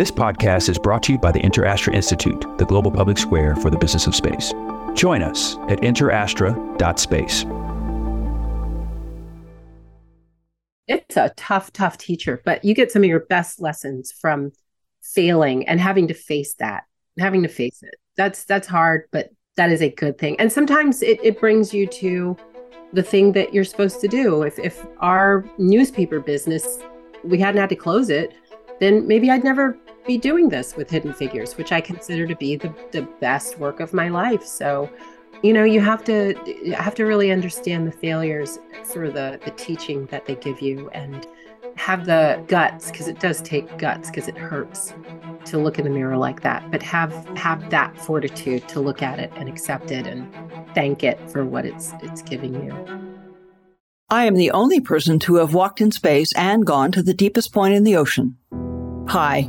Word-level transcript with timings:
This 0.00 0.10
podcast 0.10 0.70
is 0.70 0.78
brought 0.78 1.02
to 1.02 1.12
you 1.12 1.18
by 1.18 1.30
the 1.30 1.40
InterAstra 1.40 1.92
Institute, 1.92 2.46
the 2.56 2.64
global 2.64 2.90
public 2.90 3.18
square 3.18 3.54
for 3.54 3.68
the 3.68 3.76
business 3.76 4.06
of 4.06 4.14
space. 4.14 4.54
Join 4.94 5.22
us 5.22 5.56
at 5.68 5.82
interastra.space. 5.82 7.44
It's 10.88 11.18
a 11.18 11.34
tough, 11.36 11.70
tough 11.74 11.98
teacher, 11.98 12.40
but 12.46 12.64
you 12.64 12.72
get 12.72 12.90
some 12.90 13.02
of 13.02 13.10
your 13.10 13.26
best 13.26 13.60
lessons 13.60 14.10
from 14.10 14.52
failing 15.02 15.68
and 15.68 15.78
having 15.78 16.08
to 16.08 16.14
face 16.14 16.54
that, 16.54 16.84
having 17.18 17.42
to 17.42 17.48
face 17.50 17.82
it. 17.82 17.96
That's 18.16 18.44
that's 18.44 18.66
hard, 18.66 19.02
but 19.12 19.28
that 19.56 19.70
is 19.70 19.82
a 19.82 19.90
good 19.90 20.16
thing. 20.16 20.34
And 20.40 20.50
sometimes 20.50 21.02
it, 21.02 21.22
it 21.22 21.38
brings 21.38 21.74
you 21.74 21.86
to 21.86 22.38
the 22.94 23.02
thing 23.02 23.32
that 23.32 23.52
you're 23.52 23.64
supposed 23.64 24.00
to 24.00 24.08
do. 24.08 24.44
If 24.44 24.58
if 24.58 24.82
our 25.00 25.44
newspaper 25.58 26.20
business, 26.20 26.78
we 27.22 27.38
hadn't 27.38 27.60
had 27.60 27.68
to 27.68 27.76
close 27.76 28.08
it, 28.08 28.32
then 28.78 29.06
maybe 29.06 29.30
I'd 29.30 29.44
never 29.44 29.76
be 30.06 30.18
doing 30.18 30.48
this 30.48 30.76
with 30.76 30.90
Hidden 30.90 31.14
Figures, 31.14 31.56
which 31.56 31.72
I 31.72 31.80
consider 31.80 32.26
to 32.26 32.36
be 32.36 32.56
the, 32.56 32.72
the 32.92 33.02
best 33.20 33.58
work 33.58 33.80
of 33.80 33.92
my 33.92 34.08
life. 34.08 34.44
So, 34.44 34.90
you 35.42 35.52
know, 35.52 35.64
you 35.64 35.80
have 35.80 36.04
to 36.04 36.34
you 36.46 36.74
have 36.74 36.94
to 36.96 37.04
really 37.04 37.30
understand 37.30 37.86
the 37.86 37.92
failures 37.92 38.58
for 38.84 39.10
the 39.10 39.40
the 39.44 39.50
teaching 39.52 40.06
that 40.06 40.26
they 40.26 40.34
give 40.34 40.60
you 40.60 40.88
and 40.90 41.26
have 41.76 42.04
the 42.04 42.42
guts 42.48 42.90
because 42.90 43.08
it 43.08 43.20
does 43.20 43.40
take 43.40 43.78
guts 43.78 44.10
because 44.10 44.28
it 44.28 44.36
hurts 44.36 44.92
to 45.46 45.56
look 45.56 45.78
in 45.78 45.84
the 45.84 45.90
mirror 45.90 46.16
like 46.16 46.42
that 46.42 46.68
but 46.70 46.82
have 46.82 47.12
have 47.38 47.70
that 47.70 47.96
fortitude 47.98 48.68
to 48.68 48.80
look 48.80 49.02
at 49.02 49.18
it 49.18 49.32
and 49.36 49.48
accept 49.48 49.90
it 49.90 50.06
and 50.06 50.30
thank 50.74 51.02
it 51.02 51.18
for 51.30 51.44
what 51.44 51.64
it's 51.64 51.92
it's 52.02 52.20
giving 52.20 52.54
you 52.54 53.00
I 54.10 54.24
am 54.24 54.34
the 54.34 54.50
only 54.50 54.80
person 54.80 55.20
to 55.20 55.36
have 55.36 55.54
walked 55.54 55.80
in 55.80 55.92
space 55.92 56.32
and 56.34 56.66
gone 56.66 56.90
to 56.92 57.02
the 57.02 57.14
deepest 57.14 57.52
point 57.52 57.74
in 57.74 57.84
the 57.84 57.94
ocean. 57.94 58.36
Hi, 59.08 59.48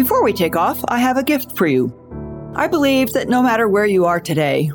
Before 0.00 0.24
we 0.24 0.32
take 0.32 0.56
off, 0.56 0.82
I 0.88 0.98
have 0.98 1.18
a 1.18 1.22
gift 1.22 1.58
for 1.58 1.66
you. 1.66 1.92
I 2.56 2.68
believe 2.68 3.12
that 3.12 3.28
no 3.28 3.42
matter 3.42 3.68
where 3.68 3.84
you 3.84 4.06
are 4.06 4.18
today, 4.18 4.70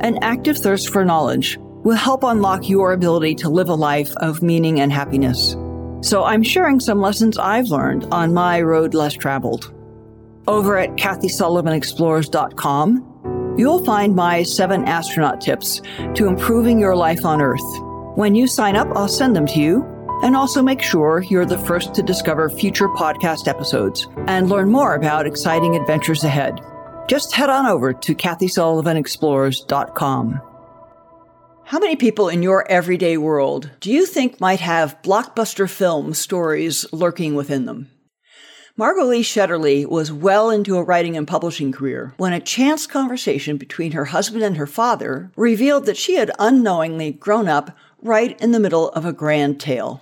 an 0.00 0.18
active 0.20 0.58
thirst 0.58 0.90
for 0.90 1.02
knowledge 1.02 1.56
will 1.58 1.96
help 1.96 2.22
unlock 2.22 2.68
your 2.68 2.92
ability 2.92 3.36
to 3.36 3.48
live 3.48 3.70
a 3.70 3.74
life 3.74 4.14
of 4.18 4.42
meaning 4.42 4.80
and 4.80 4.92
happiness. 4.92 5.56
So 6.02 6.24
I'm 6.24 6.42
sharing 6.42 6.78
some 6.78 7.00
lessons 7.00 7.38
I've 7.38 7.68
learned 7.68 8.04
on 8.12 8.34
my 8.34 8.60
road 8.60 8.92
less 8.92 9.14
traveled. 9.14 9.72
Over 10.46 10.76
at 10.76 10.90
KathySullivanExplores.com, 10.96 13.54
You'll 13.56 13.82
find 13.82 14.14
my 14.14 14.42
seven 14.42 14.84
astronaut 14.84 15.40
tips 15.40 15.80
to 16.16 16.26
improving 16.26 16.78
your 16.78 16.94
life 16.94 17.24
on 17.24 17.40
Earth. 17.40 17.64
When 18.14 18.34
you 18.34 18.46
sign 18.46 18.76
up, 18.76 18.88
I'll 18.94 19.08
send 19.08 19.34
them 19.34 19.46
to 19.46 19.58
you 19.58 19.95
and 20.22 20.36
also 20.36 20.62
make 20.62 20.82
sure 20.82 21.22
you're 21.22 21.44
the 21.44 21.58
first 21.58 21.92
to 21.94 22.02
discover 22.02 22.48
future 22.48 22.88
podcast 22.88 23.48
episodes 23.48 24.08
and 24.26 24.48
learn 24.48 24.70
more 24.70 24.94
about 24.94 25.26
exciting 25.26 25.76
adventures 25.76 26.24
ahead. 26.24 26.58
Just 27.08 27.34
head 27.34 27.50
on 27.50 27.66
over 27.66 27.92
to 27.92 28.14
KathySullivanExplores.com. 28.14 30.40
How 31.64 31.80
many 31.80 31.96
people 31.96 32.28
in 32.28 32.44
your 32.44 32.70
everyday 32.70 33.16
world 33.16 33.72
do 33.80 33.90
you 33.90 34.06
think 34.06 34.40
might 34.40 34.60
have 34.60 35.02
blockbuster 35.02 35.68
film 35.68 36.14
stories 36.14 36.86
lurking 36.92 37.34
within 37.34 37.66
them? 37.66 37.90
Margot 38.76 39.06
Lee 39.06 39.22
Shetterly 39.22 39.86
was 39.86 40.12
well 40.12 40.50
into 40.50 40.76
a 40.76 40.82
writing 40.82 41.16
and 41.16 41.26
publishing 41.26 41.72
career 41.72 42.12
when 42.18 42.32
a 42.32 42.40
chance 42.40 42.86
conversation 42.86 43.56
between 43.56 43.92
her 43.92 44.04
husband 44.04 44.44
and 44.44 44.58
her 44.58 44.66
father 44.66 45.32
revealed 45.34 45.86
that 45.86 45.96
she 45.96 46.16
had 46.16 46.30
unknowingly 46.38 47.10
grown 47.10 47.48
up 47.48 47.74
right 48.02 48.40
in 48.40 48.52
the 48.52 48.60
middle 48.60 48.90
of 48.90 49.04
a 49.04 49.12
grand 49.12 49.58
tale. 49.58 50.00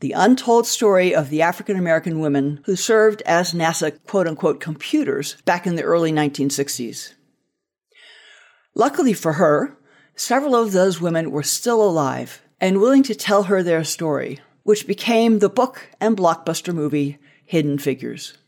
The 0.00 0.12
untold 0.12 0.66
story 0.66 1.12
of 1.12 1.28
the 1.28 1.42
African 1.42 1.76
American 1.76 2.20
women 2.20 2.60
who 2.66 2.76
served 2.76 3.20
as 3.22 3.52
NASA 3.52 3.98
quote 4.06 4.28
unquote 4.28 4.60
computers 4.60 5.36
back 5.44 5.66
in 5.66 5.74
the 5.74 5.82
early 5.82 6.12
1960s. 6.12 7.14
Luckily 8.76 9.12
for 9.12 9.34
her, 9.34 9.76
several 10.14 10.54
of 10.54 10.70
those 10.70 11.00
women 11.00 11.32
were 11.32 11.42
still 11.42 11.82
alive 11.82 12.42
and 12.60 12.80
willing 12.80 13.02
to 13.04 13.14
tell 13.14 13.44
her 13.44 13.60
their 13.60 13.82
story, 13.82 14.38
which 14.62 14.86
became 14.86 15.40
the 15.40 15.48
book 15.48 15.88
and 16.00 16.16
blockbuster 16.16 16.72
movie 16.72 17.18
Hidden 17.44 17.78
Figures. 17.78 18.38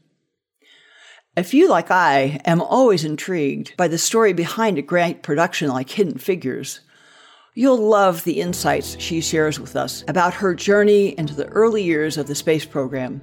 If 1.37 1.53
you, 1.53 1.69
like 1.69 1.91
I, 1.91 2.41
am 2.45 2.61
always 2.61 3.05
intrigued 3.05 3.77
by 3.77 3.89
the 3.89 3.99
story 3.99 4.33
behind 4.33 4.79
a 4.79 4.83
great 4.83 5.23
production 5.23 5.69
like 5.69 5.91
Hidden 5.91 6.19
Figures, 6.19 6.81
you'll 7.55 7.77
love 7.77 8.23
the 8.25 8.41
insights 8.41 8.99
she 9.01 9.21
shares 9.21 9.59
with 9.59 9.75
us 9.75 10.05
about 10.07 10.35
her 10.35 10.55
journey 10.55 11.19
into 11.19 11.35
the 11.35 11.49
early 11.49 11.83
years 11.83 12.17
of 12.17 12.27
the 12.27 12.35
space 12.35 12.65
program 12.65 13.21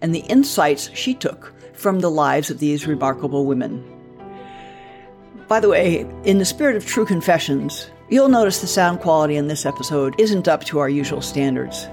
and 0.00 0.14
the 0.14 0.20
insights 0.20 0.90
she 0.94 1.14
took 1.14 1.52
from 1.74 2.00
the 2.00 2.10
lives 2.10 2.50
of 2.50 2.58
these 2.58 2.86
remarkable 2.86 3.44
women. 3.44 3.84
By 5.48 5.60
the 5.60 5.68
way, 5.68 6.06
in 6.24 6.38
the 6.38 6.44
spirit 6.44 6.76
of 6.76 6.86
true 6.86 7.06
confessions, 7.06 7.90
you'll 8.08 8.28
notice 8.28 8.60
the 8.60 8.66
sound 8.66 9.00
quality 9.00 9.36
in 9.36 9.48
this 9.48 9.66
episode 9.66 10.14
isn't 10.18 10.48
up 10.48 10.64
to 10.64 10.78
our 10.78 10.88
usual 10.88 11.20
standards. 11.20 11.88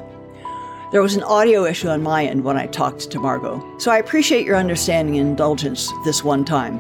There 0.92 1.02
was 1.02 1.16
an 1.16 1.24
audio 1.24 1.66
issue 1.66 1.90
on 1.90 2.04
my 2.04 2.24
end 2.24 2.44
when 2.44 2.56
I 2.56 2.68
talked 2.68 3.10
to 3.10 3.20
Margot, 3.20 3.64
so 3.80 3.92
I 3.92 3.98
appreciate 3.98 4.46
your 4.46 4.58
understanding 4.58 5.18
and 5.18 5.30
indulgence 5.30 5.92
this 6.06 6.24
one 6.24 6.46
time. 6.46 6.80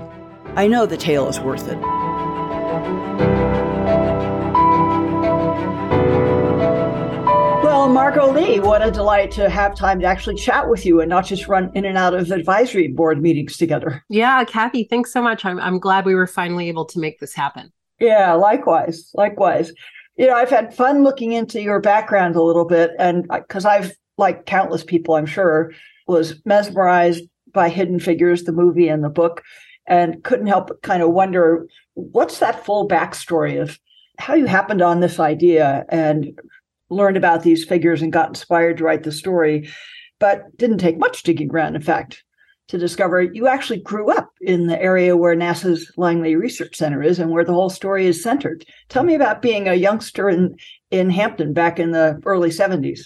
I 0.55 0.67
know 0.67 0.85
the 0.85 0.97
tale 0.97 1.27
is 1.27 1.39
worth 1.39 1.67
it. 1.67 1.79
Margot 8.15 8.39
Lee, 8.39 8.59
what 8.59 8.85
a 8.85 8.91
delight 8.91 9.31
to 9.31 9.49
have 9.49 9.73
time 9.73 9.99
to 9.99 10.05
actually 10.05 10.35
chat 10.35 10.69
with 10.69 10.85
you 10.85 11.01
and 11.01 11.09
not 11.09 11.25
just 11.25 11.47
run 11.47 11.71
in 11.73 11.83
and 11.83 11.97
out 11.97 12.13
of 12.13 12.29
advisory 12.29 12.87
board 12.87 13.19
meetings 13.19 13.57
together. 13.57 14.05
Yeah, 14.07 14.43
Kathy, 14.43 14.83
thanks 14.83 15.11
so 15.11 15.19
much. 15.19 15.43
I'm, 15.43 15.59
I'm 15.59 15.79
glad 15.79 16.05
we 16.05 16.13
were 16.13 16.27
finally 16.27 16.69
able 16.69 16.85
to 16.85 16.99
make 16.99 17.19
this 17.19 17.33
happen. 17.33 17.73
Yeah, 17.99 18.33
likewise. 18.33 19.09
Likewise. 19.15 19.73
You 20.15 20.27
know, 20.27 20.35
I've 20.35 20.51
had 20.51 20.75
fun 20.75 21.03
looking 21.03 21.31
into 21.31 21.59
your 21.59 21.81
background 21.81 22.35
a 22.35 22.43
little 22.43 22.65
bit, 22.65 22.91
and 22.99 23.27
because 23.27 23.65
I've 23.65 23.93
like 24.19 24.45
countless 24.45 24.83
people, 24.83 25.15
I'm 25.15 25.25
sure, 25.25 25.71
was 26.07 26.39
mesmerized 26.45 27.23
by 27.51 27.69
Hidden 27.69 27.99
Figures, 27.99 28.43
the 28.43 28.51
movie 28.51 28.89
and 28.89 29.03
the 29.03 29.09
book, 29.09 29.41
and 29.87 30.23
couldn't 30.23 30.45
help 30.45 30.67
but 30.67 30.83
kind 30.83 31.01
of 31.01 31.09
wonder 31.09 31.65
what's 31.95 32.37
that 32.37 32.63
full 32.63 32.87
backstory 32.87 33.59
of 33.59 33.79
how 34.19 34.35
you 34.35 34.45
happened 34.45 34.83
on 34.83 34.99
this 34.99 35.19
idea 35.19 35.83
and 35.89 36.39
learned 36.93 37.17
about 37.17 37.43
these 37.43 37.65
figures 37.65 38.01
and 38.01 38.13
got 38.13 38.29
inspired 38.29 38.77
to 38.77 38.83
write 38.83 39.03
the 39.03 39.11
story, 39.11 39.69
but 40.19 40.55
didn't 40.57 40.77
take 40.77 40.97
much 40.97 41.23
digging 41.23 41.51
around, 41.51 41.75
in 41.75 41.81
fact, 41.81 42.23
to 42.69 42.77
discover 42.77 43.21
you 43.21 43.47
actually 43.47 43.81
grew 43.81 44.09
up 44.09 44.31
in 44.41 44.67
the 44.67 44.81
area 44.81 45.17
where 45.17 45.35
NASA's 45.35 45.91
Langley 45.97 46.35
Research 46.35 46.75
Center 46.75 47.03
is 47.03 47.19
and 47.19 47.31
where 47.31 47.43
the 47.43 47.53
whole 47.53 47.69
story 47.69 48.05
is 48.05 48.23
centered. 48.23 48.65
Tell 48.89 49.03
me 49.03 49.15
about 49.15 49.41
being 49.41 49.67
a 49.67 49.73
youngster 49.73 50.29
in, 50.29 50.55
in 50.91 51.09
Hampton 51.09 51.53
back 51.53 51.79
in 51.79 51.91
the 51.91 52.21
early 52.25 52.49
70s. 52.49 53.01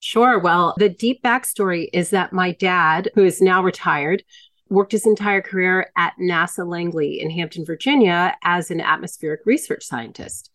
Sure. 0.00 0.38
Well, 0.38 0.74
the 0.78 0.88
deep 0.88 1.22
backstory 1.22 1.88
is 1.92 2.10
that 2.10 2.32
my 2.32 2.52
dad, 2.52 3.10
who 3.14 3.24
is 3.24 3.40
now 3.40 3.62
retired, 3.62 4.22
worked 4.68 4.92
his 4.92 5.06
entire 5.06 5.42
career 5.42 5.90
at 5.96 6.12
NASA 6.20 6.66
Langley 6.66 7.20
in 7.20 7.30
Hampton, 7.30 7.64
Virginia, 7.64 8.36
as 8.44 8.70
an 8.70 8.80
atmospheric 8.80 9.40
research 9.44 9.84
scientist. 9.84 10.47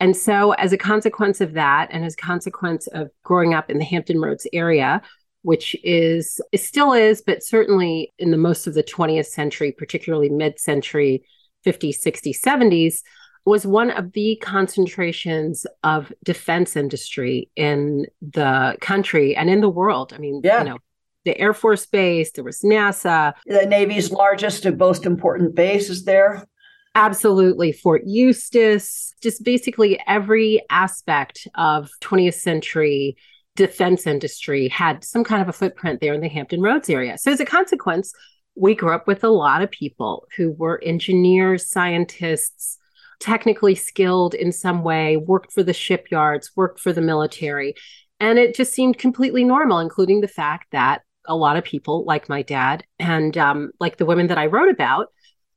And 0.00 0.16
so, 0.16 0.52
as 0.52 0.72
a 0.72 0.78
consequence 0.78 1.40
of 1.40 1.54
that, 1.54 1.88
and 1.90 2.04
as 2.04 2.14
a 2.14 2.18
consequence 2.18 2.86
of 2.88 3.10
growing 3.24 3.54
up 3.54 3.68
in 3.70 3.78
the 3.78 3.84
Hampton 3.84 4.20
Roads 4.20 4.46
area, 4.52 5.02
which 5.42 5.74
is 5.82 6.40
still 6.54 6.92
is, 6.92 7.22
but 7.22 7.42
certainly 7.42 8.12
in 8.18 8.30
the 8.30 8.36
most 8.36 8.66
of 8.66 8.74
the 8.74 8.82
20th 8.82 9.26
century, 9.26 9.72
particularly 9.72 10.28
mid-century, 10.28 11.24
50s, 11.66 12.04
60s, 12.04 12.40
70s, 12.40 13.02
was 13.44 13.66
one 13.66 13.90
of 13.90 14.12
the 14.12 14.36
concentrations 14.42 15.66
of 15.82 16.12
defense 16.22 16.76
industry 16.76 17.50
in 17.56 18.06
the 18.20 18.76
country 18.80 19.34
and 19.34 19.48
in 19.48 19.60
the 19.60 19.68
world. 19.68 20.12
I 20.12 20.18
mean, 20.18 20.42
yeah. 20.44 20.58
you 20.58 20.70
know, 20.70 20.78
the 21.24 21.38
Air 21.38 21.54
Force 21.54 21.86
Base, 21.86 22.32
there 22.32 22.44
was 22.44 22.60
NASA. 22.60 23.32
The 23.46 23.66
Navy's 23.66 24.12
largest 24.12 24.66
and 24.66 24.76
most 24.76 25.06
important 25.06 25.54
base 25.54 25.88
is 25.88 26.04
there. 26.04 26.46
Absolutely. 26.94 27.72
Fort 27.72 28.02
Eustis, 28.06 29.12
just 29.22 29.44
basically 29.44 30.00
every 30.06 30.62
aspect 30.70 31.46
of 31.54 31.90
20th 32.00 32.34
century 32.34 33.16
defense 33.56 34.06
industry 34.06 34.68
had 34.68 35.02
some 35.02 35.24
kind 35.24 35.42
of 35.42 35.48
a 35.48 35.52
footprint 35.52 36.00
there 36.00 36.14
in 36.14 36.20
the 36.20 36.28
Hampton 36.28 36.60
Roads 36.60 36.88
area. 36.88 37.18
So 37.18 37.32
as 37.32 37.40
a 37.40 37.44
consequence, 37.44 38.12
we 38.56 38.74
grew 38.74 38.94
up 38.94 39.06
with 39.06 39.24
a 39.24 39.28
lot 39.28 39.62
of 39.62 39.70
people 39.70 40.26
who 40.36 40.52
were 40.52 40.82
engineers, 40.84 41.68
scientists, 41.68 42.78
technically 43.20 43.74
skilled 43.74 44.34
in 44.34 44.52
some 44.52 44.82
way, 44.82 45.16
worked 45.16 45.52
for 45.52 45.62
the 45.62 45.72
shipyards, 45.72 46.52
worked 46.56 46.80
for 46.80 46.92
the 46.92 47.00
military. 47.00 47.74
And 48.20 48.38
it 48.38 48.54
just 48.54 48.72
seemed 48.72 48.98
completely 48.98 49.44
normal, 49.44 49.78
including 49.78 50.20
the 50.20 50.28
fact 50.28 50.68
that 50.72 51.02
a 51.26 51.36
lot 51.36 51.56
of 51.56 51.64
people, 51.64 52.04
like 52.04 52.28
my 52.28 52.42
dad 52.42 52.84
and 52.98 53.36
um, 53.36 53.70
like 53.80 53.96
the 53.96 54.06
women 54.06 54.28
that 54.28 54.38
I 54.38 54.46
wrote 54.46 54.70
about, 54.70 55.08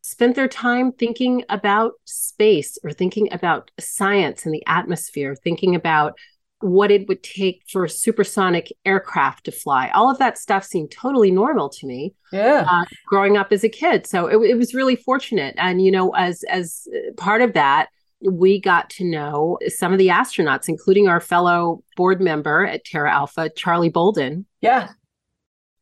spent 0.01 0.35
their 0.35 0.47
time 0.47 0.91
thinking 0.91 1.43
about 1.49 1.93
space 2.05 2.77
or 2.83 2.91
thinking 2.91 3.31
about 3.31 3.71
science 3.79 4.45
and 4.45 4.53
the 4.53 4.63
atmosphere, 4.65 5.35
thinking 5.35 5.75
about 5.75 6.17
what 6.59 6.91
it 6.91 7.07
would 7.07 7.23
take 7.23 7.63
for 7.67 7.85
a 7.85 7.89
supersonic 7.89 8.71
aircraft 8.85 9.45
to 9.45 9.51
fly. 9.51 9.89
All 9.93 10.11
of 10.11 10.19
that 10.19 10.37
stuff 10.37 10.63
seemed 10.63 10.91
totally 10.91 11.31
normal 11.31 11.69
to 11.69 11.87
me. 11.87 12.13
Yeah. 12.31 12.67
Uh, 12.69 12.85
growing 13.07 13.35
up 13.35 13.51
as 13.51 13.63
a 13.63 13.69
kid. 13.69 14.05
So 14.05 14.27
it, 14.27 14.37
it 14.47 14.57
was 14.57 14.73
really 14.73 14.95
fortunate. 14.95 15.55
And, 15.57 15.83
you 15.83 15.91
know, 15.91 16.11
as, 16.11 16.43
as 16.43 16.87
part 17.17 17.41
of 17.41 17.53
that, 17.53 17.89
we 18.23 18.61
got 18.61 18.91
to 18.91 19.03
know 19.03 19.57
some 19.67 19.91
of 19.91 19.97
the 19.97 20.09
astronauts, 20.09 20.69
including 20.69 21.07
our 21.07 21.19
fellow 21.19 21.83
board 21.97 22.21
member 22.21 22.65
at 22.65 22.85
Terra 22.85 23.11
Alpha, 23.11 23.49
Charlie 23.55 23.89
Bolden. 23.89 24.45
Yeah. 24.61 24.89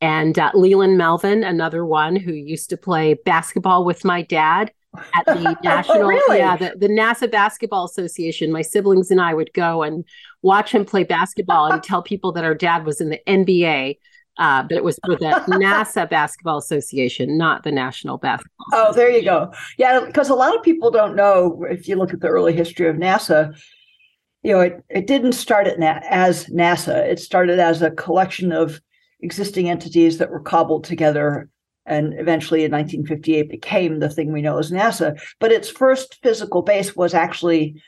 And 0.01 0.39
uh, 0.39 0.51
Leland 0.53 0.97
Melvin, 0.97 1.43
another 1.43 1.85
one 1.85 2.15
who 2.15 2.31
used 2.31 2.69
to 2.69 2.77
play 2.77 3.15
basketball 3.25 3.83
with 3.83 4.05
my 4.05 4.21
dad 4.21 4.71
at 5.13 5.25
the 5.25 5.49
oh, 5.49 5.55
national, 5.63 6.03
oh, 6.03 6.07
really? 6.07 6.37
yeah, 6.37 6.55
the, 6.55 6.73
the 6.77 6.87
NASA 6.87 7.29
Basketball 7.29 7.85
Association. 7.85 8.51
My 8.51 8.61
siblings 8.61 9.11
and 9.11 9.19
I 9.19 9.33
would 9.33 9.51
go 9.53 9.83
and 9.83 10.05
watch 10.41 10.73
him 10.73 10.85
play 10.85 11.03
basketball 11.03 11.71
and 11.71 11.83
tell 11.83 12.01
people 12.01 12.31
that 12.33 12.45
our 12.45 12.55
dad 12.55 12.85
was 12.85 13.01
in 13.01 13.09
the 13.09 13.19
NBA. 13.27 13.97
Uh, 14.37 14.63
but 14.63 14.71
it 14.71 14.83
was 14.85 14.97
for 15.05 15.17
the 15.17 15.25
NASA 15.49 16.09
Basketball 16.09 16.57
Association, 16.57 17.37
not 17.37 17.63
the 17.63 17.73
National 17.73 18.17
Basketball. 18.17 18.67
Oh, 18.71 18.93
there 18.93 19.09
you 19.09 19.21
go. 19.21 19.51
Yeah, 19.77 19.99
because 20.05 20.29
a 20.29 20.35
lot 20.35 20.55
of 20.55 20.63
people 20.63 20.91
don't 20.91 21.15
know 21.15 21.65
if 21.69 21.89
you 21.89 21.97
look 21.97 22.13
at 22.13 22.21
the 22.21 22.29
early 22.29 22.53
history 22.53 22.87
of 22.87 22.95
NASA, 22.95 23.53
you 24.43 24.53
know, 24.53 24.61
it, 24.61 24.81
it 24.89 25.07
didn't 25.07 25.33
start 25.33 25.67
at 25.67 25.77
Na- 25.77 25.99
as 26.09 26.45
NASA. 26.45 27.05
It 27.05 27.19
started 27.19 27.59
as 27.59 27.81
a 27.81 27.91
collection 27.91 28.53
of 28.53 28.79
existing 29.21 29.69
entities 29.69 30.17
that 30.17 30.29
were 30.29 30.39
cobbled 30.39 30.83
together 30.83 31.49
and 31.85 32.13
eventually 32.19 32.63
in 32.63 32.71
1958 32.71 33.49
became 33.49 33.99
the 33.99 34.09
thing 34.09 34.31
we 34.31 34.41
know 34.41 34.57
as 34.59 34.71
NASA. 34.71 35.19
But 35.39 35.51
its 35.51 35.69
first 35.69 36.19
physical 36.21 36.61
base 36.61 36.95
was 36.95 37.13
actually 37.13 37.81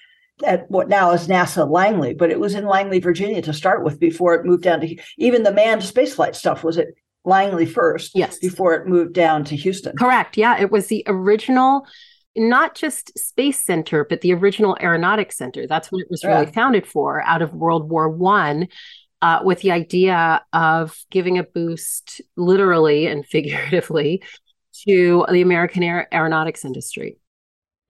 at 0.44 0.69
what 0.72 0.89
now 0.89 1.12
is 1.12 1.28
NASA 1.28 1.69
Langley, 1.69 2.13
but 2.13 2.31
it 2.31 2.39
was 2.39 2.56
in 2.56 2.66
Langley, 2.66 3.00
Virginia 3.00 3.42
to 3.44 3.54
start 3.54 3.83
with 3.83 4.00
before 4.00 4.33
it 4.33 4.45
moved 4.45 4.63
down 4.63 4.81
to 4.81 4.95
even 5.18 5.44
the 5.44 5.54
manned 5.54 5.83
spaceflight 5.83 6.36
stuff 6.36 6.63
was 6.63 6.80
at 6.80 6.88
Langley 7.24 7.68
first, 7.68 8.16
yes, 8.16 8.39
before 8.39 8.74
it 8.74 8.88
moved 8.88 9.13
down 9.13 9.44
to 9.45 9.56
Houston. 9.56 9.95
Correct. 9.95 10.38
Yeah, 10.38 10.60
it 10.60 10.72
was 10.72 10.88
the 10.88 11.04
original 11.06 11.86
not 12.36 12.75
just 12.75 13.18
space 13.19 13.60
center 13.60 14.06
but 14.06 14.22
the 14.22 14.34
original 14.34 14.77
aeronautics 14.81 15.38
center 15.38 15.68
that's 15.68 15.92
what 15.92 16.01
it 16.01 16.07
was 16.10 16.24
really 16.24 16.45
yeah. 16.45 16.51
founded 16.51 16.88
for 16.88 17.22
out 17.24 17.42
of 17.42 17.54
world 17.54 17.89
war 17.89 18.07
one 18.07 18.69
uh, 19.21 19.39
with 19.44 19.62
the 19.62 19.71
idea 19.71 20.44
of 20.53 20.97
giving 21.09 21.38
a 21.38 21.44
boost, 21.44 22.21
literally 22.35 23.07
and 23.07 23.25
figuratively, 23.35 24.23
to 24.85 25.25
the 25.29 25.41
American 25.41 25.83
aer- 25.83 26.07
aeronautics 26.13 26.65
industry. 26.65 27.18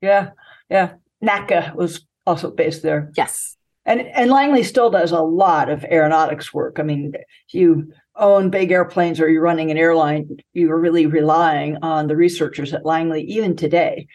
Yeah, 0.02 0.32
yeah. 0.70 0.94
NACA 1.24 1.76
was 1.76 2.06
also 2.26 2.52
based 2.52 2.82
there. 2.82 3.12
Yes. 3.16 3.56
And 3.86 4.02
and 4.02 4.30
Langley 4.30 4.64
still 4.64 4.92
does 4.92 5.12
a 5.12 5.22
lot 5.22 5.70
of 5.70 5.84
aeronautics 5.86 6.54
work. 6.54 6.78
I 6.80 6.84
mean, 6.84 7.14
you 7.50 7.92
own 8.16 8.50
big 8.50 8.72
airplanes 8.72 9.20
or 9.20 9.30
you're 9.30 9.42
running 9.42 9.72
an 9.72 9.78
airline, 9.78 10.38
you 10.54 10.72
are 10.72 10.80
really 10.80 11.06
relying 11.06 11.78
on 11.82 12.08
the 12.08 12.16
researchers 12.16 12.74
at 12.74 12.86
Langley 12.86 13.24
even 13.24 13.56
today 13.56 14.08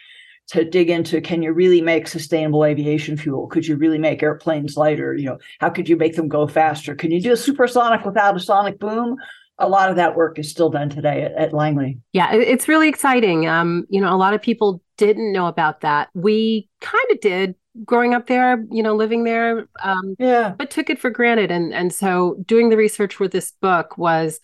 to 0.47 0.63
dig 0.63 0.89
into 0.89 1.19
can 1.19 1.41
you 1.41 1.51
really 1.51 1.81
make 1.81 2.07
sustainable 2.07 2.63
aviation 2.63 3.17
fuel? 3.17 3.47
Could 3.47 3.67
you 3.67 3.75
really 3.75 3.97
make 3.97 4.23
airplanes 4.23 4.77
lighter? 4.77 5.13
You 5.13 5.25
know 5.25 5.37
how 5.59 5.69
could 5.69 5.89
you 5.89 5.97
make 5.97 6.15
them 6.15 6.27
go 6.27 6.47
faster? 6.47 6.95
Can 6.95 7.11
you 7.11 7.21
do 7.21 7.33
a 7.33 7.37
supersonic 7.37 8.05
without 8.05 8.35
a 8.35 8.39
sonic 8.39 8.79
boom? 8.79 9.17
A 9.59 9.67
lot 9.67 9.89
of 9.89 9.95
that 9.95 10.15
work 10.15 10.37
is 10.37 10.49
still 10.49 10.69
done 10.69 10.89
today 10.89 11.23
at, 11.23 11.33
at 11.33 11.53
langley. 11.53 11.99
Yeah 12.13 12.33
it's 12.33 12.67
really 12.67 12.87
exciting. 12.87 13.47
Um, 13.47 13.85
you 13.89 13.99
know 13.99 14.13
a 14.13 14.17
lot 14.17 14.33
of 14.33 14.41
people 14.41 14.81
didn't 14.97 15.33
know 15.33 15.47
about 15.47 15.81
that. 15.81 16.09
We 16.13 16.69
kind 16.81 17.11
of 17.11 17.19
did 17.19 17.55
growing 17.85 18.15
up 18.15 18.25
there 18.25 18.65
you 18.71 18.81
know 18.81 18.95
living 18.95 19.23
there 19.23 19.67
um, 19.83 20.15
yeah. 20.17 20.55
but 20.57 20.71
took 20.71 20.89
it 20.89 20.99
for 20.99 21.09
granted. 21.09 21.51
And 21.51 21.73
and 21.73 21.93
so 21.93 22.37
doing 22.45 22.69
the 22.69 22.77
research 22.77 23.15
for 23.15 23.27
this 23.27 23.51
book 23.51 23.97
was 23.97 24.39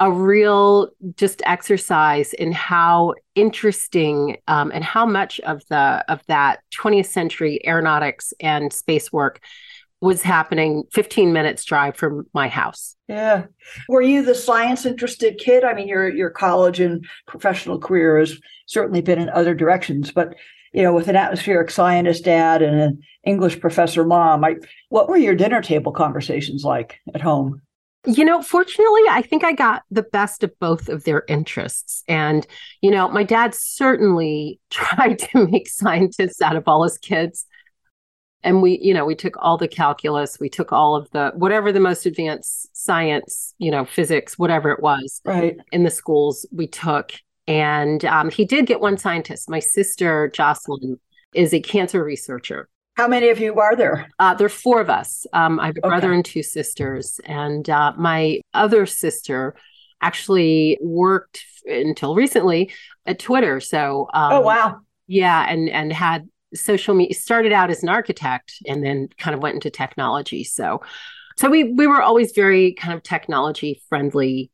a 0.00 0.10
real 0.10 0.88
just 1.16 1.42
exercise 1.44 2.32
in 2.32 2.52
how 2.52 3.14
interesting 3.34 4.38
um, 4.48 4.72
and 4.74 4.82
how 4.82 5.04
much 5.04 5.38
of 5.40 5.62
the 5.68 6.04
of 6.08 6.22
that 6.26 6.60
20th 6.74 7.06
century 7.06 7.60
aeronautics 7.66 8.32
and 8.40 8.72
space 8.72 9.12
work 9.12 9.40
was 10.00 10.22
happening 10.22 10.84
15 10.92 11.34
minutes 11.34 11.62
drive 11.64 11.94
from 11.94 12.26
my 12.32 12.48
house. 12.48 12.96
Yeah. 13.06 13.44
Were 13.86 14.00
you 14.00 14.24
the 14.24 14.34
science 14.34 14.86
interested 14.86 15.38
kid? 15.38 15.62
I 15.62 15.74
mean, 15.74 15.86
your 15.86 16.08
your 16.08 16.30
college 16.30 16.80
and 16.80 17.04
professional 17.26 17.78
career 17.78 18.18
has 18.18 18.38
certainly 18.66 19.02
been 19.02 19.18
in 19.20 19.28
other 19.28 19.54
directions, 19.54 20.10
but 20.10 20.34
you 20.72 20.82
know, 20.82 20.94
with 20.94 21.08
an 21.08 21.16
atmospheric 21.16 21.70
scientist 21.70 22.24
dad 22.24 22.62
and 22.62 22.80
an 22.80 23.02
English 23.24 23.60
professor 23.60 24.04
mom, 24.04 24.44
I, 24.44 24.56
what 24.88 25.08
were 25.08 25.16
your 25.16 25.34
dinner 25.34 25.60
table 25.60 25.92
conversations 25.92 26.64
like 26.64 27.00
at 27.12 27.20
home? 27.20 27.60
You 28.06 28.24
know, 28.24 28.40
fortunately, 28.40 29.02
I 29.10 29.20
think 29.20 29.44
I 29.44 29.52
got 29.52 29.82
the 29.90 30.02
best 30.02 30.42
of 30.42 30.58
both 30.58 30.88
of 30.88 31.04
their 31.04 31.22
interests. 31.28 32.02
And, 32.08 32.46
you 32.80 32.90
know, 32.90 33.08
my 33.10 33.24
dad 33.24 33.54
certainly 33.54 34.58
tried 34.70 35.18
to 35.18 35.46
make 35.46 35.68
scientists 35.68 36.40
out 36.40 36.56
of 36.56 36.66
all 36.66 36.82
his 36.82 36.96
kids. 36.96 37.46
And 38.42 38.62
we, 38.62 38.78
you 38.80 38.94
know, 38.94 39.04
we 39.04 39.14
took 39.14 39.36
all 39.38 39.58
the 39.58 39.68
calculus, 39.68 40.40
we 40.40 40.48
took 40.48 40.72
all 40.72 40.96
of 40.96 41.10
the 41.10 41.32
whatever 41.34 41.72
the 41.72 41.80
most 41.80 42.06
advanced 42.06 42.74
science, 42.74 43.54
you 43.58 43.70
know, 43.70 43.84
physics, 43.84 44.38
whatever 44.38 44.70
it 44.70 44.80
was, 44.80 45.20
right 45.26 45.58
in 45.72 45.82
the 45.82 45.90
schools 45.90 46.46
we 46.50 46.66
took. 46.66 47.12
And 47.46 48.02
um, 48.06 48.30
he 48.30 48.46
did 48.46 48.64
get 48.64 48.80
one 48.80 48.96
scientist. 48.96 49.50
My 49.50 49.58
sister 49.58 50.30
Jocelyn 50.32 50.98
is 51.34 51.52
a 51.52 51.60
cancer 51.60 52.02
researcher. 52.02 52.66
How 53.00 53.08
many 53.08 53.30
of 53.30 53.40
you 53.40 53.58
are 53.58 53.74
there? 53.76 54.10
Uh, 54.18 54.34
there 54.34 54.44
are 54.44 54.50
four 54.50 54.78
of 54.78 54.90
us. 54.90 55.26
Um, 55.32 55.58
I 55.58 55.68
have 55.68 55.78
a 55.82 55.88
brother 55.88 56.12
and 56.12 56.22
two 56.22 56.42
sisters. 56.42 57.18
And 57.24 57.70
uh, 57.70 57.94
my 57.96 58.42
other 58.52 58.84
sister 58.84 59.54
actually 60.02 60.78
worked 60.82 61.42
until 61.64 62.14
recently 62.14 62.70
at 63.06 63.18
Twitter. 63.18 63.58
So, 63.58 64.06
um, 64.12 64.32
oh, 64.34 64.40
wow. 64.42 64.80
Yeah. 65.06 65.46
And, 65.48 65.70
and 65.70 65.94
had 65.94 66.28
social 66.52 66.94
media, 66.94 67.14
started 67.14 67.52
out 67.52 67.70
as 67.70 67.82
an 67.82 67.88
architect 67.88 68.56
and 68.66 68.84
then 68.84 69.08
kind 69.16 69.34
of 69.34 69.40
went 69.40 69.54
into 69.54 69.70
technology. 69.70 70.44
So, 70.44 70.82
so 71.38 71.48
we, 71.48 71.72
we 71.72 71.86
were 71.86 72.02
always 72.02 72.32
very 72.32 72.74
kind 72.74 72.92
of 72.92 73.02
technology 73.02 73.80
friendly. 73.88 74.50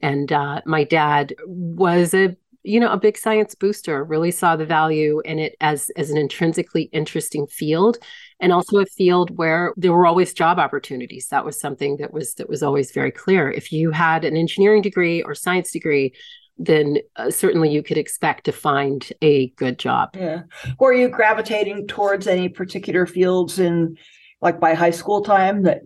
And 0.00 0.32
uh, 0.32 0.62
my 0.64 0.84
dad 0.84 1.34
was 1.46 2.14
a 2.14 2.34
you 2.62 2.78
know 2.78 2.90
a 2.92 2.98
big 2.98 3.16
science 3.16 3.54
booster 3.54 4.04
really 4.04 4.30
saw 4.30 4.56
the 4.56 4.66
value 4.66 5.20
in 5.24 5.38
it 5.38 5.56
as 5.60 5.90
as 5.96 6.10
an 6.10 6.16
intrinsically 6.16 6.84
interesting 6.92 7.46
field 7.46 7.98
and 8.40 8.52
also 8.52 8.78
a 8.78 8.86
field 8.86 9.36
where 9.36 9.72
there 9.76 9.92
were 9.92 10.06
always 10.06 10.32
job 10.32 10.58
opportunities. 10.58 11.28
That 11.28 11.44
was 11.44 11.60
something 11.60 11.96
that 11.98 12.12
was 12.12 12.34
that 12.34 12.48
was 12.48 12.62
always 12.62 12.92
very 12.92 13.10
clear. 13.10 13.50
If 13.50 13.72
you 13.72 13.90
had 13.90 14.24
an 14.24 14.36
engineering 14.36 14.82
degree 14.82 15.22
or 15.22 15.34
science 15.34 15.70
degree 15.70 16.14
then 16.62 16.98
uh, 17.16 17.30
certainly 17.30 17.70
you 17.70 17.82
could 17.82 17.96
expect 17.96 18.44
to 18.44 18.52
find 18.52 19.10
a 19.22 19.48
good 19.50 19.78
job. 19.78 20.10
Yeah. 20.14 20.42
Were 20.78 20.92
you 20.92 21.08
gravitating 21.08 21.86
towards 21.86 22.26
any 22.26 22.50
particular 22.50 23.06
fields 23.06 23.58
in 23.58 23.96
like 24.42 24.60
by 24.60 24.74
high 24.74 24.90
school 24.90 25.22
time 25.22 25.62
that 25.62 25.80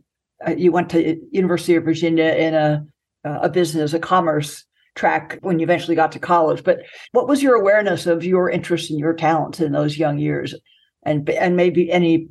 uh, 0.47 0.50
you 0.50 0.73
went 0.73 0.90
to 0.90 1.16
university 1.31 1.76
of 1.76 1.85
virginia 1.85 2.35
in 2.35 2.54
a 2.54 2.85
a 3.25 3.49
business 3.49 3.95
a 3.95 3.99
commerce 3.99 4.64
track 4.94 5.38
when 5.42 5.58
you 5.58 5.64
eventually 5.64 5.96
got 5.96 6.12
to 6.12 6.18
college. 6.18 6.62
But 6.64 6.80
what 7.12 7.28
was 7.28 7.42
your 7.42 7.54
awareness 7.54 8.06
of 8.06 8.24
your 8.24 8.50
interests 8.50 8.90
and 8.90 8.98
your 8.98 9.14
talents 9.14 9.60
in 9.60 9.72
those 9.72 9.98
young 9.98 10.18
years, 10.18 10.54
and 11.02 11.28
and 11.28 11.56
maybe 11.56 11.90
any 11.90 12.28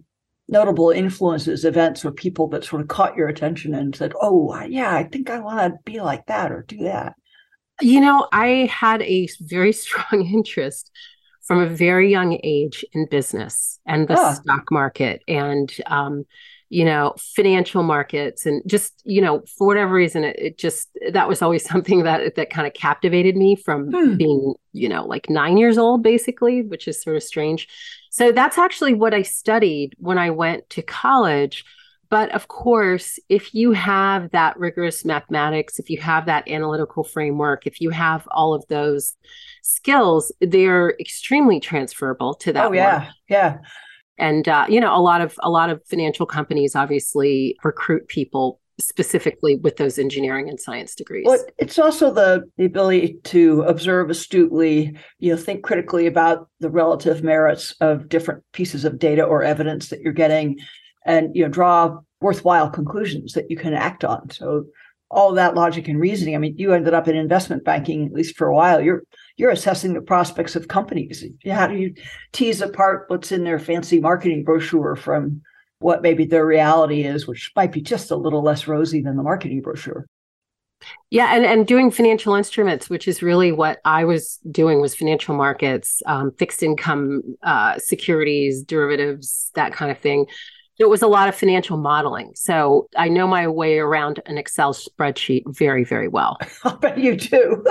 notable 0.47 0.91
influences, 0.91 1.65
events, 1.65 2.03
or 2.03 2.11
people 2.11 2.47
that 2.49 2.63
sort 2.63 2.81
of 2.81 2.87
caught 2.87 3.15
your 3.15 3.27
attention 3.27 3.73
and 3.73 3.95
said, 3.95 4.13
"Oh, 4.21 4.57
yeah, 4.65 4.95
I 4.95 5.03
think 5.03 5.29
I 5.29 5.39
want 5.39 5.73
to 5.73 5.79
be 5.83 5.99
like 5.99 6.25
that 6.27 6.51
or 6.51 6.65
do 6.67 6.77
that." 6.83 7.15
You 7.81 8.01
know, 8.01 8.27
I 8.31 8.69
had 8.71 9.01
a 9.01 9.27
very 9.41 9.73
strong 9.83 10.25
interest 10.25 10.91
from 11.43 11.59
a 11.59 11.67
very 11.67 12.09
young 12.09 12.39
age 12.43 12.85
in 12.93 13.05
business 13.09 13.79
and 13.85 14.07
the 14.07 14.17
ah. 14.17 14.33
stock 14.33 14.71
market 14.71 15.21
and 15.27 15.73
um, 15.87 16.23
you 16.73 16.83
know 16.83 17.13
financial 17.17 17.83
markets 17.83 18.47
and 18.47 18.63
just 18.65 18.99
you 19.05 19.21
know 19.21 19.43
for 19.57 19.67
whatever 19.67 19.93
reason 19.93 20.23
it, 20.23 20.35
it 20.39 20.57
just 20.57 20.89
that 21.11 21.29
was 21.29 21.41
always 21.41 21.63
something 21.69 22.03
that 22.03 22.33
that 22.35 22.49
kind 22.49 22.65
of 22.65 22.73
captivated 22.73 23.35
me 23.35 23.55
from 23.55 23.91
hmm. 23.91 24.15
being 24.17 24.55
you 24.71 24.89
know 24.89 25.05
like 25.05 25.29
nine 25.29 25.57
years 25.57 25.77
old 25.77 26.01
basically 26.01 26.63
which 26.63 26.87
is 26.87 26.99
sort 26.99 27.15
of 27.15 27.21
strange 27.21 27.67
so 28.09 28.31
that's 28.31 28.57
actually 28.57 28.95
what 28.95 29.13
i 29.13 29.21
studied 29.21 29.93
when 29.99 30.17
i 30.17 30.29
went 30.29 30.67
to 30.69 30.81
college 30.81 31.63
But 32.13 32.29
of 32.31 32.47
course, 32.47 33.17
if 33.27 33.55
you 33.55 33.73
have 33.73 34.29
that 34.31 34.53
rigorous 34.59 35.03
mathematics, 35.03 35.79
if 35.79 35.89
you 35.89 35.99
have 36.01 36.27
that 36.27 36.47
analytical 36.47 37.03
framework, 37.03 37.65
if 37.65 37.81
you 37.81 37.89
have 37.89 38.27
all 38.29 38.53
of 38.53 38.63
those 38.67 39.15
skills, 39.63 40.31
they're 40.39 40.91
extremely 40.99 41.59
transferable 41.59 42.35
to 42.35 42.53
that. 42.53 42.65
Oh, 42.65 42.71
yeah. 42.71 42.99
Work. 42.99 43.07
Yeah. 43.29 43.57
And 44.17 44.47
uh, 44.47 44.65
you 44.69 44.79
know, 44.79 44.95
a 44.95 45.01
lot 45.01 45.21
of 45.21 45.35
a 45.41 45.49
lot 45.49 45.69
of 45.69 45.81
financial 45.85 46.25
companies 46.25 46.75
obviously 46.75 47.57
recruit 47.63 48.07
people 48.07 48.59
specifically 48.79 49.55
with 49.57 49.77
those 49.77 49.99
engineering 49.99 50.49
and 50.49 50.59
science 50.59 50.95
degrees. 50.95 51.25
Well, 51.27 51.43
it's 51.57 51.77
also 51.77 52.11
the, 52.11 52.43
the 52.57 52.65
ability 52.65 53.19
to 53.25 53.61
observe 53.63 54.09
astutely, 54.09 54.97
you 55.19 55.31
know, 55.31 55.37
think 55.37 55.63
critically 55.63 56.07
about 56.07 56.49
the 56.59 56.69
relative 56.69 57.23
merits 57.23 57.75
of 57.81 58.09
different 58.09 58.43
pieces 58.51 58.83
of 58.83 58.97
data 58.97 59.23
or 59.23 59.43
evidence 59.43 59.89
that 59.89 60.01
you're 60.01 60.13
getting 60.13 60.57
and 61.05 61.35
you 61.35 61.43
know 61.43 61.49
draw 61.49 61.99
worthwhile 62.21 62.69
conclusions 62.69 63.33
that 63.33 63.49
you 63.49 63.57
can 63.57 63.73
act 63.73 64.03
on. 64.03 64.29
So 64.29 64.65
all 65.11 65.33
that 65.33 65.55
logic 65.55 65.87
and 65.87 65.99
reasoning. 65.99 66.35
I 66.35 66.39
mean, 66.39 66.55
you 66.57 66.73
ended 66.73 66.93
up 66.93 67.07
in 67.07 67.15
investment 67.15 67.63
banking, 67.63 68.05
at 68.05 68.13
least 68.13 68.35
for 68.35 68.47
a 68.47 68.55
while. 68.55 68.81
You're 68.81 69.03
you're 69.37 69.51
assessing 69.51 69.93
the 69.93 70.01
prospects 70.01 70.55
of 70.55 70.67
companies. 70.67 71.23
How 71.49 71.67
do 71.67 71.75
you 71.75 71.93
tease 72.31 72.61
apart 72.61 73.05
what's 73.07 73.31
in 73.31 73.43
their 73.43 73.59
fancy 73.59 73.99
marketing 73.99 74.43
brochure 74.43 74.95
from 74.95 75.41
what 75.83 76.01
maybe 76.01 76.25
their 76.25 76.45
reality 76.45 77.03
is, 77.03 77.27
which 77.27 77.51
might 77.55 77.71
be 77.71 77.81
just 77.81 78.09
a 78.09 78.15
little 78.15 78.41
less 78.41 78.67
rosy 78.67 79.01
than 79.01 79.17
the 79.17 79.23
marketing 79.23 79.61
brochure. 79.61 80.07
Yeah, 81.09 81.35
and, 81.35 81.45
and 81.45 81.67
doing 81.67 81.91
financial 81.91 82.35
instruments, 82.35 82.89
which 82.89 83.07
is 83.07 83.21
really 83.21 83.51
what 83.51 83.79
I 83.85 84.03
was 84.05 84.39
doing, 84.49 84.81
was 84.81 84.95
financial 84.95 85.35
markets, 85.35 86.01
um, 86.05 86.31
fixed 86.31 86.63
income 86.63 87.21
uh, 87.43 87.77
securities, 87.77 88.63
derivatives, 88.63 89.51
that 89.55 89.73
kind 89.73 89.91
of 89.91 89.99
thing. 89.99 90.25
It 90.79 90.89
was 90.89 91.01
a 91.01 91.07
lot 91.07 91.29
of 91.29 91.35
financial 91.35 91.77
modeling. 91.77 92.31
So 92.35 92.89
I 92.97 93.07
know 93.07 93.27
my 93.27 93.47
way 93.47 93.77
around 93.77 94.21
an 94.25 94.37
Excel 94.37 94.73
spreadsheet 94.73 95.43
very, 95.47 95.83
very 95.83 96.07
well. 96.07 96.37
I 96.63 96.75
bet 96.75 96.97
you 96.97 97.15
do. 97.15 97.63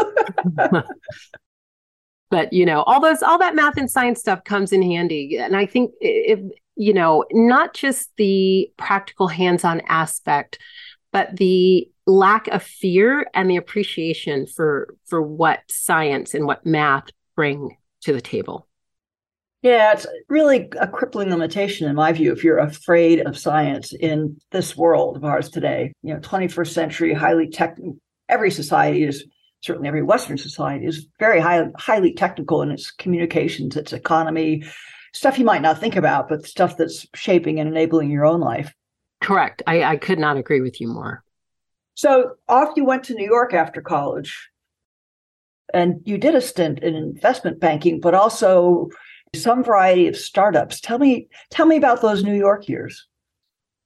but 2.33 2.51
you 2.51 2.65
know, 2.65 2.83
all 2.85 2.99
those, 2.99 3.23
all 3.23 3.39
that 3.39 3.55
math 3.55 3.77
and 3.77 3.91
science 3.91 4.19
stuff 4.19 4.43
comes 4.43 4.73
in 4.73 4.83
handy. 4.83 5.37
And 5.37 5.55
I 5.55 5.67
think 5.67 5.93
if 6.01 6.41
you 6.75 6.95
know, 6.95 7.27
not 7.31 7.75
just 7.75 8.09
the 8.17 8.73
practical 8.79 9.29
hands 9.29 9.65
on 9.65 9.83
aspect, 9.87 10.59
but 11.13 11.37
the 11.37 11.91
lack 12.07 12.49
of 12.49 12.63
fear 12.63 13.27
and 13.35 13.51
the 13.51 13.57
appreciation 13.57 14.47
for 14.47 14.97
for 15.07 15.21
what 15.21 15.61
science 15.69 16.33
and 16.33 16.47
what 16.47 16.65
math 16.65 17.11
bring 17.37 17.77
to 18.01 18.15
the 18.15 18.23
table. 18.23 18.67
Yeah, 19.61 19.93
it's 19.93 20.07
really 20.31 20.71
a 20.81 20.89
crippling 20.89 21.29
limitation 21.29 21.87
in 21.87 21.95
my 21.95 22.13
view 22.13 22.33
if 22.33 22.43
you're 22.43 22.59
afraid 22.59 23.21
of 23.21 23.39
science 23.39 23.93
in 23.93 24.39
this 24.51 24.75
world 24.75 25.19
of 25.19 25.25
ours 25.25 25.51
today. 25.51 25.93
You 26.03 26.15
know, 26.15 26.21
21st 26.21 26.73
century, 26.73 27.13
highly 27.13 27.51
tech 27.51 27.77
every 28.31 28.51
society 28.51 29.05
is 29.05 29.27
certainly 29.63 29.89
every 29.89 30.03
Western 30.03 30.37
society 30.37 30.87
is 30.87 31.07
very 31.19 31.41
high, 31.41 31.65
highly 31.79 32.13
technical 32.13 32.63
in 32.63 32.71
its 32.71 32.91
communications, 32.91 33.77
its 33.77 33.93
economy, 33.93 34.65
stuff 35.15 35.39
you 35.39 35.45
might 35.45 35.63
not 35.63 35.79
think 35.79 35.97
about, 35.97 36.29
but 36.29 36.47
stuff 36.47 36.77
that's 36.77 37.07
shaping 37.15 37.61
and 37.61 37.69
enabling 37.69 38.11
your 38.11 38.27
own 38.27 38.41
life. 38.41 38.75
Correct. 39.23 39.63
I, 39.67 39.85
I 39.85 39.97
could 39.97 40.19
not 40.19 40.37
agree 40.37 40.61
with 40.61 40.81
you 40.81 40.89
more. 40.89 41.23
So 41.95 42.33
off 42.49 42.73
you 42.77 42.85
went 42.85 43.05
to 43.05 43.15
New 43.15 43.27
York 43.27 43.55
after 43.55 43.81
college. 43.81 44.49
And 45.73 46.03
you 46.05 46.19
did 46.19 46.35
a 46.35 46.41
stint 46.41 46.81
in 46.81 46.95
investment 46.95 47.61
banking, 47.61 48.01
but 48.01 48.15
also 48.15 48.89
some 49.35 49.65
variety 49.65 50.07
of 50.07 50.17
startups. 50.17 50.81
Tell 50.81 50.99
me, 50.99 51.29
tell 51.51 51.67
me 51.67 51.77
about 51.77 52.03
those 52.03 52.23
New 52.23 52.35
York 52.35 52.69
years. 52.69 53.07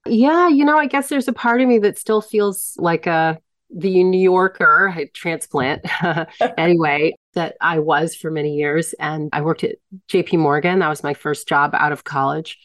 Yeah, 0.05 0.49
you 0.49 0.65
know, 0.65 0.79
I 0.79 0.87
guess 0.87 1.09
there's 1.09 1.29
a 1.29 1.33
part 1.33 1.61
of 1.61 1.69
me 1.69 1.79
that 1.81 1.99
still 1.99 2.21
feels 2.21 2.75
like 2.79 3.07
a 3.07 3.39
the 3.77 4.03
New 4.05 4.21
Yorker 4.21 4.95
transplant 5.13 5.85
anyway 6.59 7.15
that 7.35 7.57
I 7.61 7.79
was 7.79 8.15
for 8.15 8.31
many 8.31 8.57
years. 8.57 8.95
And 8.95 9.29
I 9.33 9.43
worked 9.43 9.65
at 9.65 9.77
JP 10.09 10.39
Morgan. 10.39 10.79
That 10.79 10.89
was 10.89 11.03
my 11.03 11.13
first 11.13 11.47
job 11.47 11.75
out 11.75 11.93
of 11.93 12.03
college 12.03 12.59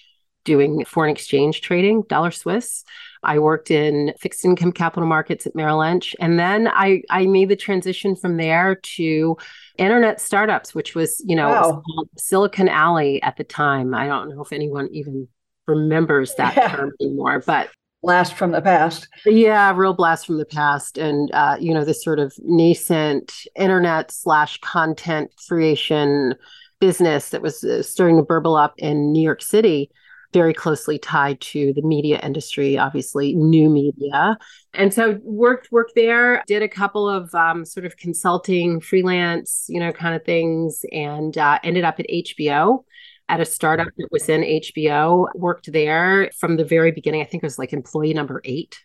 doing 0.44 0.86
foreign 0.86 1.12
exchange 1.12 1.62
trading, 1.62 2.03
dollar 2.08 2.32
Swiss. 2.32 2.84
I 3.24 3.39
worked 3.39 3.70
in 3.70 4.13
fixed 4.20 4.44
income 4.44 4.72
capital 4.72 5.08
markets 5.08 5.46
at 5.46 5.53
Merrill 5.53 5.80
Lynch. 5.80 6.15
And 6.20 6.39
then 6.39 6.68
I, 6.68 7.03
I 7.10 7.27
made 7.27 7.50
the 7.50 7.56
transition 7.56 8.15
from 8.15 8.38
there 8.38 8.75
to 8.96 9.38
internet 9.77 10.20
startups, 10.20 10.74
which 10.74 10.96
was, 10.96 11.22
you 11.25 11.36
know, 11.36 11.50
wow. 11.50 11.84
was 11.86 12.08
Silicon 12.18 12.70
Alley 12.70 13.22
at 13.22 13.36
the 13.36 13.44
time. 13.44 13.94
I 13.94 14.08
don't 14.08 14.30
know 14.30 14.41
if 14.41 14.51
anyone 14.51 14.88
even 14.91 15.27
remembers 15.68 16.34
that 16.36 16.56
yeah. 16.56 16.70
term 16.70 16.94
anymore, 17.00 17.44
but 17.46 17.70
blast 18.01 18.34
from 18.34 18.51
the 18.51 18.62
past. 18.62 19.08
Yeah, 19.25 19.74
real 19.75 19.93
blast 19.93 20.25
from 20.25 20.38
the 20.38 20.46
past. 20.46 20.98
And, 20.98 21.31
uh, 21.34 21.58
you 21.60 21.74
know, 21.74 21.86
this 21.86 22.03
sort 22.03 22.20
of 22.20 22.34
nascent 22.39 23.31
internet 23.55 24.12
slash 24.12 24.60
content 24.60 25.31
creation 25.48 26.36
business 26.79 27.29
that 27.29 27.41
was 27.41 27.63
uh, 27.63 27.84
starting 27.84 28.17
to 28.17 28.24
burble 28.24 28.55
up 28.55 28.74
in 28.77 29.12
New 29.12 29.22
York 29.22 29.41
City, 29.41 29.91
very 30.34 30.53
closely 30.53 30.98
tied 30.98 31.39
to 31.41 31.74
the 31.74 31.81
media 31.81 32.20
industry, 32.24 32.77
obviously, 32.77 33.36
new 33.36 33.70
media. 33.70 34.38
And 34.74 34.93
so 34.93 35.20
worked, 35.24 35.72
worked 35.72 35.93
there, 35.96 36.43
did 36.48 36.63
a 36.63 36.67
couple 36.67 37.08
of 37.08 37.34
um, 37.36 37.65
sort 37.65 37.86
of 37.86 37.98
consulting, 37.98 38.79
freelance, 38.79 39.65
you 39.70 39.79
know, 39.79 39.91
kind 39.91 40.15
of 40.15 40.24
things, 40.25 40.84
and 40.91 41.38
uh, 41.38 41.60
ended 41.63 41.84
up 41.84 42.00
at 42.00 42.08
HBO 42.10 42.84
at 43.32 43.40
a 43.40 43.46
startup 43.46 43.88
that 43.98 44.10
was 44.12 44.28
in 44.28 44.42
HBO, 44.42 45.28
worked 45.36 45.72
there 45.72 46.30
from 46.38 46.58
the 46.58 46.66
very 46.66 46.92
beginning. 46.92 47.22
I 47.22 47.24
think 47.24 47.42
it 47.42 47.46
was 47.46 47.58
like 47.58 47.72
employee 47.72 48.14
number 48.14 48.42
eight 48.44 48.78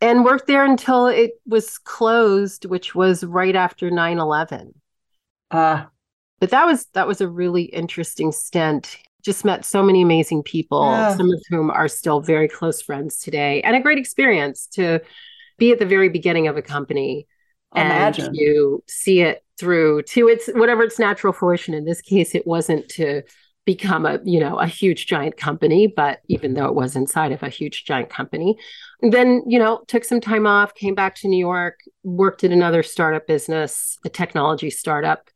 and 0.00 0.24
worked 0.24 0.46
there 0.46 0.64
until 0.64 1.08
it 1.08 1.32
was 1.44 1.76
closed, 1.78 2.64
which 2.64 2.94
was 2.94 3.24
right 3.24 3.54
after 3.54 3.90
9 3.90 4.18
11. 4.18 4.74
Uh, 5.50 5.84
but 6.38 6.50
that 6.50 6.64
was 6.64 6.86
that 6.94 7.08
was 7.08 7.20
a 7.20 7.28
really 7.28 7.64
interesting 7.64 8.30
stint. 8.30 8.96
Just 9.22 9.44
met 9.44 9.64
so 9.64 9.82
many 9.82 10.00
amazing 10.00 10.44
people, 10.44 10.84
yeah. 10.90 11.14
some 11.16 11.30
of 11.30 11.42
whom 11.50 11.70
are 11.70 11.88
still 11.88 12.20
very 12.20 12.48
close 12.48 12.80
friends 12.80 13.18
today, 13.18 13.60
and 13.62 13.76
a 13.76 13.80
great 13.80 13.98
experience 13.98 14.66
to 14.68 15.00
be 15.58 15.72
at 15.72 15.80
the 15.80 15.84
very 15.84 16.08
beginning 16.08 16.46
of 16.46 16.56
a 16.56 16.62
company 16.62 17.26
Imagine. 17.74 18.26
and 18.26 18.34
to 18.36 18.82
see 18.86 19.20
it 19.20 19.44
through 19.58 20.02
to 20.04 20.28
its 20.28 20.48
whatever 20.54 20.84
its 20.84 20.98
natural 20.98 21.32
fruition. 21.34 21.74
In 21.74 21.84
this 21.84 22.00
case, 22.00 22.34
it 22.34 22.46
wasn't 22.46 22.88
to 22.90 23.22
become 23.66 24.06
a 24.06 24.18
you 24.24 24.40
know 24.40 24.58
a 24.58 24.66
huge 24.66 25.06
giant 25.06 25.36
company 25.36 25.86
but 25.86 26.20
even 26.28 26.54
though 26.54 26.66
it 26.66 26.74
was 26.74 26.96
inside 26.96 27.30
of 27.30 27.42
a 27.42 27.48
huge 27.48 27.84
giant 27.84 28.08
company 28.08 28.56
then 29.02 29.42
you 29.46 29.58
know 29.58 29.82
took 29.86 30.04
some 30.04 30.20
time 30.20 30.46
off 30.46 30.74
came 30.74 30.94
back 30.94 31.14
to 31.14 31.28
new 31.28 31.38
york 31.38 31.78
worked 32.02 32.42
at 32.42 32.52
another 32.52 32.82
startup 32.82 33.26
business 33.26 33.98
a 34.04 34.08
technology 34.08 34.70
startup 34.70 35.28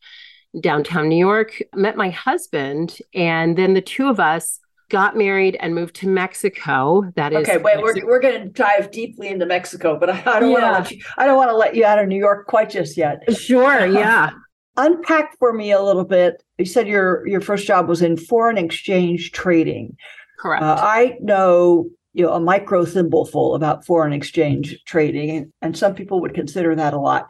downtown 0.61 1.09
new 1.09 1.19
york 1.19 1.63
met 1.75 1.97
my 1.97 2.09
husband 2.11 2.99
and 3.15 3.59
then 3.59 3.75
the 3.75 3.83
two 3.83 4.09
of 4.09 4.19
us 4.19 4.59
got 4.91 5.17
married 5.17 5.57
and 5.61 5.75
moved 5.75 5.97
to 5.97 6.07
Mexico. 6.07 7.11
That 7.17 7.33
is 7.33 7.49
okay. 7.49 7.57
Wait, 7.57 7.79
Mexico. 7.79 8.07
we're, 8.07 8.13
we're 8.13 8.21
going 8.21 8.43
to 8.43 8.49
dive 8.51 8.91
deeply 8.91 9.29
into 9.29 9.47
Mexico, 9.47 9.99
but 9.99 10.11
I, 10.11 10.23
I 10.27 10.41
don't 10.41 10.53
yeah. 10.53 10.61
want 10.61 10.65
to 10.65 10.71
let 10.73 10.91
you. 10.93 11.05
I 11.17 11.27
don't 11.27 11.37
want 11.37 11.51
to 11.51 11.57
let 11.57 11.75
you 11.75 11.87
out 11.87 11.99
of 11.99 12.07
New 12.07 12.19
York 12.19 12.47
quite 12.47 12.71
just 12.71 12.97
yet. 12.97 13.23
Sure. 13.35 13.87
Yeah 13.87 14.31
unpack 14.77 15.39
for 15.39 15.53
me 15.53 15.73
a 15.73 15.83
little 15.83 16.05
bit. 16.05 16.43
You 16.59 16.65
said 16.65 16.89
your 16.89 17.27
your 17.27 17.41
first 17.41 17.67
job 17.67 17.89
was 17.89 18.03
in 18.03 18.17
foreign 18.17 18.59
exchange 18.59 19.33
trading. 19.33 19.97
Correct. 20.39 20.63
Uh, 20.63 20.77
I 20.79 21.17
know 21.21 21.89
you 22.13 22.25
know 22.25 22.33
a 22.33 22.41
micro 22.41 22.85
thimbleful 22.85 23.55
about 23.55 23.85
foreign 23.85 24.13
exchange 24.13 24.79
trading, 24.87 25.53
and, 25.63 25.77
some 25.77 25.95
people 25.95 26.21
would 26.21 26.35
consider 26.35 26.75
that 26.75 26.95
a 26.95 27.01
lot. 27.01 27.27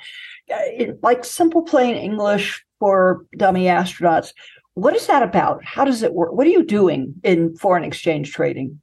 Uh, 0.51 0.57
it, 0.77 0.99
like 1.03 1.25
simple 1.25 1.63
plain 1.63 1.97
English 1.97 2.65
for 2.79 3.25
dummy 3.37 3.65
astronauts. 3.65 4.33
What 4.75 4.95
is 4.95 5.07
that 5.07 5.23
about? 5.23 5.65
How 5.65 5.85
does 5.85 6.03
it 6.03 6.13
work? 6.13 6.33
What 6.33 6.47
are 6.47 6.51
you 6.51 6.65
doing 6.65 7.15
in 7.23 7.57
foreign 7.57 7.85
exchange 7.85 8.33
trading? 8.33 8.81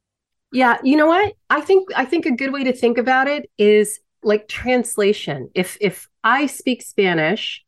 Yeah, 0.50 0.78
you 0.82 0.96
know 0.96 1.06
what? 1.06 1.34
I 1.50 1.60
think 1.60 1.88
I 1.94 2.04
think 2.04 2.26
a 2.26 2.30
good 2.30 2.52
way 2.52 2.64
to 2.64 2.72
think 2.72 2.98
about 2.98 3.28
it 3.28 3.50
is 3.58 4.00
like 4.22 4.48
translation. 4.48 5.50
If 5.54 5.76
if 5.80 6.08
I 6.24 6.46
speak 6.46 6.82
Spanish 6.82 7.64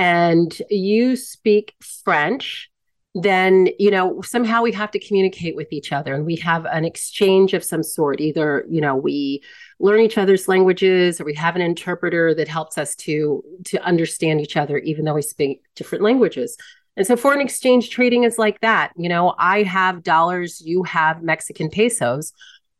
and 0.00 0.62
you 0.70 1.14
speak 1.14 1.74
French, 2.04 2.70
then 3.14 3.68
you 3.78 3.90
know 3.90 4.22
somehow 4.22 4.62
we 4.62 4.72
have 4.72 4.90
to 4.92 4.98
communicate 4.98 5.56
with 5.56 5.70
each 5.72 5.92
other 5.92 6.14
and 6.14 6.24
we 6.24 6.36
have 6.36 6.64
an 6.64 6.86
exchange 6.86 7.52
of 7.52 7.62
some 7.62 7.82
sort. 7.82 8.18
Either 8.18 8.64
you 8.70 8.80
know 8.80 8.96
we 8.96 9.42
learn 9.78 10.00
each 10.00 10.16
other's 10.16 10.48
languages 10.48 11.20
or 11.20 11.24
we 11.24 11.34
have 11.34 11.54
an 11.54 11.60
interpreter 11.60 12.34
that 12.34 12.48
helps 12.48 12.78
us 12.78 12.94
to 12.96 13.44
to 13.64 13.82
understand 13.84 14.40
each 14.40 14.56
other 14.56 14.78
even 14.78 15.04
though 15.04 15.14
we 15.14 15.22
speak 15.22 15.60
different 15.76 16.02
languages. 16.02 16.56
And 16.96 17.06
so 17.06 17.14
foreign 17.14 17.42
exchange 17.42 17.90
trading 17.90 18.24
is 18.24 18.38
like 18.38 18.60
that. 18.60 18.92
You 18.96 19.10
know 19.10 19.34
i 19.38 19.62
have 19.64 20.02
dollars 20.02 20.62
you 20.64 20.82
have 20.84 21.22
mexican 21.22 21.68
pesos. 21.68 22.32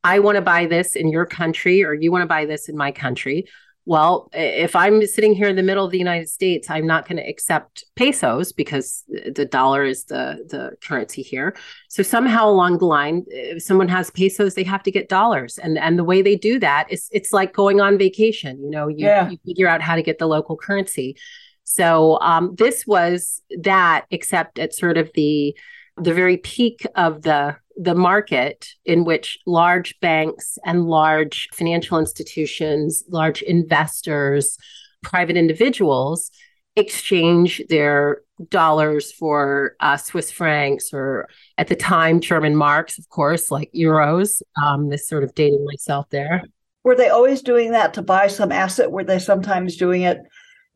I 0.02 0.20
want 0.20 0.36
to 0.36 0.42
buy 0.42 0.64
this 0.64 0.96
in 0.96 1.10
your 1.10 1.26
country 1.26 1.84
or 1.84 1.92
you 1.92 2.10
want 2.10 2.22
to 2.22 2.26
buy 2.26 2.46
this 2.46 2.70
in 2.70 2.76
my 2.78 2.92
country 2.92 3.46
well, 3.86 4.28
if 4.32 4.76
I'm 4.76 5.04
sitting 5.06 5.34
here 5.34 5.48
in 5.48 5.56
the 5.56 5.62
middle 5.62 5.84
of 5.84 5.90
the 5.90 5.98
United 5.98 6.28
States, 6.28 6.68
I'm 6.68 6.86
not 6.86 7.08
going 7.08 7.16
to 7.16 7.28
accept 7.28 7.84
pesos 7.96 8.52
because 8.52 9.04
the 9.08 9.46
dollar 9.46 9.84
is 9.84 10.04
the 10.04 10.44
the 10.48 10.76
currency 10.86 11.22
here. 11.22 11.56
So 11.88 12.02
somehow 12.02 12.48
along 12.48 12.78
the 12.78 12.86
line, 12.86 13.24
if 13.28 13.62
someone 13.62 13.88
has 13.88 14.10
pesos, 14.10 14.54
they 14.54 14.64
have 14.64 14.82
to 14.82 14.90
get 14.90 15.08
dollars, 15.08 15.58
and 15.58 15.78
and 15.78 15.98
the 15.98 16.04
way 16.04 16.20
they 16.22 16.36
do 16.36 16.58
that 16.58 16.92
is 16.92 17.08
it's 17.10 17.32
like 17.32 17.54
going 17.54 17.80
on 17.80 17.98
vacation. 17.98 18.62
You 18.62 18.70
know, 18.70 18.88
you, 18.88 19.06
yeah. 19.06 19.30
you 19.30 19.38
figure 19.46 19.68
out 19.68 19.80
how 19.80 19.96
to 19.96 20.02
get 20.02 20.18
the 20.18 20.26
local 20.26 20.56
currency. 20.56 21.16
So 21.64 22.18
um, 22.20 22.54
this 22.56 22.86
was 22.86 23.42
that, 23.62 24.04
except 24.10 24.58
at 24.58 24.74
sort 24.74 24.98
of 24.98 25.10
the 25.14 25.56
the 25.96 26.14
very 26.14 26.36
peak 26.36 26.86
of 26.94 27.22
the 27.22 27.56
the 27.80 27.94
market 27.94 28.68
in 28.84 29.04
which 29.04 29.38
large 29.46 29.98
banks 30.00 30.58
and 30.66 30.84
large 30.84 31.48
financial 31.54 31.98
institutions, 31.98 33.02
large 33.08 33.40
investors, 33.40 34.58
private 35.02 35.36
individuals 35.36 36.30
exchange 36.76 37.62
their 37.70 38.20
dollars 38.50 39.12
for 39.12 39.76
uh, 39.80 39.96
Swiss 39.96 40.30
francs 40.30 40.90
or 40.92 41.26
at 41.56 41.68
the 41.68 41.74
time 41.74 42.20
German 42.20 42.54
marks, 42.54 42.98
of 42.98 43.08
course, 43.08 43.50
like 43.50 43.70
euros. 43.74 44.42
Um, 44.62 44.90
this 44.90 45.08
sort 45.08 45.24
of 45.24 45.34
dating 45.34 45.64
myself 45.64 46.06
there. 46.10 46.42
Were 46.84 46.94
they 46.94 47.08
always 47.08 47.40
doing 47.40 47.72
that 47.72 47.94
to 47.94 48.02
buy 48.02 48.26
some 48.26 48.52
asset? 48.52 48.90
Were 48.90 49.04
they 49.04 49.18
sometimes 49.18 49.76
doing 49.76 50.02
it, 50.02 50.18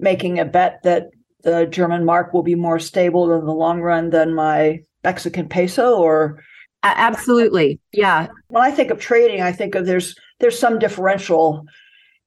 making 0.00 0.38
a 0.38 0.44
bet 0.46 0.80
that 0.84 1.08
the 1.42 1.66
German 1.66 2.06
mark 2.06 2.32
will 2.32 2.42
be 2.42 2.54
more 2.54 2.78
stable 2.78 3.30
in 3.30 3.44
the 3.44 3.52
long 3.52 3.82
run 3.82 4.08
than 4.08 4.34
my 4.34 4.80
Mexican 5.02 5.50
peso? 5.50 5.96
Or 5.96 6.42
Absolutely. 6.84 7.80
Yeah. 7.92 8.28
When 8.48 8.62
I 8.62 8.70
think 8.70 8.90
of 8.90 9.00
trading, 9.00 9.40
I 9.40 9.52
think 9.52 9.74
of 9.74 9.86
there's 9.86 10.14
there's 10.40 10.58
some 10.58 10.78
differential 10.78 11.64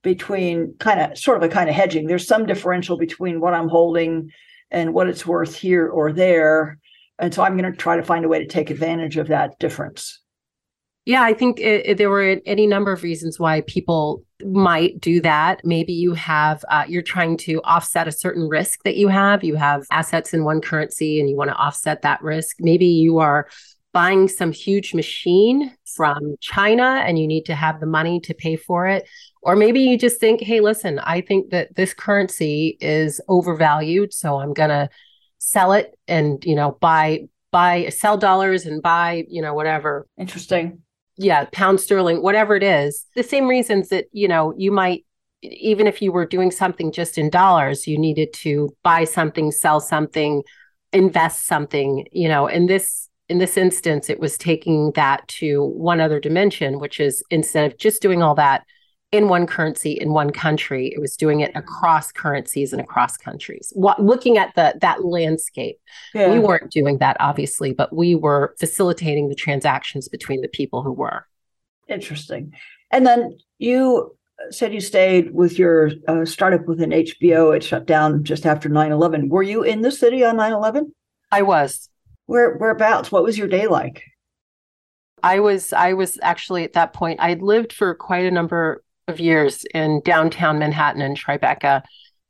between 0.03 0.73
kind 0.79 0.99
of 0.99 1.17
sort 1.17 1.37
of 1.37 1.43
a 1.43 1.53
kind 1.53 1.69
of 1.69 1.75
hedging. 1.75 2.07
There's 2.07 2.27
some 2.27 2.45
differential 2.45 2.97
between 2.97 3.39
what 3.39 3.53
I'm 3.53 3.69
holding 3.69 4.31
and 4.71 4.93
what 4.93 5.07
it's 5.07 5.25
worth 5.25 5.55
here 5.55 5.87
or 5.87 6.11
there. 6.11 6.79
And 7.19 7.33
so 7.33 7.43
I'm 7.43 7.57
going 7.57 7.71
to 7.71 7.77
try 7.77 7.97
to 7.97 8.03
find 8.03 8.25
a 8.25 8.27
way 8.27 8.39
to 8.39 8.47
take 8.47 8.69
advantage 8.69 9.17
of 9.17 9.27
that 9.27 9.59
difference. 9.59 10.21
Yeah, 11.05 11.23
I 11.23 11.33
think 11.33 11.59
it, 11.59 11.85
it, 11.85 11.97
there 11.97 12.09
were 12.09 12.37
any 12.45 12.67
number 12.67 12.91
of 12.91 13.01
reasons 13.01 13.39
why 13.39 13.61
people 13.61 14.23
might 14.43 14.99
do 14.99 15.21
that. 15.21 15.61
Maybe 15.63 15.93
you 15.93 16.13
have, 16.13 16.65
uh, 16.69 16.83
you're 16.87 17.01
trying 17.01 17.37
to 17.37 17.61
offset 17.63 18.09
a 18.09 18.11
certain 18.11 18.49
risk 18.49 18.83
that 18.83 18.97
you 18.97 19.07
have. 19.07 19.43
You 19.43 19.55
have 19.55 19.85
assets 19.89 20.33
in 20.33 20.43
one 20.43 20.59
currency 20.59 21.19
and 21.19 21.29
you 21.29 21.37
want 21.37 21.49
to 21.49 21.55
offset 21.55 22.01
that 22.01 22.21
risk. 22.21 22.57
Maybe 22.59 22.87
you 22.87 23.19
are 23.19 23.47
buying 23.97 24.27
some 24.27 24.51
huge 24.51 24.93
machine 24.93 25.75
from 25.95 26.35
China 26.39 27.01
and 27.03 27.17
you 27.17 27.25
need 27.25 27.45
to 27.47 27.55
have 27.55 27.79
the 27.79 27.87
money 27.87 28.19
to 28.19 28.31
pay 28.31 28.55
for 28.55 28.85
it. 28.85 29.09
Or 29.41 29.55
maybe 29.55 29.79
you 29.79 29.97
just 29.97 30.19
think, 30.19 30.39
hey, 30.39 30.59
listen, 30.59 30.99
I 30.99 31.21
think 31.21 31.49
that 31.49 31.75
this 31.75 31.95
currency 31.95 32.77
is 32.79 33.19
overvalued. 33.27 34.13
So 34.13 34.39
I'm 34.39 34.53
going 34.53 34.69
to 34.69 34.87
sell 35.39 35.73
it 35.73 35.97
and, 36.07 36.45
you 36.45 36.53
know, 36.53 36.77
buy, 36.79 37.21
buy, 37.51 37.89
sell 37.89 38.19
dollars 38.19 38.67
and 38.67 38.83
buy, 38.83 39.23
you 39.29 39.41
know, 39.41 39.55
whatever. 39.55 40.05
Interesting. 40.15 40.83
Yeah. 41.15 41.45
Pound 41.51 41.79
sterling, 41.79 42.21
whatever 42.21 42.55
it 42.55 42.61
is. 42.61 43.07
The 43.15 43.23
same 43.23 43.47
reasons 43.47 43.89
that, 43.89 44.05
you 44.11 44.27
know, 44.27 44.53
you 44.55 44.71
might 44.71 45.05
even 45.41 45.87
if 45.87 46.03
you 46.03 46.11
were 46.11 46.27
doing 46.27 46.51
something 46.51 46.91
just 46.91 47.17
in 47.17 47.31
dollars, 47.31 47.87
you 47.87 47.97
needed 47.97 48.31
to 48.33 48.69
buy 48.83 49.05
something, 49.05 49.51
sell 49.51 49.79
something, 49.79 50.43
invest 50.93 51.47
something, 51.47 52.05
you 52.11 52.27
know, 52.27 52.47
and 52.47 52.69
this 52.69 53.06
in 53.29 53.39
this 53.39 53.57
instance, 53.57 54.09
it 54.09 54.19
was 54.19 54.37
taking 54.37 54.91
that 54.91 55.27
to 55.27 55.63
one 55.63 55.99
other 55.99 56.19
dimension, 56.19 56.79
which 56.79 56.99
is 56.99 57.23
instead 57.29 57.71
of 57.71 57.77
just 57.77 58.01
doing 58.01 58.21
all 58.21 58.35
that 58.35 58.63
in 59.11 59.29
one 59.29 59.47
currency 59.47 59.91
in 59.91 60.11
one 60.11 60.31
country, 60.31 60.91
it 60.93 60.99
was 60.99 61.15
doing 61.15 61.39
it 61.39 61.51
across 61.55 62.11
currencies 62.11 62.73
and 62.73 62.81
across 62.81 63.15
countries. 63.15 63.71
What, 63.73 64.01
looking 64.01 64.37
at 64.37 64.53
the 64.55 64.75
that 64.81 65.05
landscape, 65.05 65.79
yeah. 66.13 66.29
we 66.29 66.39
weren't 66.39 66.71
doing 66.71 66.97
that 66.97 67.15
obviously, 67.19 67.73
but 67.73 67.95
we 67.95 68.15
were 68.15 68.53
facilitating 68.59 69.29
the 69.29 69.35
transactions 69.35 70.09
between 70.09 70.41
the 70.41 70.49
people 70.49 70.83
who 70.83 70.91
were. 70.91 71.25
Interesting. 71.87 72.53
And 72.91 73.07
then 73.07 73.37
you 73.59 74.17
said 74.51 74.73
you 74.73 74.81
stayed 74.81 75.33
with 75.33 75.57
your 75.57 75.91
uh, 76.07 76.25
startup 76.25 76.65
within 76.67 76.89
HBO. 76.89 77.55
It 77.55 77.63
shut 77.63 77.85
down 77.85 78.23
just 78.23 78.45
after 78.45 78.67
9 78.67 78.91
11. 78.91 79.29
Were 79.29 79.43
you 79.43 79.63
in 79.63 79.81
the 79.81 79.91
city 79.91 80.23
on 80.23 80.35
9 80.35 80.51
11? 80.51 80.93
I 81.31 81.41
was. 81.43 81.89
Where 82.27 82.55
whereabouts? 82.57 83.11
What 83.11 83.23
was 83.23 83.37
your 83.37 83.47
day 83.47 83.67
like? 83.67 84.03
I 85.23 85.39
was 85.39 85.73
I 85.73 85.93
was 85.93 86.19
actually 86.21 86.63
at 86.63 86.73
that 86.73 86.93
point. 86.93 87.19
I 87.19 87.29
had 87.29 87.41
lived 87.41 87.73
for 87.73 87.95
quite 87.95 88.25
a 88.25 88.31
number 88.31 88.83
of 89.07 89.19
years 89.19 89.65
in 89.73 90.01
downtown 90.01 90.59
Manhattan 90.59 91.01
and 91.01 91.17
Tribeca. 91.17 91.83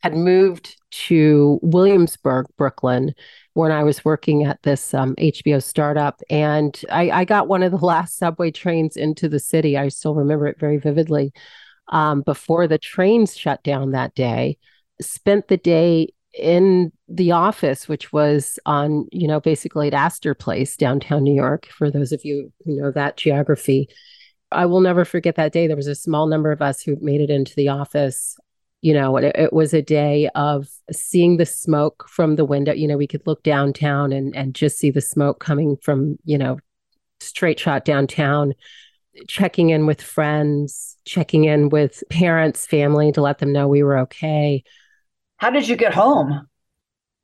Had 0.04 0.16
moved 0.16 0.78
to 0.92 1.60
Williamsburg, 1.64 2.46
Brooklyn, 2.56 3.16
when 3.54 3.72
I 3.72 3.84
was 3.84 4.06
working 4.06 4.44
at 4.44 4.62
this 4.62 4.94
um, 4.94 5.16
HBO 5.16 5.62
startup, 5.62 6.22
and 6.30 6.80
I, 6.92 7.10
I, 7.10 7.26
got 7.26 7.48
one 7.48 7.64
of 7.64 7.72
the 7.72 7.78
last 7.84 8.16
subway 8.16 8.52
trains 8.52 8.96
into 8.96 9.28
the 9.28 9.40
city. 9.40 9.76
I 9.76 9.88
still 9.88 10.14
remember 10.14 10.46
it 10.46 10.60
very 10.60 10.78
vividly. 10.78 11.34
Um, 11.90 12.22
before 12.22 12.68
the 12.68 12.78
trains 12.78 13.36
shut 13.36 13.64
down 13.64 13.92
that 13.92 14.14
day, 14.14 14.60
spent 15.02 15.48
the 15.48 15.58
day 15.58 16.14
in 16.38 16.92
the 17.08 17.32
office, 17.32 17.88
which 17.88 18.14
was 18.14 18.60
on, 18.66 19.08
you 19.12 19.28
know, 19.28 19.40
basically 19.40 19.88
at 19.88 19.94
Astor 19.94 20.34
Place, 20.34 20.78
downtown 20.78 21.24
New 21.24 21.34
York, 21.34 21.68
for 21.68 21.90
those 21.90 22.12
of 22.12 22.24
you 22.24 22.52
who 22.66 22.80
know 22.80 22.92
that 22.92 23.18
geography. 23.18 23.90
I 24.52 24.66
will 24.66 24.80
never 24.80 25.04
forget 25.04 25.36
that 25.36 25.52
day. 25.52 25.68
There 25.68 25.76
was 25.76 25.88
a 25.88 25.96
small 25.96 26.28
number 26.28 26.52
of 26.52 26.62
us 26.62 26.82
who 26.82 26.98
made 27.02 27.22
it 27.22 27.30
into 27.30 27.54
the 27.56 27.70
office. 27.70 28.38
You 28.82 28.94
know, 28.94 29.18
it, 29.18 29.36
it 29.36 29.52
was 29.52 29.74
a 29.74 29.82
day 29.82 30.30
of 30.36 30.70
seeing 30.92 31.38
the 31.38 31.46
smoke 31.46 32.08
from 32.08 32.36
the 32.36 32.46
window. 32.46 32.74
You 32.74 32.88
know, 32.88 32.98
we 32.98 33.08
could 33.08 33.26
look 33.26 33.44
downtown 33.44 34.14
and 34.14 34.36
and 34.36 34.54
just 34.56 34.78
see 34.78 34.92
the 34.92 35.02
smoke 35.02 35.40
coming 35.40 35.78
from, 35.82 36.18
you 36.24 36.38
know, 36.38 36.60
straight 37.20 37.60
shot 37.60 37.84
downtown 37.84 38.54
checking 39.28 39.70
in 39.70 39.86
with 39.86 40.02
friends, 40.02 40.98
checking 41.06 41.46
in 41.46 41.70
with 41.70 42.04
parents, 42.10 42.66
family 42.66 43.12
to 43.12 43.22
let 43.22 43.40
them 43.40 43.52
know 43.52 43.68
we 43.68 43.84
were 43.84 43.98
okay. 44.00 44.64
How 45.38 45.50
did 45.50 45.68
you 45.68 45.76
get 45.76 45.94
home? 45.94 46.48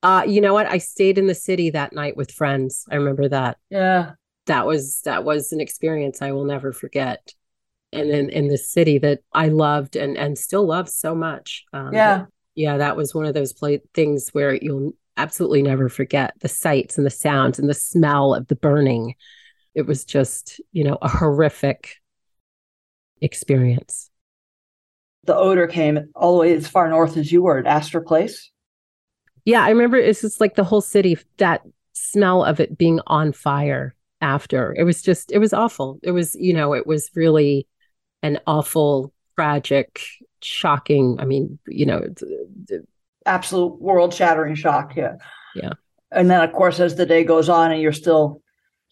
Uh, 0.01 0.23
you 0.27 0.41
know 0.41 0.53
what? 0.53 0.67
I 0.67 0.77
stayed 0.77 1.17
in 1.17 1.27
the 1.27 1.35
city 1.35 1.69
that 1.71 1.93
night 1.93 2.17
with 2.17 2.31
friends. 2.31 2.85
I 2.91 2.95
remember 2.95 3.27
that. 3.29 3.57
Yeah. 3.69 4.11
That 4.45 4.65
was 4.65 5.01
that 5.01 5.23
was 5.23 5.51
an 5.53 5.61
experience 5.61 6.21
I 6.21 6.31
will 6.31 6.43
never 6.43 6.73
forget. 6.73 7.33
And 7.91 8.09
in 8.09 8.29
in 8.29 8.47
the 8.49 8.57
city 8.57 8.97
that 8.99 9.21
I 9.33 9.47
loved 9.47 9.95
and 9.95 10.17
and 10.17 10.37
still 10.37 10.65
love 10.65 10.89
so 10.89 11.15
much. 11.15 11.63
Um, 11.73 11.93
yeah. 11.93 12.25
Yeah, 12.55 12.77
that 12.77 12.97
was 12.97 13.15
one 13.15 13.25
of 13.25 13.33
those 13.33 13.53
play 13.53 13.81
things 13.93 14.29
where 14.29 14.53
you'll 14.53 14.93
absolutely 15.17 15.63
never 15.63 15.89
forget 15.89 16.33
the 16.39 16.47
sights 16.47 16.97
and 16.97 17.05
the 17.05 17.11
sounds 17.11 17.57
and 17.57 17.69
the 17.69 17.73
smell 17.73 18.35
of 18.35 18.47
the 18.47 18.55
burning. 18.55 19.15
It 19.73 19.87
was 19.87 20.05
just, 20.05 20.61
you 20.71 20.83
know, 20.83 20.97
a 21.01 21.07
horrific 21.07 21.95
experience 23.21 24.11
the 25.25 25.35
odor 25.35 25.67
came 25.67 26.09
all 26.15 26.33
the 26.33 26.39
way 26.41 26.53
as 26.53 26.67
far 26.67 26.89
north 26.89 27.17
as 27.17 27.31
you 27.31 27.41
were 27.41 27.57
at 27.57 27.67
Astor 27.67 28.01
Place. 28.01 28.51
Yeah, 29.45 29.63
I 29.63 29.69
remember 29.69 29.97
it's 29.97 30.21
just 30.21 30.39
like 30.39 30.55
the 30.55 30.63
whole 30.63 30.81
city, 30.81 31.17
that 31.37 31.61
smell 31.93 32.43
of 32.43 32.59
it 32.59 32.77
being 32.77 32.99
on 33.07 33.33
fire 33.33 33.95
after. 34.21 34.73
It 34.77 34.83
was 34.83 35.01
just, 35.01 35.31
it 35.31 35.39
was 35.39 35.53
awful. 35.53 35.99
It 36.03 36.11
was, 36.11 36.35
you 36.35 36.53
know, 36.53 36.73
it 36.73 36.87
was 36.87 37.09
really 37.15 37.67
an 38.21 38.39
awful, 38.47 39.13
tragic, 39.35 39.99
shocking. 40.41 41.17
I 41.19 41.25
mean, 41.25 41.59
you 41.67 41.85
know, 41.85 42.05
uh, 42.21 42.75
absolute 43.25 43.81
world 43.81 44.13
shattering 44.13 44.55
shock. 44.55 44.95
Yeah. 44.95 45.15
Yeah. 45.55 45.71
And 46.11 46.29
then, 46.29 46.41
of 46.41 46.53
course, 46.53 46.79
as 46.79 46.95
the 46.95 47.05
day 47.05 47.23
goes 47.23 47.49
on 47.49 47.71
and 47.71 47.81
you're 47.81 47.91
still 47.91 48.42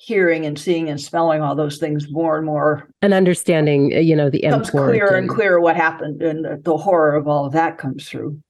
hearing 0.02 0.48
and 0.48 0.58
seeing 0.58 0.90
and 0.90 1.00
smelling 1.00 1.42
all 1.42 1.54
those 1.54 1.78
things 1.78 2.10
more 2.10 2.36
and 2.36 2.46
more. 2.46 2.90
And 3.04 3.14
understanding 3.14 3.94
uh, 3.94 4.00
you 4.00 4.16
know 4.16 4.32
the 4.32 4.42
comes 4.42 4.72
clearer 4.72 5.16
and, 5.16 5.18
and 5.18 5.30
clearer 5.30 5.62
what 5.62 5.76
happened 5.76 6.24
and 6.24 6.64
the 6.64 6.78
horror 6.78 7.16
of 7.16 7.28
all 7.28 7.46
of 7.46 7.54
that 7.54 7.78
comes 7.78 8.10
through. 8.10 8.42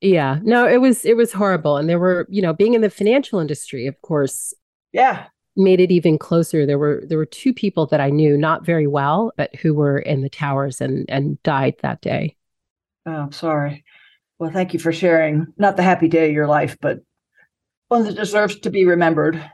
Yeah. 0.00 0.38
No 0.44 0.68
it 0.68 0.80
was 0.80 1.04
it 1.04 1.16
was 1.16 1.32
horrible. 1.32 1.76
And 1.76 1.88
there 1.88 1.98
were 1.98 2.26
you 2.30 2.40
know 2.40 2.52
being 2.52 2.74
in 2.74 2.80
the 2.80 2.90
financial 2.90 3.40
industry 3.40 3.88
of 3.88 4.00
course 4.02 4.54
yeah. 4.92 5.26
made 5.56 5.80
it 5.80 5.90
even 5.90 6.16
closer. 6.16 6.64
There 6.64 6.78
were 6.78 7.02
there 7.08 7.18
were 7.18 7.26
two 7.26 7.52
people 7.52 7.86
that 7.86 8.00
i 8.00 8.08
knew 8.08 8.38
not 8.38 8.64
very 8.64 8.86
well 8.86 9.32
but 9.36 9.54
who 9.56 9.74
were 9.74 9.98
in 9.98 10.22
the 10.22 10.30
towers 10.30 10.80
and 10.80 11.06
and 11.10 11.42
died 11.42 11.74
that 11.82 12.00
day. 12.02 12.36
Oh 13.04 13.12
i'm 13.12 13.32
sorry. 13.32 13.84
Well 14.38 14.52
thank 14.52 14.74
you 14.74 14.78
for 14.78 14.92
sharing. 14.92 15.48
Not 15.58 15.76
the 15.76 15.82
happy 15.82 16.06
day 16.06 16.28
of 16.28 16.34
your 16.34 16.46
life 16.46 16.76
but 16.80 17.00
one 17.88 18.04
that 18.04 18.14
deserves 18.14 18.60
to 18.60 18.70
be 18.70 18.84
remembered 18.84 19.44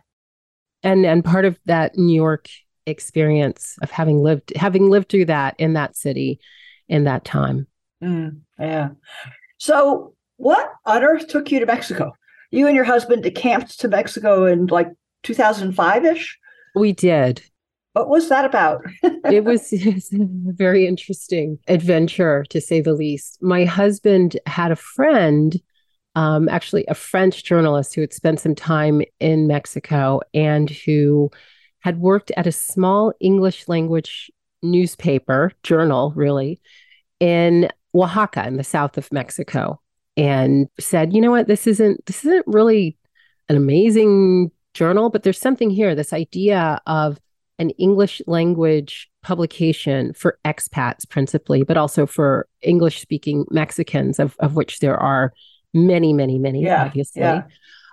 and 0.82 1.04
and 1.04 1.24
part 1.24 1.44
of 1.44 1.58
that 1.66 1.96
New 1.96 2.14
York 2.14 2.48
experience 2.86 3.76
of 3.82 3.90
having 3.90 4.22
lived 4.22 4.52
having 4.56 4.88
lived 4.88 5.08
through 5.08 5.26
that 5.26 5.54
in 5.58 5.74
that 5.74 5.96
city 5.96 6.40
in 6.88 7.04
that 7.04 7.24
time. 7.24 7.66
Mm, 8.02 8.40
yeah. 8.58 8.90
So, 9.58 10.14
what 10.36 10.70
on 10.84 11.02
earth 11.02 11.28
took 11.28 11.50
you 11.50 11.60
to 11.60 11.66
Mexico? 11.66 12.12
You 12.50 12.66
and 12.66 12.76
your 12.76 12.84
husband 12.84 13.22
decamped 13.22 13.80
to 13.80 13.88
Mexico 13.88 14.46
in 14.46 14.66
like 14.66 14.88
2005 15.24 16.04
ish. 16.04 16.38
We 16.74 16.92
did. 16.92 17.42
What 17.94 18.08
was 18.08 18.28
that 18.28 18.44
about? 18.44 18.82
it 19.02 19.44
was 19.44 19.72
a 19.72 19.98
very 20.52 20.86
interesting 20.86 21.58
adventure, 21.66 22.44
to 22.50 22.60
say 22.60 22.80
the 22.80 22.92
least. 22.92 23.38
My 23.40 23.64
husband 23.64 24.38
had 24.46 24.70
a 24.70 24.76
friend, 24.76 25.56
um, 26.16 26.48
actually 26.48 26.85
a 26.88 26.94
French 26.94 27.44
journalist 27.44 27.94
who 27.94 28.00
had 28.00 28.12
spent 28.12 28.40
some 28.40 28.55
time 28.55 29.02
in 29.20 29.46
Mexico 29.46 30.20
and 30.35 30.70
who 30.70 31.31
had 31.81 32.00
worked 32.00 32.33
at 32.37 32.46
a 32.46 32.52
small 32.52 33.12
English 33.20 33.68
language 33.68 34.31
newspaper, 34.62 35.52
journal, 35.62 36.12
really, 36.16 36.59
in 37.20 37.68
Oaxaca 37.94 38.46
in 38.46 38.57
the 38.57 38.64
south 38.64 38.98
of 38.98 39.12
Mexico 39.12 39.81
and 40.16 40.68
said, 40.81 41.12
you 41.12 41.20
know 41.20 41.31
what, 41.31 41.46
this 41.46 41.66
isn't 41.66 42.05
this 42.07 42.24
isn't 42.24 42.46
really 42.46 42.96
an 43.50 43.57
amazing 43.57 44.50
journal, 44.72 45.11
but 45.11 45.22
there's 45.22 45.38
something 45.38 45.70
here, 45.70 45.94
this 45.94 46.14
idea 46.14 46.81
of 46.87 47.20
an 47.59 47.70
English 47.70 48.20
language 48.26 49.11
publication 49.22 50.14
for 50.14 50.38
expats 50.44 51.09
principally, 51.09 51.62
but 51.62 51.76
also 51.76 52.07
for 52.07 52.48
English 52.62 53.00
speaking 53.00 53.44
Mexicans, 53.50 54.18
of, 54.18 54.35
of 54.40 54.57
which 54.57 54.81
there 54.81 54.96
are 54.96 55.33
many, 55.76 56.12
many, 56.12 56.38
many, 56.38 56.62
yeah, 56.62 56.84
obviously. 56.84 57.22
Yeah. 57.22 57.42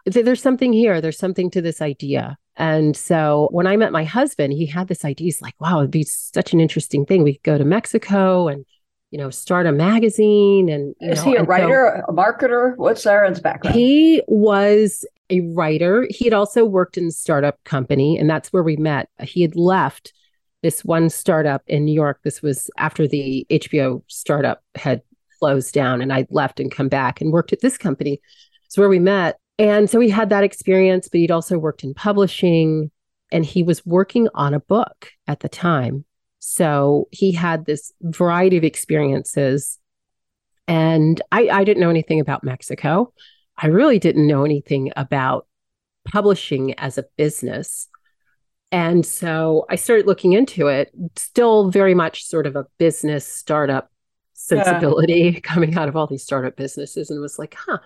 There's 0.05 0.41
something 0.41 0.73
here. 0.73 0.99
There's 0.99 1.17
something 1.17 1.51
to 1.51 1.61
this 1.61 1.81
idea. 1.81 2.37
And 2.55 2.95
so 2.95 3.47
when 3.51 3.67
I 3.67 3.77
met 3.77 3.91
my 3.91 4.03
husband, 4.03 4.53
he 4.53 4.65
had 4.65 4.87
this 4.87 5.05
idea. 5.05 5.25
He's 5.25 5.41
like, 5.41 5.59
wow, 5.59 5.79
it'd 5.79 5.91
be 5.91 6.03
such 6.03 6.53
an 6.53 6.59
interesting 6.59 7.05
thing. 7.05 7.23
We 7.23 7.33
could 7.35 7.43
go 7.43 7.57
to 7.57 7.65
Mexico 7.65 8.47
and, 8.47 8.65
you 9.11 9.17
know, 9.17 9.29
start 9.29 9.65
a 9.65 9.71
magazine. 9.71 10.69
And 10.69 10.93
is 10.99 11.23
know, 11.23 11.31
he 11.31 11.37
a 11.37 11.43
writer, 11.43 12.03
so, 12.05 12.13
a 12.13 12.15
marketer? 12.15 12.75
What's 12.77 13.05
Aran's 13.05 13.39
background? 13.39 13.75
He 13.75 14.21
was 14.27 15.05
a 15.29 15.39
writer. 15.55 16.05
He 16.09 16.25
had 16.25 16.33
also 16.33 16.65
worked 16.65 16.97
in 16.97 17.07
a 17.07 17.11
startup 17.11 17.63
company, 17.63 18.17
and 18.17 18.29
that's 18.29 18.51
where 18.51 18.63
we 18.63 18.75
met. 18.75 19.09
He 19.21 19.41
had 19.41 19.55
left 19.55 20.13
this 20.61 20.83
one 20.83 21.09
startup 21.09 21.63
in 21.67 21.85
New 21.85 21.93
York. 21.93 22.19
This 22.23 22.41
was 22.41 22.69
after 22.77 23.07
the 23.07 23.47
HBO 23.49 24.03
startup 24.07 24.61
had 24.75 25.01
closed 25.43 25.73
down, 25.73 26.01
and 26.01 26.13
I 26.13 26.25
left 26.29 26.61
and 26.61 26.71
come 26.71 26.87
back 26.87 27.19
and 27.19 27.33
worked 27.33 27.51
at 27.51 27.59
this 27.59 27.77
company. 27.77 28.21
It's 28.65 28.77
where 28.77 28.87
we 28.87 28.97
met. 28.97 29.35
And 29.59 29.89
so 29.89 29.99
he 29.99 30.09
had 30.09 30.29
that 30.29 30.45
experience, 30.45 31.09
but 31.09 31.19
he'd 31.19 31.31
also 31.31 31.57
worked 31.57 31.83
in 31.83 31.93
publishing 31.93 32.89
and 33.29 33.43
he 33.43 33.61
was 33.61 33.85
working 33.85 34.29
on 34.35 34.53
a 34.53 34.61
book 34.61 35.09
at 35.27 35.41
the 35.41 35.49
time. 35.49 36.05
So 36.39 37.09
he 37.11 37.33
had 37.33 37.65
this 37.65 37.91
variety 38.01 38.55
of 38.55 38.63
experiences. 38.63 39.79
And 40.65 41.21
I, 41.33 41.49
I 41.49 41.65
didn't 41.65 41.81
know 41.81 41.89
anything 41.89 42.21
about 42.21 42.45
Mexico. 42.45 43.11
I 43.57 43.67
really 43.67 43.99
didn't 43.99 44.25
know 44.25 44.45
anything 44.45 44.93
about 44.95 45.45
publishing 46.05 46.73
as 46.79 46.97
a 46.97 47.05
business. 47.17 47.89
And 48.71 49.05
so 49.05 49.65
I 49.69 49.75
started 49.75 50.07
looking 50.07 50.31
into 50.31 50.67
it, 50.67 50.89
still 51.17 51.69
very 51.69 51.93
much 51.93 52.23
sort 52.23 52.47
of 52.47 52.55
a 52.55 52.65
business 52.77 53.27
startup 53.27 53.89
sensibility 54.33 55.31
yeah. 55.33 55.39
coming 55.43 55.75
out 55.75 55.89
of 55.89 55.95
all 55.95 56.07
these 56.07 56.23
startup 56.23 56.55
businesses, 56.55 57.09
and 57.09 57.21
was 57.21 57.39
like, 57.39 57.55
huh, 57.57 57.79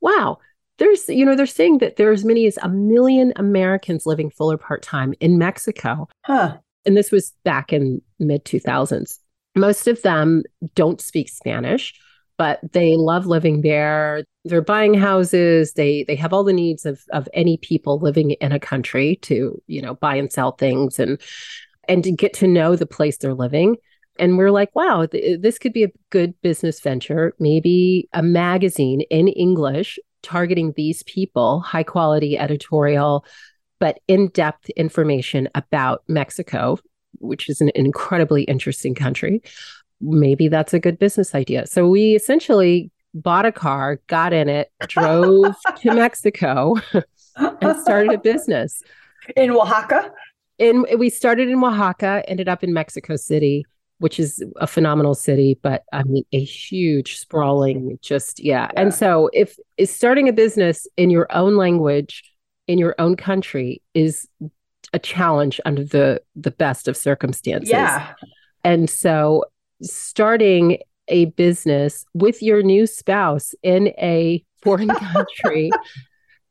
wow, 0.00 0.38
there's 0.78 1.08
you 1.08 1.24
know 1.24 1.36
they're 1.36 1.46
saying 1.46 1.78
that 1.78 1.96
there 1.96 2.08
are 2.08 2.12
as 2.12 2.24
many 2.24 2.46
as 2.46 2.58
a 2.62 2.68
million 2.68 3.32
americans 3.36 4.06
living 4.06 4.30
full 4.30 4.50
or 4.50 4.56
part-time 4.56 5.12
in 5.20 5.36
mexico. 5.36 6.08
Huh. 6.24 6.56
and 6.86 6.96
this 6.96 7.12
was 7.12 7.32
back 7.44 7.70
in 7.72 8.00
mid 8.18 8.44
2000s 8.46 9.18
most 9.54 9.86
of 9.86 10.00
them 10.02 10.42
don't 10.74 11.00
speak 11.00 11.28
spanish 11.28 11.94
but 12.40 12.58
they 12.72 12.96
love 12.96 13.26
living 13.26 13.60
there. 13.60 14.24
They're 14.46 14.62
buying 14.62 14.94
houses. 14.94 15.74
They 15.74 16.04
they 16.04 16.16
have 16.16 16.32
all 16.32 16.42
the 16.42 16.54
needs 16.54 16.86
of 16.86 17.04
of 17.12 17.28
any 17.34 17.58
people 17.58 17.98
living 17.98 18.30
in 18.30 18.50
a 18.50 18.58
country 18.58 19.16
to 19.16 19.60
you 19.66 19.82
know 19.82 19.96
buy 19.96 20.14
and 20.14 20.32
sell 20.32 20.52
things 20.52 20.98
and 20.98 21.20
and 21.86 22.02
to 22.02 22.10
get 22.10 22.32
to 22.36 22.46
know 22.46 22.76
the 22.76 22.86
place 22.86 23.18
they're 23.18 23.34
living 23.34 23.76
and 24.20 24.38
we're 24.38 24.50
like 24.50 24.74
wow 24.74 25.06
th- 25.06 25.40
this 25.40 25.58
could 25.58 25.72
be 25.72 25.84
a 25.84 25.92
good 26.10 26.34
business 26.42 26.80
venture 26.80 27.34
maybe 27.38 28.08
a 28.12 28.22
magazine 28.22 29.00
in 29.10 29.26
english 29.28 29.98
targeting 30.22 30.72
these 30.76 31.02
people, 31.04 31.60
high 31.60 31.82
quality 31.82 32.38
editorial, 32.38 33.24
but 33.78 34.00
in 34.08 34.28
depth 34.28 34.68
information 34.70 35.48
about 35.54 36.02
Mexico, 36.08 36.78
which 37.18 37.48
is 37.48 37.60
an 37.60 37.70
incredibly 37.74 38.44
interesting 38.44 38.94
country. 38.94 39.42
Maybe 40.00 40.48
that's 40.48 40.74
a 40.74 40.78
good 40.78 40.98
business 40.98 41.34
idea. 41.34 41.66
So 41.66 41.88
we 41.88 42.14
essentially 42.14 42.90
bought 43.14 43.46
a 43.46 43.52
car, 43.52 44.00
got 44.06 44.32
in 44.32 44.48
it, 44.48 44.70
drove 44.88 45.54
to 45.78 45.94
Mexico, 45.94 46.76
and 47.36 47.80
started 47.80 48.12
a 48.12 48.18
business 48.18 48.82
in 49.36 49.50
Oaxaca. 49.50 50.12
And 50.58 50.86
we 50.98 51.08
started 51.08 51.48
in 51.48 51.62
Oaxaca, 51.62 52.22
ended 52.28 52.48
up 52.48 52.62
in 52.62 52.72
Mexico 52.72 53.16
City, 53.16 53.64
which 54.00 54.18
is 54.18 54.42
a 54.56 54.66
phenomenal 54.66 55.14
city, 55.14 55.58
but 55.62 55.84
I 55.92 56.02
mean, 56.04 56.24
a 56.32 56.42
huge, 56.42 57.18
sprawling, 57.18 57.98
just, 58.00 58.40
yeah. 58.40 58.68
yeah. 58.74 58.80
And 58.80 58.94
so, 58.94 59.28
if 59.34 59.56
is 59.76 59.94
starting 59.94 60.26
a 60.28 60.32
business 60.32 60.86
in 60.96 61.10
your 61.10 61.30
own 61.30 61.56
language, 61.56 62.24
in 62.66 62.78
your 62.78 62.94
own 62.98 63.14
country, 63.14 63.82
is 63.92 64.26
a 64.94 64.98
challenge 64.98 65.60
under 65.66 65.84
the 65.84 66.22
the 66.34 66.50
best 66.50 66.88
of 66.88 66.96
circumstances. 66.96 67.70
Yeah. 67.70 68.14
And 68.64 68.88
so, 68.88 69.44
starting 69.82 70.78
a 71.08 71.26
business 71.26 72.06
with 72.14 72.42
your 72.42 72.62
new 72.62 72.86
spouse 72.86 73.54
in 73.62 73.88
a 73.98 74.42
foreign 74.62 74.88
country 75.12 75.70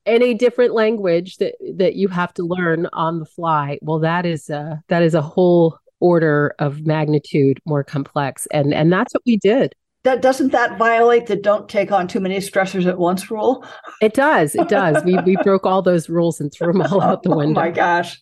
in 0.06 0.22
a 0.22 0.36
different 0.36 0.74
language 0.76 1.38
that 1.38 1.56
that 1.78 1.96
you 1.96 2.10
have 2.10 2.34
to 2.36 2.44
learn 2.44 2.88
on 2.94 3.20
the 3.20 3.26
fly 3.26 3.78
well 3.82 4.00
that 4.00 4.26
is 4.26 4.50
a 4.50 4.82
that 4.88 5.04
is 5.04 5.14
a 5.14 5.22
whole 5.22 5.78
order 6.00 6.56
of 6.60 6.86
magnitude 6.86 7.60
more 7.66 7.84
complex. 7.84 8.48
And 8.52 8.74
and 8.74 8.92
that's 8.92 9.14
what 9.14 9.24
we 9.26 9.38
did. 9.38 9.74
That 10.04 10.22
doesn't 10.22 10.52
that 10.54 10.78
violate 10.78 11.28
the 11.28 11.36
don't 11.36 11.68
take 11.68 11.92
on 11.92 12.08
too 12.08 12.20
many 12.20 12.38
stressors 12.38 12.86
at 12.86 12.98
once 12.98 13.30
rule? 13.30 13.66
It 14.02 14.14
does 14.14 14.56
it 14.56 14.70
does. 14.70 15.04
We 15.04 15.18
we 15.26 15.36
broke 15.44 15.66
all 15.66 15.82
those 15.82 16.10
rules 16.10 16.40
and 16.40 16.52
threw 16.52 16.72
them 16.72 16.82
all 16.82 17.02
out 17.02 17.24
the 17.24 17.36
window 17.36 17.60
oh 17.60 17.66
my 17.66 17.72
gosh. 17.72 18.20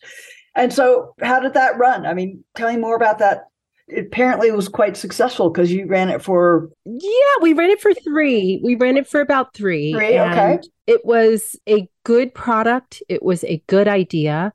And 0.56 0.74
so 0.74 1.14
how 1.22 1.40
did 1.40 1.54
that 1.54 1.78
run? 1.78 2.06
I 2.06 2.14
mean 2.14 2.44
tell 2.56 2.72
me 2.72 2.78
more 2.78 2.96
about 2.96 3.20
that. 3.20 3.46
It 3.88 4.08
apparently 4.08 4.52
was 4.52 4.68
quite 4.68 4.98
successful 4.98 5.50
because 5.50 5.72
you 5.72 5.88
ran 5.88 6.10
it 6.10 6.22
for 6.22 6.70
yeah 6.86 7.42
we 7.42 7.54
ran 7.54 7.70
it 7.70 7.82
for 7.82 7.94
three. 7.94 8.60
We 8.64 8.76
ran 8.76 8.98
it 8.98 9.08
for 9.08 9.22
about 9.22 9.54
three. 9.54 9.94
Three 9.94 10.20
okay. 10.20 10.60
It 10.88 11.06
was 11.06 11.56
a 11.70 11.88
good 12.04 12.34
product. 12.34 13.04
It 13.08 13.22
was 13.22 13.44
a 13.44 13.64
good 13.68 13.88
idea 13.88 14.54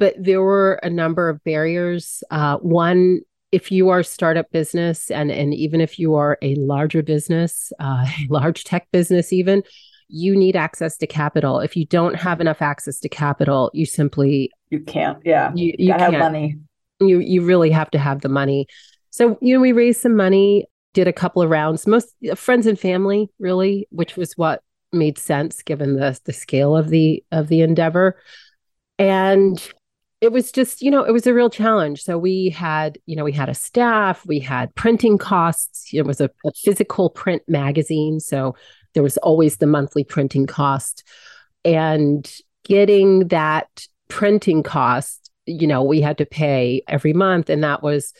but 0.00 0.14
there 0.18 0.40
were 0.40 0.80
a 0.82 0.88
number 0.90 1.28
of 1.28 1.44
barriers. 1.44 2.24
Uh, 2.30 2.56
one, 2.56 3.20
if 3.52 3.70
you 3.70 3.90
are 3.90 4.00
a 4.00 4.04
startup 4.04 4.50
business, 4.50 5.10
and 5.10 5.30
and 5.30 5.54
even 5.54 5.80
if 5.80 5.98
you 5.98 6.14
are 6.14 6.38
a 6.42 6.54
larger 6.56 7.02
business, 7.02 7.72
uh, 7.78 8.06
a 8.06 8.26
large 8.30 8.64
tech 8.64 8.88
business, 8.90 9.32
even 9.32 9.62
you 10.08 10.34
need 10.34 10.56
access 10.56 10.96
to 10.96 11.06
capital. 11.06 11.60
If 11.60 11.76
you 11.76 11.84
don't 11.84 12.16
have 12.16 12.40
enough 12.40 12.62
access 12.62 12.98
to 13.00 13.08
capital, 13.08 13.70
you 13.74 13.84
simply 13.84 14.50
you 14.70 14.80
can't. 14.80 15.18
Yeah, 15.24 15.52
you, 15.54 15.74
you, 15.78 15.88
you 15.88 15.92
have 15.92 16.14
money. 16.14 16.56
You 16.98 17.20
you 17.20 17.42
really 17.42 17.70
have 17.70 17.90
to 17.90 17.98
have 17.98 18.22
the 18.22 18.30
money. 18.30 18.66
So 19.10 19.38
you 19.42 19.54
know, 19.54 19.60
we 19.60 19.72
raised 19.72 20.00
some 20.00 20.16
money, 20.16 20.66
did 20.94 21.08
a 21.08 21.12
couple 21.12 21.42
of 21.42 21.50
rounds, 21.50 21.86
most 21.86 22.14
friends 22.36 22.66
and 22.66 22.80
family, 22.80 23.28
really, 23.38 23.86
which 23.90 24.16
was 24.16 24.32
what 24.38 24.62
made 24.92 25.18
sense 25.18 25.62
given 25.62 25.96
the 25.96 26.18
the 26.24 26.32
scale 26.32 26.74
of 26.74 26.88
the 26.88 27.22
of 27.30 27.48
the 27.48 27.60
endeavor. 27.60 28.16
And 28.98 29.72
it 30.20 30.32
was 30.32 30.52
just 30.52 30.82
you 30.82 30.90
know 30.90 31.02
it 31.02 31.12
was 31.12 31.26
a 31.26 31.34
real 31.34 31.50
challenge. 31.50 32.02
So 32.02 32.18
we 32.18 32.50
had 32.50 32.98
you 33.06 33.16
know 33.16 33.24
we 33.24 33.32
had 33.32 33.48
a 33.48 33.54
staff 33.54 34.26
we 34.26 34.38
had 34.38 34.74
printing 34.74 35.18
costs 35.18 35.90
it 35.92 36.06
was 36.06 36.20
a, 36.20 36.30
a, 36.44 36.52
physical 36.52 37.10
print 37.10 37.42
magazine. 37.48 38.20
So 38.20 38.54
there 38.94 39.02
was 39.02 39.16
always 39.18 39.56
the 39.56 39.66
monthly 39.66 40.04
printing 40.04 40.46
cost. 40.46 41.04
And 41.64 42.30
getting 42.64 43.28
that 43.28 43.86
printing 44.08 44.62
cost 44.62 45.30
you 45.46 45.66
know 45.66 45.82
we 45.82 46.00
had 46.00 46.18
to 46.18 46.26
pay 46.26 46.82
every 46.88 47.12
month. 47.12 47.48
And 47.48 47.64
that 47.64 47.82
was 47.82 48.12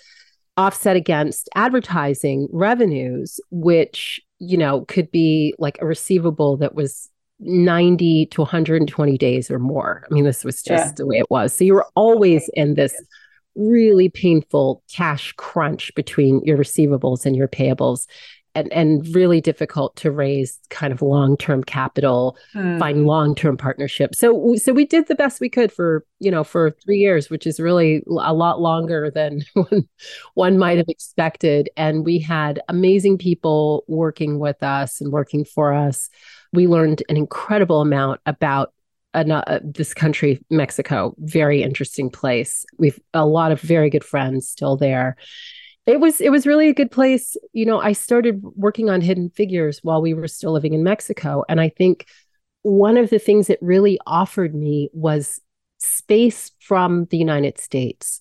offset 0.57 0.97
against 0.97 1.49
advertising 1.55 2.49
revenues 2.51 3.41
which 3.51 4.21
you 4.39 4.57
know 4.57 4.85
could 4.87 5.11
be 5.11 5.55
like 5.59 5.79
a 5.81 5.87
receivable 5.87 6.57
that 6.57 6.75
was 6.75 7.11
90 7.41 8.27
to 8.27 8.41
120 8.43 9.19
days 9.19 9.51
or 9.51 9.59
more. 9.59 10.07
I 10.11 10.15
mean, 10.15 10.25
this 10.25 10.45
was 10.45 10.63
just 10.63 10.87
yeah. 10.87 10.93
the 10.97 11.07
way 11.07 11.19
it 11.19 11.31
was. 11.31 11.55
So 11.55 11.65
you 11.65 11.75
were 11.75 11.87
always 11.95 12.49
in 12.55 12.75
this 12.75 12.95
really 13.57 14.09
painful 14.09 14.83
cash 14.93 15.33
crunch 15.33 15.93
between 15.95 16.41
your 16.45 16.57
receivables 16.57 17.27
and 17.27 17.35
your 17.35 17.49
payables. 17.49 18.07
And, 18.57 18.73
and 18.73 19.07
really 19.15 19.41
difficult 19.41 19.95
to 19.99 20.11
raise 20.11 20.59
kind 20.71 20.93
of 20.93 21.03
long-term 21.03 21.63
capital 21.63 22.37
hmm. 22.53 22.81
find 22.81 23.07
long-term 23.07 23.57
partnerships 23.57 24.19
so 24.19 24.57
so 24.57 24.73
we 24.73 24.85
did 24.85 25.07
the 25.07 25.15
best 25.15 25.41
we 25.41 25.49
could 25.49 25.71
for 25.71 26.05
you 26.19 26.33
know 26.33 26.43
for 26.43 26.73
three 26.85 26.99
years 26.99 27.31
which 27.31 27.47
is 27.47 27.61
really 27.61 28.03
a 28.09 28.35
lot 28.35 28.61
longer 28.61 29.09
than 29.09 29.43
one, 29.55 29.89
one 30.35 30.59
might 30.59 30.79
have 30.79 30.89
expected 30.89 31.71
and 31.77 32.05
we 32.05 32.19
had 32.19 32.61
amazing 32.69 33.19
people 33.19 33.85
working 33.87 34.41
with 34.41 34.61
us 34.65 35.01
and 35.01 35.13
working 35.13 35.45
for 35.45 35.73
us 35.73 36.11
we 36.53 36.67
learned 36.67 37.03
an 37.09 37.17
incredible 37.17 37.81
amount 37.81 38.21
about 38.27 38.73
uh, 39.15 39.59
this 39.63 39.93
country, 39.93 40.41
Mexico, 40.51 41.15
very 41.19 41.63
interesting 41.63 42.11
place. 42.11 42.65
We've 42.79 42.99
a 43.13 43.27
lot 43.27 43.53
of 43.53 43.61
very 43.61 43.91
good 43.91 44.05
friends 44.05 44.49
still 44.49 44.77
there. 44.77 45.17
It 45.87 45.99
was 45.99 46.21
it 46.21 46.31
was 46.31 46.47
really 46.47 46.69
a 46.69 46.75
good 46.75 46.91
place. 46.91 47.37
You 47.53 47.67
know, 47.67 47.81
I 47.81 47.93
started 47.93 48.41
working 48.43 48.89
on 48.89 49.01
Hidden 49.01 49.31
Figures 49.31 49.81
while 49.83 50.03
we 50.03 50.15
were 50.15 50.29
still 50.29 50.53
living 50.53 50.75
in 50.75 50.85
Mexico, 50.85 51.43
and 51.49 51.61
I 51.61 51.71
think 51.71 52.07
one 52.63 52.97
of 52.97 53.11
the 53.11 53.19
things 53.19 53.49
it 53.51 53.59
really 53.63 53.99
offered 54.07 54.55
me 54.55 54.91
was 54.93 55.41
space 55.79 56.53
from 56.61 57.07
the 57.07 57.17
United 57.17 57.59
States. 57.59 58.21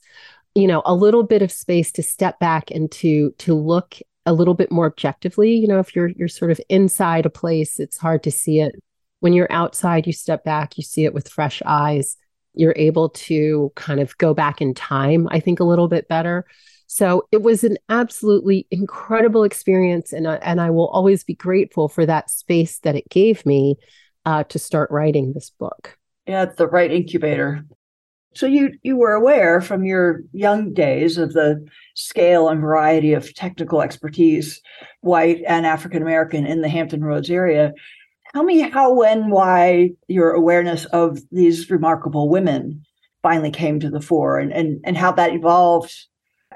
You 0.56 0.68
know, 0.68 0.82
a 0.86 0.96
little 0.96 1.24
bit 1.24 1.42
of 1.42 1.52
space 1.52 1.92
to 1.94 2.04
step 2.04 2.40
back 2.40 2.72
and 2.72 2.92
to 2.94 3.32
to 3.40 3.54
look 3.54 4.00
a 4.26 4.34
little 4.34 4.54
bit 4.54 4.72
more 4.72 4.86
objectively. 4.86 5.56
You 5.56 5.68
know, 5.68 5.80
if 5.80 5.96
you're 5.96 6.10
you're 6.10 6.28
sort 6.28 6.52
of 6.52 6.62
inside 6.70 7.26
a 7.26 7.30
place, 7.30 7.80
it's 7.80 7.98
hard 7.98 8.24
to 8.24 8.32
see 8.32 8.60
it 8.60 8.76
when 9.20 9.34
you're 9.34 9.52
outside, 9.52 10.08
you 10.08 10.14
step 10.14 10.44
back, 10.44 10.78
you 10.78 10.84
see 10.84 11.06
it 11.06 11.14
with 11.14 11.30
fresh 11.30 11.62
eyes. 11.66 12.18
You're 12.54 12.74
able 12.76 13.10
to 13.10 13.72
kind 13.76 14.00
of 14.00 14.18
go 14.18 14.34
back 14.34 14.62
in 14.62 14.74
time, 14.74 15.28
I 15.32 15.40
think, 15.40 15.60
a 15.60 15.66
little 15.66 15.88
bit 15.88 16.08
better. 16.08 16.46
So 16.88 17.28
it 17.32 17.44
was 17.44 17.64
an 17.64 17.78
absolutely 17.90 18.66
incredible 18.72 19.44
experience. 19.44 20.12
And, 20.12 20.26
uh, 20.26 20.40
and 20.42 20.60
I 20.60 20.72
will 20.72 20.88
always 20.88 21.24
be 21.24 21.36
grateful 21.36 21.88
for 21.88 22.06
that 22.06 22.32
space 22.32 22.80
that 22.80 22.96
it 22.96 23.08
gave 23.10 23.46
me 23.46 23.76
uh, 24.26 24.44
to 24.46 24.58
start 24.58 24.90
writing 24.90 25.34
this 25.34 25.52
book. 25.52 25.98
Yeah, 26.26 26.44
it's 26.44 26.56
the 26.56 26.68
right 26.68 26.92
incubator. 26.92 27.64
So 28.36 28.46
you 28.46 28.74
you 28.84 28.96
were 28.96 29.14
aware 29.14 29.60
from 29.60 29.84
your 29.84 30.22
young 30.34 30.74
days 30.74 31.18
of 31.18 31.34
the 31.34 31.66
scale 31.96 32.50
and 32.50 32.62
variety 32.62 33.14
of 33.14 33.34
technical 33.34 33.82
expertise, 33.82 34.62
white 35.02 35.42
and 35.48 35.66
African 35.66 36.02
American, 36.02 36.46
in 36.46 36.62
the 36.62 36.70
Hampton 36.70 37.04
Roads 37.04 37.30
area. 37.30 37.74
Tell 38.34 38.44
me 38.44 38.60
how, 38.60 38.94
when, 38.94 39.32
why 39.32 39.92
your 40.08 40.32
awareness 40.32 40.86
of 40.86 41.20
these 41.32 41.70
remarkable 41.72 42.30
women 42.30 42.86
finally 43.24 43.50
came 43.50 43.80
to 43.80 43.90
the 43.90 44.02
fore 44.02 44.38
and, 44.38 44.54
and, 44.54 44.80
and 44.84 44.96
how 44.96 45.12
that 45.14 45.34
evolved. 45.34 45.94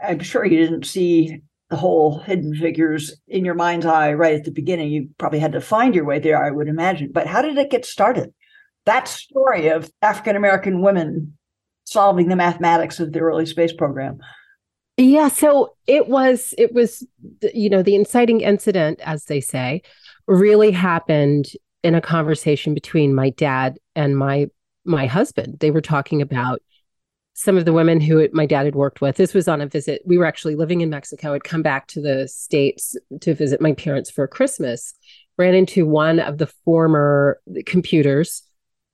I'm 0.02 0.20
sure 0.20 0.46
you 0.46 0.60
didn't 0.60 0.86
see 0.86 1.42
the 1.70 1.76
whole 1.76 2.20
hidden 2.20 2.56
figures 2.56 3.20
in 3.28 3.44
your 3.44 3.56
mind's 3.56 3.88
eye 3.88 4.14
right 4.14 4.36
at 4.36 4.44
the 4.44 4.52
beginning. 4.52 4.92
You 4.92 5.10
probably 5.18 5.40
had 5.40 5.54
to 5.54 5.62
find 5.62 5.96
your 5.96 6.06
way 6.06 6.20
there, 6.20 6.44
I 6.44 6.52
would 6.52 6.68
imagine. 6.68 7.12
But 7.12 7.26
how 7.26 7.42
did 7.42 7.58
it 7.58 7.72
get 7.72 7.86
started? 7.86 8.34
That 8.86 9.08
story 9.08 9.70
of 9.70 9.90
African 10.02 10.36
American 10.36 10.82
women 10.82 11.38
solving 11.86 12.28
the 12.28 12.36
mathematics 12.36 13.00
of 13.00 13.12
the 13.12 13.20
early 13.20 13.46
space 13.46 13.74
program. 13.74 14.20
Yeah, 14.98 15.30
so 15.30 15.76
it 15.88 16.08
was 16.08 16.54
it 16.58 16.74
was 16.74 17.06
you 17.54 17.70
know 17.70 17.82
the 17.82 17.96
inciting 17.96 18.42
incident 18.42 19.00
as 19.04 19.26
they 19.26 19.42
say 19.42 19.82
really 20.28 20.72
happened 20.72 21.48
in 21.84 21.96
a 21.96 22.02
conversation 22.02 22.74
between 22.74 23.16
my 23.16 23.32
dad 23.32 23.80
and 23.96 24.18
my 24.18 24.48
my 24.86 25.08
husband. 25.08 25.60
They 25.60 25.72
were 25.72 25.82
talking 25.82 26.22
about 26.22 26.62
some 27.34 27.58
of 27.58 27.66
the 27.66 27.74
women 27.74 28.00
who 28.00 28.28
my 28.32 28.46
dad 28.46 28.66
had 28.66 28.76
worked 28.76 29.02
with. 29.02 29.16
This 29.16 29.34
was 29.34 29.48
on 29.48 29.62
a 29.62 29.68
visit. 29.68 30.04
We 30.06 30.20
were 30.20 30.26
actually 30.26 30.56
living 30.56 30.82
in 30.82 30.92
Mexico. 30.92 31.34
I'd 31.34 31.44
come 31.44 31.64
back 31.64 31.88
to 31.88 32.02
the 32.02 32.28
States 32.28 32.96
to 33.22 33.34
visit 33.34 33.60
my 33.60 33.74
parents 33.74 34.12
for 34.12 34.28
Christmas. 34.28 34.94
Ran 35.38 35.56
into 35.56 35.88
one 35.88 36.20
of 36.20 36.38
the 36.38 36.46
former 36.64 37.40
computers 37.66 38.44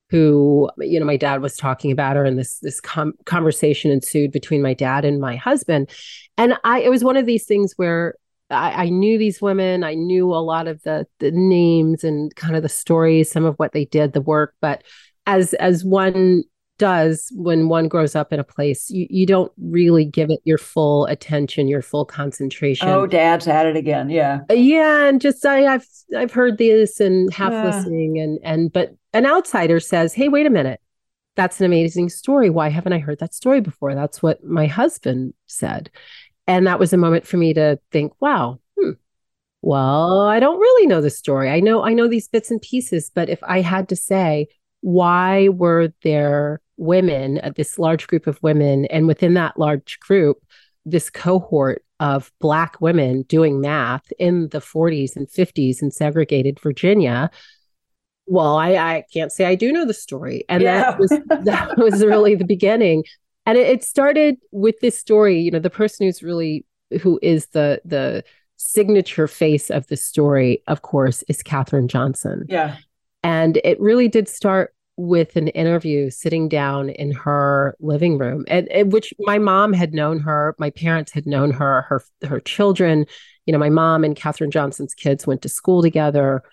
who, 0.10 0.70
you 0.80 1.00
know, 1.00 1.06
my 1.06 1.18
dad 1.18 1.42
was 1.42 1.56
talking 1.56 1.92
about 1.92 2.16
her, 2.16 2.26
and 2.26 2.38
this 2.38 2.60
this 2.60 2.82
com- 2.82 3.14
conversation 3.26 3.92
ensued 3.92 4.32
between 4.32 4.62
my 4.62 4.74
dad 4.74 5.06
and 5.06 5.20
my 5.20 5.36
husband. 5.36 5.90
And 6.38 6.56
I, 6.64 6.82
it 6.82 6.90
was 6.90 7.04
one 7.04 7.18
of 7.18 7.26
these 7.26 7.46
things 7.46 7.74
where 7.78 8.16
I, 8.50 8.86
I, 8.86 8.90
knew 8.90 9.18
these 9.18 9.42
women. 9.42 9.84
I 9.84 9.94
knew 9.94 10.34
a 10.34 10.38
lot 10.38 10.68
of 10.68 10.82
the 10.84 11.06
the 11.20 11.32
names 11.32 12.04
and 12.04 12.36
kind 12.36 12.56
of 12.56 12.64
the 12.64 12.70
stories, 12.70 13.32
some 13.32 13.46
of 13.46 13.56
what 13.56 13.74
they 13.74 13.86
did, 13.86 14.14
the 14.14 14.22
work. 14.22 14.56
But 14.62 14.84
as 15.28 15.54
as 15.56 15.86
one 15.86 16.44
does 16.80 17.32
when 17.36 17.70
one 17.70 17.88
grows 17.88 18.16
up 18.16 18.34
in 18.34 18.40
a 18.40 18.44
place, 18.44 18.90
you, 18.90 19.06
you 19.12 19.28
don't 19.28 19.52
really 19.60 20.06
give 20.06 20.32
it 20.32 20.40
your 20.46 20.58
full 20.58 21.06
attention, 21.06 21.68
your 21.68 21.84
full 21.84 22.06
concentration. 22.06 22.88
Oh, 22.88 23.06
dad's 23.06 23.48
at 23.48 23.68
it 23.68 23.76
again. 23.76 24.10
Yeah. 24.10 24.40
Uh, 24.50 24.56
yeah. 24.56 25.06
And 25.06 25.22
just 25.22 25.46
I, 25.46 25.60
have 25.60 25.86
I've 26.18 26.32
heard 26.32 26.58
this 26.58 27.00
and 27.00 27.32
half 27.32 27.52
yeah. 27.52 27.66
listening 27.66 28.18
and 28.18 28.40
and 28.44 28.74
but 28.74 28.96
an 29.14 29.28
outsider 29.28 29.80
says, 29.80 30.16
Hey, 30.16 30.30
wait 30.30 30.48
a 30.48 30.50
minute. 30.50 30.80
That's 31.36 31.60
an 31.60 31.68
amazing 31.68 32.10
story. 32.10 32.50
Why 32.50 32.70
haven't 32.70 32.94
I 32.94 33.00
heard 33.00 33.20
that 33.20 33.36
story 33.36 33.62
before? 33.62 33.94
That's 33.94 34.24
what 34.24 34.44
my 34.44 34.66
husband 34.66 35.34
said. 35.46 35.92
And 36.48 36.66
that 36.66 36.80
was 36.80 36.94
a 36.94 36.98
moment 36.98 37.28
for 37.28 37.38
me 37.38 37.54
to 37.54 37.80
think, 37.92 38.14
wow, 38.20 38.60
hmm, 38.76 38.94
well, 39.62 40.22
I 40.22 40.40
don't 40.40 40.60
really 40.60 40.88
know 40.88 41.02
the 41.02 41.12
story. 41.12 41.50
I 41.50 41.60
know 41.60 41.84
I 41.84 41.94
know 41.94 42.08
these 42.08 42.28
bits 42.28 42.50
and 42.50 42.62
pieces, 42.62 43.12
but 43.14 43.30
if 43.30 43.40
I 43.44 43.62
had 43.62 43.90
to 43.90 43.96
say, 43.96 44.48
why 44.82 45.50
were 45.50 45.94
there 46.04 46.62
women, 46.80 47.40
uh, 47.44 47.52
this 47.56 47.78
large 47.78 48.08
group 48.08 48.28
of 48.28 48.42
women, 48.42 48.86
and 48.86 49.08
within 49.08 49.36
that 49.36 49.60
large 49.60 50.00
group, 50.00 50.44
this 50.86 51.10
cohort 51.10 51.84
of 52.00 52.32
Black 52.40 52.80
women 52.82 53.24
doing 53.24 53.62
math 53.62 54.12
in 54.18 54.50
the 54.50 54.60
40s 54.60 55.16
and 55.16 55.28
50s 55.28 55.82
in 55.82 55.92
segregated 55.92 56.60
Virginia? 56.60 57.30
Well, 58.26 58.56
I, 58.56 58.76
I 58.76 59.04
can't 59.14 59.32
say 59.32 59.46
I 59.46 59.56
do 59.56 59.72
know 59.72 59.86
the 59.86 59.94
story. 59.94 60.46
And 60.50 60.64
yeah. 60.64 60.82
that 60.82 61.00
was 61.00 61.10
that 61.44 61.78
was 61.78 62.04
really 62.04 62.36
the 62.36 62.46
beginning 62.46 63.04
and 63.50 63.58
it, 63.58 63.68
it 63.68 63.84
started 63.84 64.38
with 64.52 64.80
this 64.80 64.98
story 64.98 65.40
you 65.40 65.52
know 65.52 65.60
the 65.60 65.70
person 65.70 66.06
who's 66.06 66.22
really 66.22 66.66
who 67.02 67.20
is 67.22 67.48
the 67.48 67.82
the 67.84 68.24
signature 68.58 69.28
face 69.28 69.70
of 69.70 69.88
the 69.88 69.98
story 69.98 70.62
of 70.68 70.82
course 70.82 71.24
is 71.28 71.42
katherine 71.42 71.88
johnson 71.88 72.46
yeah 72.50 72.78
and 73.24 73.58
it 73.64 73.80
really 73.80 74.08
did 74.08 74.28
start 74.28 74.74
with 75.00 75.36
an 75.36 75.48
interview 75.50 76.10
sitting 76.10 76.50
down 76.50 76.90
in 76.90 77.12
her 77.12 77.76
living 77.80 78.18
room 78.18 78.44
and, 78.48 78.68
and, 78.70 78.92
which 78.92 79.14
my 79.20 79.38
mom 79.38 79.72
had 79.72 79.94
known 79.94 80.20
her 80.20 80.56
my 80.60 80.70
parents 80.70 81.12
had 81.12 81.26
known 81.26 81.52
her 81.52 81.84
her 81.84 82.04
her 82.28 82.40
children 82.42 83.06
you 83.46 83.54
know 83.54 83.60
my 83.60 83.70
mom 83.70 84.04
and 84.04 84.18
katherine 84.18 84.52
johnson's 84.52 84.94
kids 84.94 85.26
went 85.26 85.42
to 85.42 85.48
school 85.48 85.82
together 85.82 86.44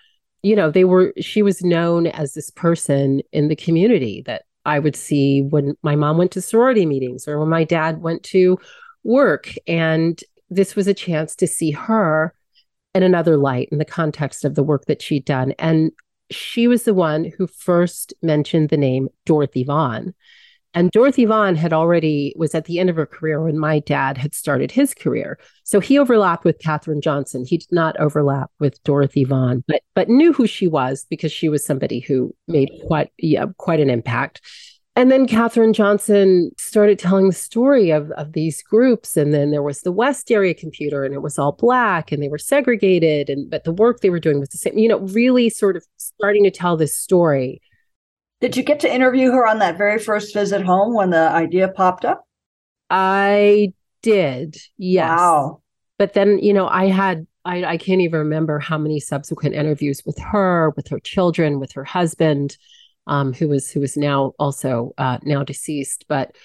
you 0.43 0.55
know 0.55 0.71
they 0.71 0.85
were 0.85 1.13
she 1.19 1.43
was 1.43 1.65
known 1.65 2.07
as 2.07 2.35
this 2.35 2.51
person 2.51 3.21
in 3.33 3.49
the 3.49 3.57
community 3.57 4.23
that 4.27 4.43
I 4.67 4.81
would 4.81 4.97
see 4.97 5.43
when 5.43 5.77
my 5.83 5.95
mom 5.95 6.19
went 6.19 6.33
to 6.33 6.43
sorority 6.43 6.85
meetings 6.85 7.29
or 7.29 7.39
when 7.39 7.49
my 7.49 7.63
dad 7.63 8.03
went 8.03 8.25
to 8.25 8.59
work. 9.05 9.55
And 9.69 10.21
this 10.51 10.75
was 10.75 10.89
a 10.89 10.95
chance 10.95 11.37
to 11.37 11.47
see 11.47 11.71
her 11.71 12.35
in 12.93 13.05
another 13.05 13.37
light 13.37 13.69
in 13.71 13.79
the 13.79 13.85
context 13.85 14.45
of 14.45 14.57
the 14.57 14.65
work 14.65 14.87
that 14.87 15.01
she'd 15.01 15.25
done. 15.25 15.53
And 15.59 15.93
she 16.31 16.67
was 16.67 16.85
the 16.85 16.95
one 16.95 17.33
who 17.37 17.47
first 17.47 18.15
mentioned 18.23 18.69
the 18.69 18.77
name 18.77 19.09
Dorothy 19.25 19.65
Vaughan. 19.65 20.15
And 20.75 20.91
Dorothy 20.91 21.25
Vaughan 21.25 21.57
had 21.57 21.73
already 21.73 22.35
was 22.37 22.55
at 22.55 22.67
the 22.67 22.79
end 22.79 22.91
of 22.91 22.97
her 22.97 23.07
career 23.07 23.43
when 23.43 23.59
my 23.59 23.79
dad 23.79 24.19
had 24.19 24.35
started 24.35 24.71
his 24.71 24.93
career. 24.93 25.39
So 25.65 25.81
he 25.81 25.99
overlapped 25.99 26.45
with 26.45 26.59
Katherine 26.59 27.01
Johnson. 27.01 27.47
He 27.47 27.57
did 27.57 27.73
not 27.73 27.99
overlap 27.99 28.51
with 28.61 28.83
Dorothy 28.83 29.25
Vaughan, 29.25 29.65
but 29.67 29.81
but 29.95 30.11
knew 30.11 30.35
who 30.35 30.47
she 30.47 30.69
was 30.69 31.07
because 31.09 31.33
she 31.33 31.49
was 31.49 31.65
somebody 31.65 32.01
who 32.01 32.35
made 32.47 32.71
quite 32.87 33.11
yeah, 33.17 33.47
quite 33.57 33.81
an 33.81 33.89
impact. 33.89 34.43
And 34.97 35.13
then 35.13 35.27
Katherine 35.27 35.75
Johnson 35.75 36.51
started 36.59 36.99
telling 36.99 37.27
the 37.27 37.35
story 37.35 37.91
of, 37.91 38.11
of 38.13 38.33
these 38.33 38.63
groups. 38.63 39.17
And 39.17 39.33
then 39.35 39.51
there 39.51 39.63
was 39.63 39.83
the 39.83 39.93
West 39.93 40.33
Area 40.33 40.55
computer, 40.55 41.05
and 41.05 41.15
it 41.15 41.21
was 41.21 41.39
all 41.39 41.53
black 41.53 42.11
and 42.11 42.23
they 42.23 42.29
were 42.29 42.39
segregated. 42.39 43.29
And 43.29 43.51
but 43.51 43.65
the 43.65 43.73
work 43.73 44.01
they 44.01 44.11
were 44.11 44.19
doing 44.19 44.41
was 44.41 44.49
the 44.49 44.59
same, 44.59 44.79
you 44.79 44.89
know, 44.89 45.01
really 45.01 45.51
sort 45.51 45.77
of 45.77 45.85
starting 45.99 46.43
to 46.45 46.51
tell 46.51 46.77
this 46.77 46.97
story 46.97 47.61
did 48.41 48.57
you 48.57 48.63
get 48.63 48.81
to 48.81 48.95
interview 48.95 49.31
her 49.33 49.47
on 49.47 49.61
that 49.61 49.79
very 49.79 49.99
first 49.99 50.35
visit 50.35 50.63
home 50.63 50.95
when 50.95 51.11
the 51.11 51.31
idea 51.31 51.69
popped 51.69 52.05
up? 52.05 52.27
I 52.91 53.73
did, 54.03 54.57
yes. 54.77 55.19
Wow. 55.19 55.63
But 55.99 56.13
then, 56.13 56.39
you 56.39 56.53
know, 56.53 56.69
I 56.69 56.87
had, 56.87 57.27
I, 57.47 57.65
I 57.65 57.77
can't 57.79 58.03
even 58.03 58.19
remember 58.19 58.59
how 58.59 58.77
many 58.77 59.01
subsequent 59.01 59.55
interviews 59.55 60.03
with 60.05 60.19
her, 60.19 60.71
with 60.77 60.89
her 60.89 61.01
children, 61.01 61.59
with 61.59 61.73
her 61.73 61.85
husband, 61.85 62.59
um, 63.07 63.33
who 63.33 63.49
was 63.49 63.71
who 63.71 63.81
was 63.81 63.97
now 63.97 64.33
also 64.39 64.93
uh, 64.99 65.19
now 65.23 65.43
deceased. 65.43 66.05
But 66.09 66.37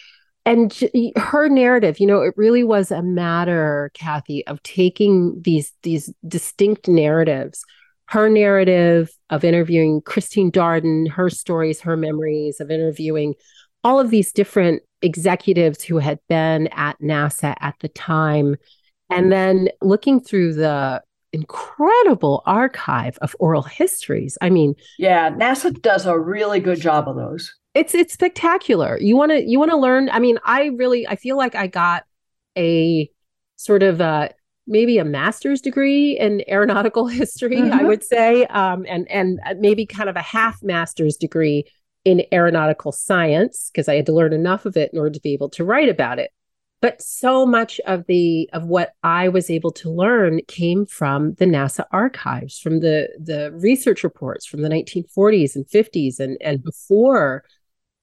and 0.46 0.74
her 1.16 1.50
narrative, 1.50 2.00
you 2.00 2.08
know, 2.08 2.22
it 2.22 2.34
really 2.36 2.64
was 2.64 2.92
a 2.92 3.04
matter, 3.04 3.92
Kathy, 3.94 4.46
of 4.48 4.62
taking 4.64 5.42
these 5.44 5.74
these 5.84 6.14
distinct 6.28 6.88
narratives 6.88 7.64
her 8.12 8.30
narrative 8.30 9.10
of 9.30 9.46
interviewing 9.46 10.02
Christine 10.02 10.52
Darden, 10.52 11.10
her 11.10 11.30
stories, 11.30 11.80
her 11.80 11.96
memories 11.96 12.60
of 12.60 12.70
interviewing 12.70 13.36
all 13.86 14.02
of 14.02 14.10
these 14.10 14.34
different 14.34 14.84
executives 15.02 15.82
who 15.82 15.98
had 15.98 16.20
been 16.28 16.68
at 16.74 17.00
NASA 17.00 17.56
at 17.62 17.76
the 17.80 17.88
time. 17.88 18.58
And 19.10 19.32
then 19.32 19.70
looking 19.82 20.20
through 20.20 20.56
the 20.56 21.02
incredible 21.34 22.44
archive 22.46 23.18
of 23.22 23.36
oral 23.40 23.64
histories. 23.64 24.38
I 24.42 24.50
mean, 24.50 24.76
yeah, 24.98 25.30
NASA 25.30 25.80
does 25.82 26.06
a 26.06 26.18
really 26.18 26.60
good 26.60 26.82
job 26.82 27.08
of 27.08 27.16
those. 27.16 27.54
It's 27.74 27.96
it's 27.96 28.14
spectacular. 28.14 28.98
You 29.00 29.16
want 29.16 29.32
to 29.32 29.42
you 29.42 29.60
want 29.60 29.72
to 29.72 29.78
learn. 29.78 30.10
I 30.10 30.20
mean, 30.20 30.40
I 30.44 30.68
really 30.76 31.08
I 31.08 31.16
feel 31.16 31.38
like 31.38 31.56
I 31.56 31.68
got 31.68 32.04
a 32.58 33.10
sort 33.56 33.84
of 33.84 34.02
a 34.02 34.34
maybe 34.68 34.98
a 34.98 35.06
master's 35.06 35.62
degree 35.62 36.18
in 36.18 36.44
aeronautical 36.50 37.08
history, 37.08 37.58
mm-hmm. 37.58 37.74
I 37.74 37.84
would 37.84 38.04
say, 38.04 38.46
um, 38.46 38.86
and 38.88 39.10
and 39.10 39.40
maybe 39.60 39.86
kind 39.86 40.10
of 40.10 40.16
a 40.16 40.22
half 40.22 40.62
master's 40.62 41.16
degree 41.16 41.66
in 42.04 42.24
aeronautical 42.34 42.92
science 42.92 43.70
because 43.72 43.88
I 43.88 43.96
had 43.96 44.08
to 44.08 44.14
learn 44.14 44.34
enough 44.34 44.66
of 44.66 44.76
it 44.76 44.92
in 44.92 45.00
order 45.00 45.12
to 45.12 45.22
be 45.22 45.34
able 45.34 45.50
to 45.52 45.64
write 45.64 45.90
about 45.90 46.20
it. 46.20 46.32
But 46.82 47.02
so 47.02 47.46
much 47.46 47.80
of 47.86 48.06
the 48.08 48.50
of 48.54 48.66
what 48.66 48.94
I 49.04 49.30
was 49.30 49.52
able 49.52 49.72
to 49.74 49.90
learn 49.92 50.42
came 50.48 50.88
from 50.88 51.36
the 51.36 51.46
NASA 51.46 51.86
archives, 51.92 52.60
from 52.60 52.80
the 52.80 53.08
the 53.20 53.52
research 53.54 54.04
reports 54.04 54.46
from 54.46 54.62
the 54.62 54.70
1940s 54.70 55.56
and 55.56 55.66
50s 55.68 56.20
and 56.20 56.38
and 56.42 56.64
before 56.64 57.44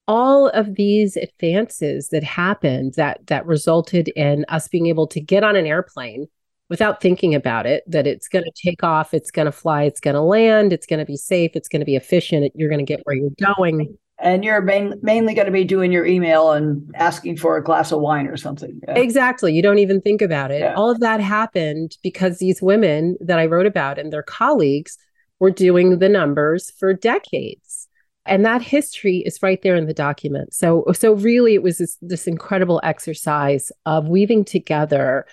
all 0.06 0.48
of 0.48 0.76
these 0.76 1.16
advances 1.16 2.08
that 2.08 2.24
happened 2.24 2.94
that 2.94 3.26
that 3.26 3.44
resulted 3.46 4.08
in 4.08 4.46
us 4.48 4.68
being 4.68 4.86
able 4.86 5.06
to 5.08 5.20
get 5.20 5.44
on 5.44 5.56
an 5.56 5.66
airplane 5.66 6.28
without 6.68 7.00
thinking 7.00 7.34
about 7.34 7.66
it 7.66 7.82
that 7.86 8.06
it's 8.06 8.28
going 8.28 8.44
to 8.44 8.52
take 8.62 8.84
off, 8.84 9.14
it's 9.14 9.30
going 9.30 9.46
to 9.46 9.52
fly, 9.52 9.84
it's 9.84 10.00
going 10.00 10.14
to 10.14 10.20
land, 10.20 10.72
it's 10.72 10.86
going 10.86 10.98
to 10.98 11.04
be 11.04 11.16
safe, 11.16 11.52
it's 11.54 11.68
going 11.68 11.80
to 11.80 11.86
be 11.86 11.96
efficient, 11.96 12.52
you're 12.54 12.68
going 12.68 12.84
to 12.84 12.84
get 12.84 13.00
where 13.04 13.16
you're 13.16 13.30
going. 13.56 13.98
And 14.20 14.44
you're 14.44 14.60
main, 14.60 14.94
mainly 15.00 15.34
going 15.34 15.46
to 15.46 15.52
be 15.52 15.64
doing 15.64 15.92
your 15.92 16.04
email 16.04 16.52
and 16.52 16.90
asking 16.96 17.36
for 17.36 17.56
a 17.56 17.62
glass 17.62 17.92
of 17.92 18.00
wine 18.00 18.26
or 18.26 18.36
something. 18.36 18.80
Yeah. 18.86 18.98
Exactly. 18.98 19.54
You 19.54 19.62
don't 19.62 19.78
even 19.78 20.00
think 20.00 20.22
about 20.22 20.50
it. 20.50 20.60
Yeah. 20.60 20.74
All 20.74 20.90
of 20.90 21.00
that 21.00 21.20
happened 21.20 21.96
because 22.02 22.38
these 22.38 22.60
women 22.60 23.16
that 23.20 23.38
I 23.38 23.46
wrote 23.46 23.66
about 23.66 23.98
and 23.98 24.12
their 24.12 24.24
colleagues 24.24 24.98
were 25.38 25.52
doing 25.52 25.98
the 25.98 26.08
numbers 26.08 26.72
for 26.78 26.92
decades 26.92 27.86
and 28.26 28.44
that 28.44 28.60
history 28.60 29.18
is 29.18 29.40
right 29.40 29.62
there 29.62 29.76
in 29.76 29.86
the 29.86 29.94
document 29.94 30.52
so 30.52 30.84
so 30.92 31.12
really 31.12 31.54
it 31.54 31.62
was 31.62 31.78
this, 31.78 31.96
this 32.02 32.26
incredible 32.26 32.80
exercise 32.82 33.70
of 33.86 34.08
weaving 34.08 34.44
together 34.44 35.24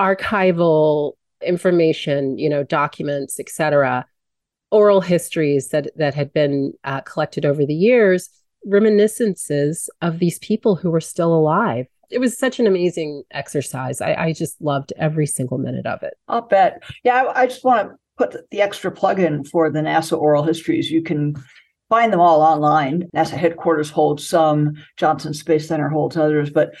archival 0.00 1.12
information, 1.42 2.38
you 2.38 2.48
know, 2.48 2.62
documents, 2.62 3.38
etc., 3.40 4.06
oral 4.70 5.00
histories 5.00 5.68
that 5.68 5.90
that 5.96 6.14
had 6.14 6.32
been 6.32 6.72
uh, 6.84 7.00
collected 7.02 7.44
over 7.44 7.64
the 7.64 7.74
years, 7.74 8.28
reminiscences 8.64 9.88
of 10.02 10.18
these 10.18 10.38
people 10.40 10.76
who 10.76 10.90
were 10.90 11.00
still 11.00 11.34
alive. 11.34 11.86
It 12.10 12.18
was 12.18 12.38
such 12.38 12.60
an 12.60 12.66
amazing 12.66 13.24
exercise. 13.32 14.00
I, 14.00 14.14
I 14.14 14.32
just 14.32 14.60
loved 14.60 14.92
every 14.96 15.26
single 15.26 15.58
minute 15.58 15.86
of 15.86 16.02
it. 16.02 16.14
I'll 16.28 16.42
bet. 16.42 16.82
Yeah, 17.04 17.24
I, 17.24 17.42
I 17.42 17.46
just 17.46 17.64
want 17.64 17.88
to 17.88 17.96
put 18.16 18.50
the 18.50 18.60
extra 18.60 18.90
plug 18.90 19.18
in 19.18 19.44
for 19.44 19.70
the 19.70 19.80
NASA 19.80 20.16
oral 20.18 20.44
histories. 20.44 20.90
You 20.90 21.02
can 21.02 21.34
find 21.88 22.12
them 22.12 22.20
all 22.20 22.42
online. 22.42 23.08
NASA 23.14 23.36
headquarters 23.36 23.90
holds 23.90 24.26
some, 24.26 24.74
Johnson 24.96 25.34
Space 25.34 25.68
Center 25.68 25.88
holds 25.88 26.16
others, 26.16 26.50
but 26.50 26.74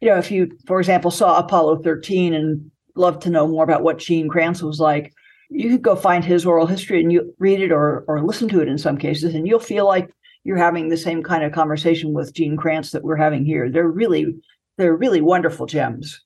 you 0.00 0.10
know, 0.10 0.18
if 0.18 0.30
you, 0.30 0.50
for 0.66 0.80
example, 0.80 1.10
saw 1.10 1.38
Apollo 1.38 1.82
13 1.82 2.34
and 2.34 2.70
love 2.94 3.20
to 3.20 3.30
know 3.30 3.46
more 3.46 3.64
about 3.64 3.82
what 3.82 3.98
Gene 3.98 4.28
Kranz 4.28 4.62
was 4.62 4.78
like, 4.78 5.14
you 5.50 5.70
could 5.70 5.82
go 5.82 5.96
find 5.96 6.24
his 6.24 6.46
oral 6.46 6.66
history 6.66 7.00
and 7.00 7.12
you 7.12 7.34
read 7.38 7.60
it 7.60 7.72
or 7.72 8.04
or 8.08 8.24
listen 8.24 8.48
to 8.48 8.60
it 8.60 8.68
in 8.68 8.78
some 8.78 8.96
cases, 8.96 9.34
and 9.34 9.46
you'll 9.46 9.60
feel 9.60 9.86
like 9.86 10.10
you're 10.44 10.56
having 10.56 10.88
the 10.88 10.96
same 10.96 11.22
kind 11.22 11.42
of 11.42 11.52
conversation 11.52 12.12
with 12.12 12.34
Gene 12.34 12.56
Kranz 12.56 12.92
that 12.92 13.02
we're 13.02 13.16
having 13.16 13.44
here. 13.44 13.70
They're 13.70 13.88
really 13.88 14.36
they're 14.76 14.96
really 14.96 15.20
wonderful 15.20 15.66
gems. 15.66 16.20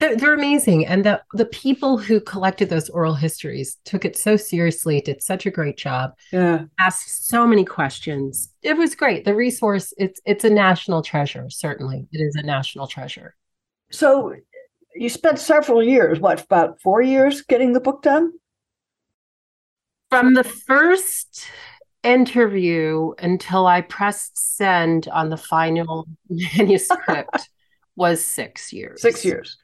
They're, 0.00 0.14
they're, 0.14 0.34
amazing. 0.34 0.86
And 0.86 1.04
the, 1.04 1.20
the 1.32 1.46
people 1.46 1.98
who 1.98 2.20
collected 2.20 2.70
those 2.70 2.88
oral 2.90 3.14
histories 3.14 3.78
took 3.84 4.04
it 4.04 4.16
so 4.16 4.36
seriously, 4.36 5.00
did 5.00 5.22
such 5.22 5.44
a 5.44 5.50
great 5.50 5.76
job. 5.76 6.12
Yeah. 6.30 6.66
Asked 6.78 7.26
so 7.26 7.44
many 7.44 7.64
questions. 7.64 8.52
It 8.62 8.76
was 8.76 8.94
great. 8.94 9.24
The 9.24 9.34
resource, 9.34 9.92
it's 9.98 10.20
it's 10.24 10.44
a 10.44 10.50
national 10.50 11.02
treasure, 11.02 11.50
certainly. 11.50 12.06
It 12.12 12.18
is 12.18 12.36
a 12.36 12.42
national 12.42 12.86
treasure. 12.86 13.34
So 13.90 14.34
you 14.94 15.08
spent 15.08 15.38
several 15.38 15.82
years, 15.82 16.20
what, 16.20 16.44
about 16.44 16.80
four 16.80 17.02
years 17.02 17.42
getting 17.42 17.72
the 17.72 17.80
book 17.80 18.02
done? 18.02 18.32
From 20.10 20.34
the 20.34 20.44
first 20.44 21.46
interview 22.02 23.12
until 23.18 23.66
I 23.66 23.82
pressed 23.82 24.56
send 24.56 25.08
on 25.08 25.28
the 25.28 25.36
final 25.36 26.08
manuscript 26.56 27.50
was 27.96 28.24
six 28.24 28.72
years. 28.72 29.02
Six 29.02 29.24
years. 29.24 29.58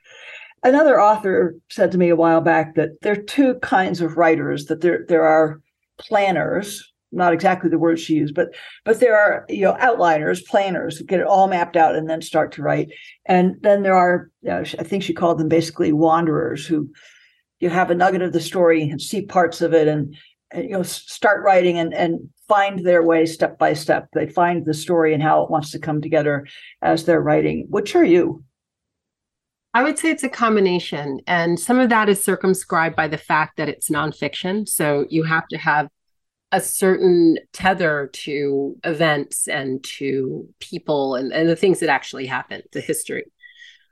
Another 0.63 1.01
author 1.01 1.57
said 1.71 1.93
to 1.93 1.99
me 1.99 2.09
a 2.09 2.17
while 2.17 2.41
back 2.41 2.75
that 2.75 2.91
there 3.03 3.13
are 3.13 3.23
two 3.23 3.55
kinds 3.57 4.01
of 4.01 4.17
writers, 4.17 4.67
that 4.67 4.81
there 4.81 5.05
there 5.09 5.25
are 5.25 5.61
planners, 5.99 6.93
not 7.13 7.33
exactly 7.33 7.71
the 7.71 7.79
word 7.79 8.01
she 8.01 8.15
used, 8.15 8.35
but 8.35 8.49
but 8.85 8.99
there 8.99 9.19
are 9.19 9.45
you 9.49 9.63
know 9.63 9.75
outliners, 9.75 10.45
planners 10.45 10.97
who 10.97 11.05
get 11.05 11.21
it 11.21 11.27
all 11.27 11.49
mapped 11.49 11.77
out 11.77 11.95
and 11.95 12.09
then 12.09 12.23
start 12.23 12.53
to 12.53 12.63
write. 12.63 12.89
And 13.27 13.57
then 13.61 13.83
there 13.83 13.95
are, 13.95 14.31
you 14.43 14.51
know, 14.51 14.65
I 14.79 14.85
think 14.85 15.03
she 15.03 15.13
called 15.13 15.39
them 15.39 15.49
basically 15.49 15.93
wanderers 15.93 16.67
who 16.67 16.91
you 17.61 17.71
have 17.71 17.91
a 17.91 17.95
nugget 17.95 18.23
of 18.23 18.33
the 18.33 18.41
story 18.41 18.83
and 18.83 19.01
see 19.01 19.25
parts 19.25 19.61
of 19.61 19.73
it 19.73 19.87
and, 19.87 20.15
and 20.15 20.17
you 20.57 20.71
know 20.71 20.83
start 20.83 21.43
writing 21.45 21.79
and 21.79 21.95
and 21.95 22.29
find 22.49 22.81
their 22.81 23.03
way 23.03 23.27
step 23.27 23.59
by 23.59 23.75
step. 23.75 24.09
They 24.13 24.29
find 24.29 24.65
the 24.65 24.75
story 24.75 25.15
and 25.15 25.23
how 25.23 25.43
it 25.43 25.51
wants 25.51 25.71
to 25.73 25.79
come 25.79 26.01
together 26.01 26.47
as 26.83 27.05
they're 27.05 27.21
writing. 27.21 27.67
Which 27.69 27.95
are 27.97 28.05
you? 28.05 28.45
I 29.73 29.83
would 29.83 29.99
say 29.99 30.11
it's 30.11 30.23
a 30.23 30.29
combination. 30.29 31.21
And 31.27 31.59
some 31.59 31.81
of 31.81 31.89
that 31.89 32.09
is 32.09 32.23
circumscribed 32.23 32.95
by 32.95 33.09
the 33.09 33.19
fact 33.19 33.57
that 33.57 33.69
it's 33.69 33.91
nonfiction. 33.91 34.69
So 34.69 35.05
you 35.11 35.25
have 35.25 35.49
to 35.49 35.59
have 35.59 35.89
a 36.53 36.61
certain 36.61 37.39
tether 37.53 38.09
to 38.13 38.77
events 38.85 39.49
and 39.49 39.83
to 39.83 40.49
people 40.61 41.17
and, 41.17 41.33
and 41.33 41.49
the 41.49 41.57
things 41.57 41.81
that 41.81 41.89
actually 41.89 42.27
happen, 42.27 42.63
the 42.71 42.81
history. 42.81 43.25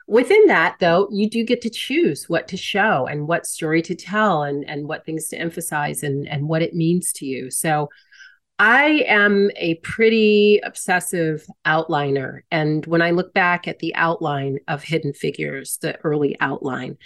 Within 0.09 0.47
that, 0.47 0.77
though, 0.81 1.09
you 1.11 1.29
do 1.29 1.45
get 1.45 1.61
to 1.63 1.71
choose 1.71 2.29
what 2.29 2.49
to 2.49 2.57
show 2.57 3.07
and 3.07 3.29
what 3.29 3.47
story 3.47 3.83
to 3.83 3.95
tell 3.95 4.43
and, 4.43 4.69
and 4.69 4.89
what 4.89 5.05
things 5.05 5.29
to 5.29 5.39
emphasize 5.39 6.03
and, 6.03 6.29
and 6.29 6.49
what 6.49 6.63
it 6.63 6.75
means 6.75 7.13
to 7.15 7.27
you. 7.27 7.51
So 7.51 7.89
I 8.59 9.05
am 9.09 9.51
a 9.57 9.77
pretty 9.77 10.61
obsessive 10.63 11.47
outliner. 11.67 12.41
And 12.51 12.85
when 12.87 13.03
I 13.03 13.11
look 13.11 13.33
back 13.35 13.67
at 13.67 13.79
the 13.79 13.95
outline 13.95 14.59
of 14.69 14.83
Hidden 14.83 15.15
Figures, 15.15 15.79
the 15.81 15.99
early 16.05 16.37
outline, 16.41 16.99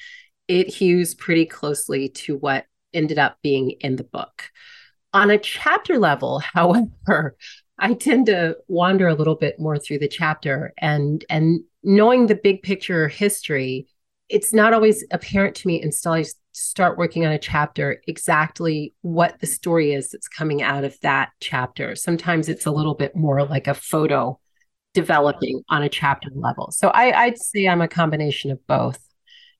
it 0.49 0.69
hews 0.69 1.15
pretty 1.15 1.47
closely 1.47 2.09
to 2.11 2.37
what 2.37 2.67
ended 2.93 3.19
up 3.19 3.39
being 3.43 3.71
in 3.81 3.97
the 3.97 4.05
book. 4.05 4.51
On 5.13 5.31
a 5.31 5.39
chapter 5.39 5.99
level, 5.99 6.39
however, 6.55 7.37
I 7.79 7.95
tend 7.95 8.27
to 8.27 8.57
wander 8.69 9.09
a 9.09 9.15
little 9.15 9.35
bit 9.35 9.59
more 9.59 9.79
through 9.79 9.99
the 9.99 10.09
chapter 10.09 10.73
and 10.79 11.25
and 11.29 11.61
knowing 11.87 12.27
the 12.27 12.35
big 12.35 12.63
picture 12.63 13.09
history, 13.09 13.87
it's 14.29 14.53
not 14.53 14.75
always 14.75 15.05
apparent 15.13 15.55
to 15.55 15.69
me 15.69 15.81
until 15.81 16.13
I 16.13 16.25
start 16.53 16.99
working 16.99 17.25
on 17.25 17.31
a 17.33 17.39
chapter 17.39 18.03
exactly 18.09 18.93
what 19.03 19.39
the 19.39 19.47
story 19.47 19.93
is 19.93 20.11
that's 20.11 20.27
coming 20.27 20.63
out 20.63 20.83
of 20.83 20.99
that 21.01 21.31
chapter. 21.41 21.95
Sometimes 21.95 22.49
it's 22.49 22.67
a 22.67 22.73
little 22.73 22.95
bit 22.95 23.15
more 23.15 23.45
like 23.45 23.69
a 23.69 23.75
photo 23.75 24.39
developing 24.95 25.63
on 25.71 25.85
a 25.85 25.89
chapter 25.89 26.29
level. 26.35 26.73
So 26.73 26.89
I, 26.89 27.25
I'd 27.25 27.39
say 27.39 27.69
I'm 27.69 27.83
a 27.83 27.89
combination 27.89 28.51
of 28.51 28.67
both. 28.67 28.99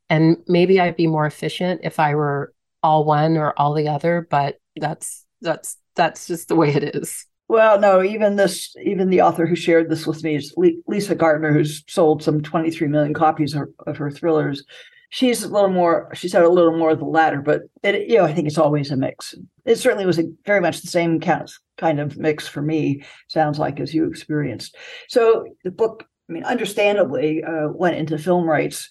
And 0.09 0.39
maybe 0.49 0.81
I'd 0.81 0.97
be 0.97 1.07
more 1.07 1.27
efficient 1.27 1.83
if 1.85 2.01
I 2.01 2.15
were 2.15 2.53
all 2.83 3.05
one 3.05 3.37
or 3.37 3.53
all 3.57 3.75
the 3.75 3.89
other, 3.89 4.27
but 4.29 4.57
that's 4.77 5.25
that's 5.41 5.77
that's 5.95 6.27
just 6.27 6.49
the 6.49 6.57
way 6.57 6.75
it 6.75 6.97
is. 6.97 7.27
Well, 7.49 7.79
no, 7.79 8.03
even 8.03 8.37
this, 8.37 8.75
even 8.85 9.09
the 9.09 9.23
author 9.23 9.47
who 9.47 9.55
shared 9.55 9.89
this 9.89 10.07
with 10.07 10.25
me 10.25 10.35
is 10.35 10.55
Lisa 10.87 11.15
Gardner, 11.15 11.53
who's 11.53 11.85
sold 11.87 12.23
some 12.23 12.43
23 12.43 12.89
million 12.89 13.15
copies 13.15 13.55
of, 13.55 13.69
of 13.87 13.97
her 13.99 14.11
thrillers. 14.11 14.65
She's 15.11 15.45
a 15.45 15.49
little 15.49 15.71
more 15.71 16.11
she 16.15 16.29
said 16.29 16.43
a 16.43 16.49
little 16.49 16.77
more 16.77 16.91
of 16.91 16.99
the 16.99 17.05
latter 17.05 17.41
but 17.41 17.63
it, 17.85 18.09
you 18.09 18.17
know 18.17 18.25
i 18.25 18.35
think 18.35 18.49
it's 18.49 18.59
always 18.59 18.91
a 18.91 18.97
mix. 18.97 19.35
It 19.65 19.77
certainly 19.77 20.05
was 20.05 20.19
a, 20.19 20.25
very 20.45 20.61
much 20.61 20.81
the 20.81 20.89
same 20.89 21.21
kind 21.21 21.43
of, 21.43 21.51
kind 21.79 22.01
of 22.01 22.19
mix 22.19 22.49
for 22.49 22.61
me 22.61 23.05
sounds 23.29 23.59
like 23.61 23.79
as 23.79 23.95
you 23.95 24.07
experienced. 24.07 24.77
So 25.09 25.47
the 25.63 25.71
book 25.71 26.05
i 26.29 26.33
mean 26.33 26.43
understandably 26.43 27.45
uh, 27.45 27.69
went 27.69 27.97
into 27.97 28.19
film 28.19 28.49
rights 28.49 28.89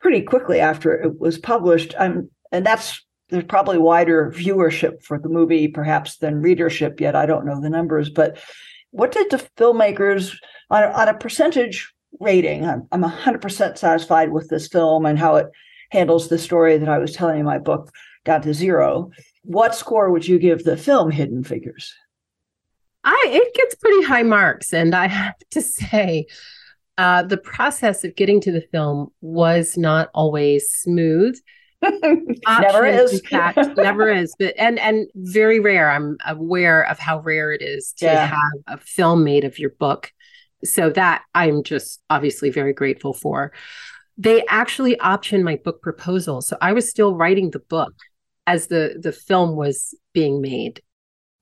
pretty 0.00 0.20
quickly 0.20 0.60
after 0.60 0.92
it 0.94 1.18
was 1.18 1.38
published. 1.38 1.94
Um, 1.98 2.30
and 2.52 2.64
that's 2.64 3.03
there's 3.30 3.44
probably 3.44 3.78
wider 3.78 4.30
viewership 4.30 5.02
for 5.02 5.18
the 5.18 5.28
movie 5.28 5.68
perhaps 5.68 6.18
than 6.18 6.42
readership 6.42 7.00
yet 7.00 7.16
i 7.16 7.26
don't 7.26 7.46
know 7.46 7.60
the 7.60 7.70
numbers 7.70 8.10
but 8.10 8.38
what 8.90 9.12
did 9.12 9.30
the 9.30 9.44
filmmakers 9.56 10.36
on 10.70 10.82
a, 10.82 10.86
on 10.88 11.08
a 11.08 11.14
percentage 11.18 11.94
rating. 12.20 12.64
I'm, 12.64 12.86
I'm 12.92 13.02
100% 13.02 13.78
satisfied 13.78 14.30
with 14.30 14.48
this 14.48 14.68
film 14.68 15.06
and 15.06 15.18
how 15.18 15.36
it 15.36 15.46
handles 15.90 16.28
the 16.28 16.38
story 16.38 16.78
that 16.78 16.88
I 16.88 16.98
was 16.98 17.12
telling 17.12 17.40
in 17.40 17.46
my 17.46 17.58
book 17.58 17.90
down 18.24 18.42
to 18.42 18.54
zero. 18.54 19.10
What 19.42 19.74
score 19.74 20.10
would 20.10 20.26
you 20.26 20.38
give 20.38 20.64
the 20.64 20.76
film 20.76 21.10
Hidden 21.10 21.44
Figures? 21.44 21.94
I 23.06 23.22
it 23.26 23.54
gets 23.54 23.74
pretty 23.74 24.02
high 24.02 24.22
marks, 24.22 24.72
and 24.72 24.94
I 24.94 25.08
have 25.08 25.34
to 25.50 25.60
say, 25.60 26.24
uh, 26.96 27.22
the 27.22 27.36
process 27.36 28.02
of 28.02 28.16
getting 28.16 28.40
to 28.40 28.52
the 28.52 28.64
film 28.72 29.12
was 29.20 29.76
not 29.76 30.08
always 30.14 30.70
smooth. 30.70 31.38
never 32.60 32.86
is. 32.86 33.20
Fact, 33.28 33.58
never 33.76 34.10
is. 34.10 34.34
But 34.38 34.54
and 34.58 34.78
and 34.78 35.08
very 35.14 35.60
rare. 35.60 35.90
I'm 35.90 36.16
aware 36.26 36.82
of 36.88 36.98
how 36.98 37.20
rare 37.20 37.52
it 37.52 37.62
is 37.62 37.92
to 37.98 38.06
yeah. 38.06 38.26
have 38.26 38.78
a 38.78 38.78
film 38.78 39.24
made 39.24 39.44
of 39.44 39.58
your 39.58 39.70
book 39.70 40.12
so 40.64 40.90
that 40.90 41.22
I'm 41.34 41.62
just 41.62 42.02
obviously 42.10 42.50
very 42.50 42.72
grateful 42.72 43.12
for. 43.12 43.52
They 44.16 44.44
actually 44.46 44.96
optioned 44.96 45.42
my 45.42 45.56
book 45.56 45.82
proposal. 45.82 46.40
So 46.40 46.56
I 46.60 46.72
was 46.72 46.88
still 46.88 47.14
writing 47.14 47.50
the 47.50 47.58
book 47.58 47.92
as 48.46 48.68
the 48.68 48.96
the 49.00 49.12
film 49.12 49.56
was 49.56 49.94
being 50.12 50.40
made. 50.40 50.80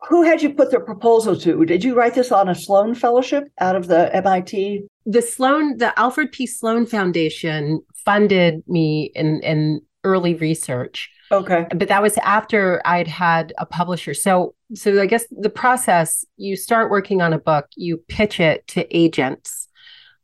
Who 0.09 0.22
had 0.22 0.43
you 0.43 0.53
put 0.53 0.72
the 0.72 0.80
proposal 0.80 1.36
to? 1.36 1.64
Did 1.64 1.84
you 1.84 1.95
write 1.95 2.14
this 2.14 2.32
on 2.32 2.49
a 2.49 2.55
Sloan 2.57 2.95
Fellowship 2.95 3.45
out 3.61 3.76
of 3.76 3.86
the 3.86 4.14
MIT? 4.14 4.84
The 5.07 5.22
Sloan, 5.22 5.76
the 5.78 5.97
Alfred 5.99 6.32
P. 6.32 6.47
Sloan 6.47 6.86
Foundation 6.86 7.80
funded 8.05 8.64
me 8.66 9.12
in, 9.14 9.40
in 9.43 9.80
early 10.05 10.34
research. 10.34 11.11
Okay. 11.30 11.66
But 11.74 11.88
that 11.88 12.03
was 12.03 12.18
after 12.18 12.82
I'd 12.84 13.09
had 13.09 13.53
a 13.59 13.64
publisher. 13.64 14.12
So 14.14 14.55
so 14.74 15.00
I 15.00 15.07
guess 15.07 15.24
the 15.30 15.50
process, 15.50 16.24
you 16.36 16.57
start 16.57 16.90
working 16.90 17.22
on 17.22 17.32
a 17.32 17.38
book, 17.38 17.66
you 17.74 17.98
pitch 18.09 18.40
it 18.40 18.66
to 18.68 18.96
agents. 18.96 19.68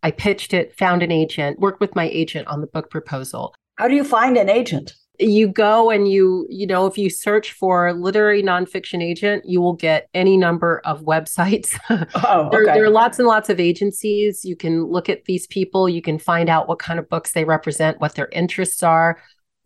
I 0.02 0.10
pitched 0.10 0.54
it, 0.54 0.76
found 0.78 1.02
an 1.02 1.10
agent, 1.10 1.58
worked 1.58 1.80
with 1.80 1.96
my 1.96 2.08
agent 2.08 2.46
on 2.48 2.60
the 2.60 2.66
book 2.66 2.90
proposal. 2.90 3.54
How 3.76 3.88
do 3.88 3.94
you 3.94 4.04
find 4.04 4.36
an 4.36 4.48
agent? 4.48 4.94
You 5.20 5.48
go 5.48 5.90
and 5.90 6.08
you, 6.08 6.46
you 6.48 6.66
know, 6.66 6.86
if 6.86 6.96
you 6.96 7.10
search 7.10 7.50
for 7.52 7.92
literary 7.92 8.40
nonfiction 8.40 9.02
agent, 9.02 9.44
you 9.44 9.60
will 9.60 9.72
get 9.72 10.08
any 10.14 10.36
number 10.36 10.80
of 10.84 11.02
websites. 11.02 11.76
Oh, 12.14 12.46
okay. 12.46 12.50
there, 12.50 12.64
there 12.66 12.84
are 12.84 12.90
lots 12.90 13.18
and 13.18 13.26
lots 13.26 13.48
of 13.48 13.58
agencies. 13.58 14.44
You 14.44 14.54
can 14.54 14.84
look 14.84 15.08
at 15.08 15.24
these 15.24 15.46
people, 15.48 15.88
you 15.88 16.02
can 16.02 16.18
find 16.18 16.48
out 16.48 16.68
what 16.68 16.78
kind 16.78 17.00
of 17.00 17.08
books 17.08 17.32
they 17.32 17.44
represent, 17.44 18.00
what 18.00 18.14
their 18.14 18.28
interests 18.28 18.82
are 18.82 19.18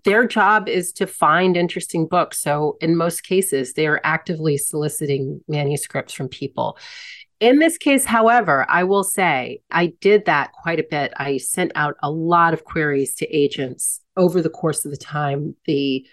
their 0.05 0.27
job 0.27 0.69
is 0.69 0.93
to 0.95 1.07
find 1.07 1.57
interesting 1.57 2.07
books. 2.07 2.41
So, 2.41 2.77
in 2.81 2.97
most 2.97 3.23
cases, 3.23 3.75
they 3.75 3.87
are 3.87 4.01
actively 4.05 4.57
soliciting 4.57 5.41
manuscripts 5.49 6.13
from 6.13 6.29
people. 6.29 6.79
In 7.41 7.59
this 7.59 7.77
case, 7.77 8.05
however, 8.05 8.65
I 8.69 8.85
will 8.85 9.03
say 9.03 9.63
I 9.71 9.95
did 10.01 10.27
that 10.27 10.53
quite 10.53 10.79
a 10.79 10.87
bit. 10.89 11.13
I 11.17 11.39
sent 11.39 11.73
out 11.75 11.97
a 12.03 12.11
lot 12.11 12.55
of 12.55 12.65
queries 12.65 13.17
to 13.17 13.27
agents 13.27 14.01
over 14.17 14.41
the 14.41 14.51
course 14.51 14.85
of 14.85 14.91
the 14.91 14.97
time 14.97 15.57
the 15.67 16.07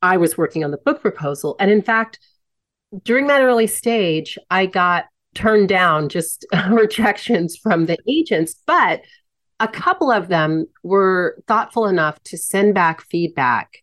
I 0.00 0.16
was 0.16 0.36
working 0.36 0.64
on 0.64 0.70
the 0.70 0.78
book 0.78 1.00
proposal. 1.00 1.56
And 1.60 1.70
in 1.70 1.82
fact, 1.82 2.18
during 3.04 3.28
that 3.28 3.42
early 3.42 3.66
stage, 3.66 4.38
I 4.50 4.66
got 4.66 5.06
turned 5.34 5.68
down 5.68 6.08
just 6.08 6.44
rejections 6.70 7.56
from 7.56 7.86
the 7.86 7.98
agents, 8.08 8.54
but 8.66 9.02
a 9.62 9.68
couple 9.68 10.10
of 10.10 10.26
them 10.26 10.66
were 10.82 11.40
thoughtful 11.46 11.86
enough 11.86 12.20
to 12.24 12.36
send 12.36 12.74
back 12.74 13.00
feedback 13.02 13.78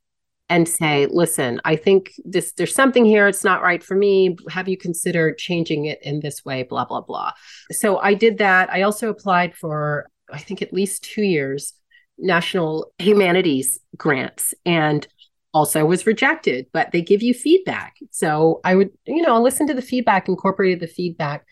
and 0.50 0.68
say, 0.68 1.08
listen, 1.10 1.62
I 1.64 1.78
think 1.78 2.12
this 2.26 2.52
there's 2.54 2.76
something 2.76 3.06
here, 3.06 3.28
it's 3.28 3.46
not 3.46 3.62
right 3.62 3.82
for 3.82 3.96
me. 3.96 4.36
Have 4.50 4.68
you 4.68 4.78
considered 4.78 5.38
changing 5.38 5.86
it 5.86 6.00
in 6.02 6.20
this 6.20 6.44
way? 6.44 6.64
Blah, 6.64 6.86
blah, 6.86 7.02
blah. 7.02 7.32
So 7.72 8.00
I 8.00 8.14
did 8.14 8.40
that. 8.40 8.70
I 8.70 8.82
also 8.82 9.10
applied 9.10 9.56
for, 9.56 10.10
I 10.34 10.40
think 10.40 10.62
at 10.62 10.74
least 10.74 11.04
two 11.04 11.24
years, 11.24 11.74
national 12.18 12.92
humanities 12.98 13.80
grants 13.96 14.54
and 14.66 15.08
also 15.54 15.86
was 15.86 16.06
rejected, 16.06 16.68
but 16.74 16.92
they 16.92 17.02
give 17.02 17.24
you 17.24 17.34
feedback. 17.34 17.96
So 18.12 18.60
I 18.66 18.76
would, 18.76 18.90
you 19.06 19.22
know, 19.22 19.42
listen 19.42 19.66
to 19.68 19.74
the 19.74 19.82
feedback, 19.82 20.28
incorporated 20.28 20.82
the 20.82 20.88
feedback 20.88 21.46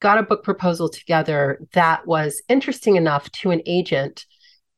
got 0.00 0.18
a 0.18 0.22
book 0.22 0.42
proposal 0.42 0.88
together 0.88 1.60
that 1.72 2.06
was 2.06 2.42
interesting 2.48 2.96
enough 2.96 3.30
to 3.32 3.50
an 3.50 3.60
agent, 3.66 4.26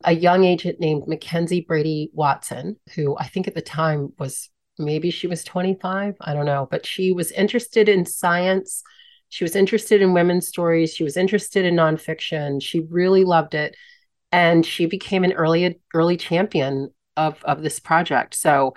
a 0.05 0.12
young 0.12 0.45
agent 0.45 0.81
named 0.81 1.07
Mackenzie 1.07 1.64
Brady 1.66 2.11
Watson, 2.12 2.77
who 2.95 3.16
I 3.16 3.29
think 3.29 3.47
at 3.47 3.55
the 3.55 3.62
time 3.62 4.12
was 4.18 4.51
maybe 4.79 5.11
she 5.11 5.29
was 5.29 5.45
25, 5.45 6.16
I 6.20 6.35
don't 6.35 6.47
know, 6.47 6.66
but 6.70 6.85
she 6.85 7.12
was 7.12 7.31
interested 7.31 7.89
in 7.89 8.05
science. 8.05 8.83
She 9.29 9.45
was 9.45 9.55
interested 9.55 10.03
in 10.03 10.12
women's 10.12 10.49
stories. 10.49 10.93
She 10.93 11.05
was 11.05 11.16
interested 11.16 11.64
in 11.64 11.77
nonfiction. 11.77 12.61
She 12.61 12.81
really 12.81 13.25
loved 13.25 13.55
it. 13.55 13.77
And 14.33 14.66
she 14.66 14.87
became 14.87 15.25
an 15.25 15.33
early 15.35 15.79
early 15.95 16.16
champion 16.16 16.91
of, 17.16 17.43
of 17.45 17.62
this 17.62 17.79
project. 17.79 18.35
So 18.35 18.75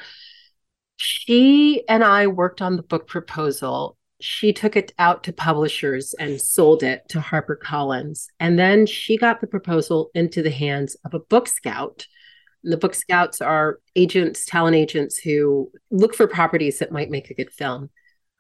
she 0.98 1.84
and 1.90 2.04
I 2.04 2.28
worked 2.28 2.62
on 2.62 2.76
the 2.76 2.84
book 2.84 3.08
proposal 3.08 3.98
she 4.22 4.54
took 4.54 4.76
it 4.76 4.94
out 4.98 5.24
to 5.24 5.34
publishers 5.34 6.14
and 6.20 6.40
sold 6.40 6.84
it 6.84 7.08
to 7.10 7.20
HarperCollins. 7.20 8.28
And 8.40 8.58
then 8.58 8.86
she 8.86 9.18
got 9.18 9.42
the 9.42 9.48
proposal 9.48 10.10
into 10.14 10.42
the 10.42 10.52
hands 10.52 10.96
of 11.06 11.14
a 11.14 11.20
book 11.20 11.48
scout. 11.48 12.08
And 12.64 12.72
the 12.72 12.78
book 12.78 12.96
scouts 12.96 13.42
are 13.42 13.80
agents, 13.96 14.46
talent 14.46 14.76
agents 14.76 15.18
who 15.18 15.72
look 15.92 16.16
for 16.16 16.28
properties 16.28 16.80
that 16.80 16.92
might 16.92 17.10
make 17.10 17.30
a 17.30 17.36
good 17.36 17.52
film. 17.52 17.90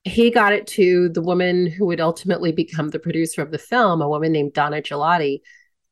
He 0.03 0.31
got 0.31 0.53
it 0.53 0.67
to 0.67 1.09
the 1.09 1.21
woman 1.21 1.65
who 1.67 1.87
would 1.87 1.99
ultimately 1.99 2.51
become 2.51 2.89
the 2.89 2.99
producer 2.99 3.41
of 3.41 3.51
the 3.51 3.57
film, 3.57 4.01
a 4.01 4.09
woman 4.09 4.31
named 4.31 4.53
Donna 4.53 4.81
Gigliotti. 4.81 5.41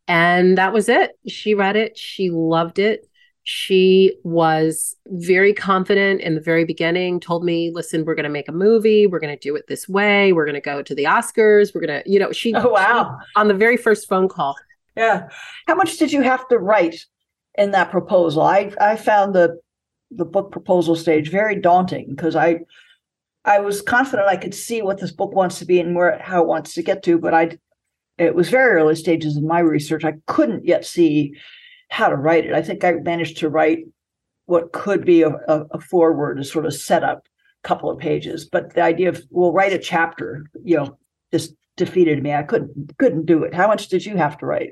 And 0.07 0.57
that 0.57 0.73
was 0.73 0.87
it. 0.87 1.11
She 1.27 1.55
read 1.55 1.75
it, 1.75 1.97
she 1.97 2.29
loved 2.29 2.79
it 2.79 3.07
she 3.43 4.17
was 4.23 4.95
very 5.07 5.53
confident 5.53 6.21
in 6.21 6.35
the 6.35 6.41
very 6.41 6.63
beginning 6.63 7.19
told 7.19 7.43
me 7.43 7.71
listen 7.73 8.05
we're 8.05 8.15
going 8.15 8.23
to 8.23 8.29
make 8.29 8.47
a 8.47 8.53
movie 8.53 9.05
we're 9.05 9.19
going 9.19 9.35
to 9.35 9.39
do 9.39 9.55
it 9.55 9.67
this 9.67 9.87
way 9.87 10.31
we're 10.31 10.45
going 10.45 10.55
to 10.55 10.61
go 10.61 10.81
to 10.81 10.95
the 10.95 11.03
oscars 11.03 11.75
we're 11.75 11.85
going 11.85 12.01
to 12.01 12.09
you 12.09 12.17
know 12.17 12.31
she 12.31 12.53
oh 12.55 12.69
wow. 12.69 13.17
she, 13.19 13.39
on 13.39 13.47
the 13.47 13.53
very 13.53 13.77
first 13.77 14.07
phone 14.07 14.29
call. 14.29 14.55
Yeah. 14.95 15.29
How 15.67 15.75
much 15.75 15.97
did 15.97 16.11
you 16.11 16.21
have 16.21 16.47
to 16.49 16.59
write 16.59 17.05
in 17.57 17.71
that 17.71 17.91
proposal? 17.91 18.43
I 18.43 18.71
i 18.79 18.95
found 18.95 19.35
the 19.35 19.59
the 20.11 20.25
book 20.25 20.51
proposal 20.51 20.95
stage 20.95 21.31
very 21.31 21.59
daunting 21.59 22.07
because 22.09 22.35
i 22.35 22.59
i 23.45 23.59
was 23.59 23.81
confident 23.81 24.27
i 24.27 24.37
could 24.37 24.53
see 24.53 24.83
what 24.83 24.99
this 24.99 25.11
book 25.11 25.33
wants 25.33 25.57
to 25.57 25.65
be 25.65 25.79
and 25.79 25.95
where 25.95 26.19
how 26.19 26.43
it 26.43 26.47
wants 26.47 26.75
to 26.75 26.83
get 26.83 27.01
to 27.01 27.17
but 27.17 27.33
i 27.33 27.57
it 28.17 28.35
was 28.35 28.49
very 28.49 28.79
early 28.79 28.95
stages 28.95 29.37
of 29.37 29.43
my 29.43 29.59
research. 29.59 30.05
I 30.05 30.13
couldn't 30.27 30.65
yet 30.65 30.85
see 30.85 31.35
how 31.93 32.09
to 32.09 32.15
write 32.15 32.45
it. 32.45 32.53
I 32.53 32.63
think 32.63 32.83
I 32.83 32.93
managed 32.93 33.37
to 33.37 33.49
write 33.49 33.85
what 34.45 34.71
could 34.71 35.05
be 35.05 35.21
a, 35.21 35.29
a, 35.29 35.65
a 35.71 35.79
foreword, 35.79 36.39
a 36.39 36.43
sort 36.43 36.65
of 36.65 36.73
setup, 36.73 37.27
couple 37.63 37.89
of 37.89 37.99
pages. 37.99 38.49
But 38.49 38.73
the 38.73 38.81
idea 38.81 39.09
of 39.09 39.21
we'll 39.29 39.53
write 39.53 39.73
a 39.73 39.77
chapter, 39.77 40.47
you 40.63 40.77
know, 40.77 40.97
just 41.31 41.53
defeated 41.77 42.23
me. 42.23 42.33
I 42.33 42.41
couldn't 42.41 42.97
couldn't 42.97 43.27
do 43.27 43.43
it. 43.43 43.53
How 43.53 43.67
much 43.67 43.89
did 43.89 44.07
you 44.07 44.17
have 44.17 44.39
to 44.39 44.47
write? 44.47 44.71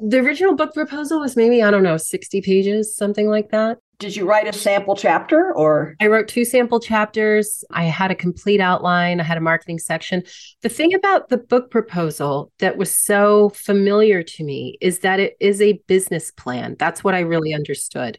The 0.00 0.18
original 0.18 0.54
book 0.54 0.74
proposal 0.74 1.20
was 1.20 1.34
maybe 1.34 1.62
I 1.62 1.70
don't 1.70 1.82
know, 1.82 1.96
sixty 1.96 2.42
pages, 2.42 2.94
something 2.94 3.28
like 3.28 3.50
that 3.50 3.78
did 3.98 4.16
you 4.16 4.26
write 4.26 4.48
a 4.48 4.52
sample 4.52 4.96
chapter 4.96 5.52
or? 5.54 5.94
I 6.00 6.08
wrote 6.08 6.28
two 6.28 6.44
sample 6.44 6.80
chapters. 6.80 7.64
I 7.70 7.84
had 7.84 8.10
a 8.10 8.14
complete 8.14 8.60
outline. 8.60 9.20
I 9.20 9.24
had 9.24 9.38
a 9.38 9.42
marketing 9.42 9.78
section. 9.78 10.22
The 10.62 10.68
thing 10.68 10.94
about 10.94 11.28
the 11.28 11.38
book 11.38 11.70
proposal 11.70 12.52
that 12.58 12.76
was 12.76 12.90
so 12.90 13.50
familiar 13.50 14.22
to 14.22 14.44
me 14.44 14.78
is 14.80 15.00
that 15.00 15.20
it 15.20 15.36
is 15.40 15.60
a 15.60 15.80
business 15.86 16.30
plan. 16.30 16.76
That's 16.78 17.04
what 17.04 17.14
i 17.14 17.20
really 17.20 17.54
understood 17.54 18.18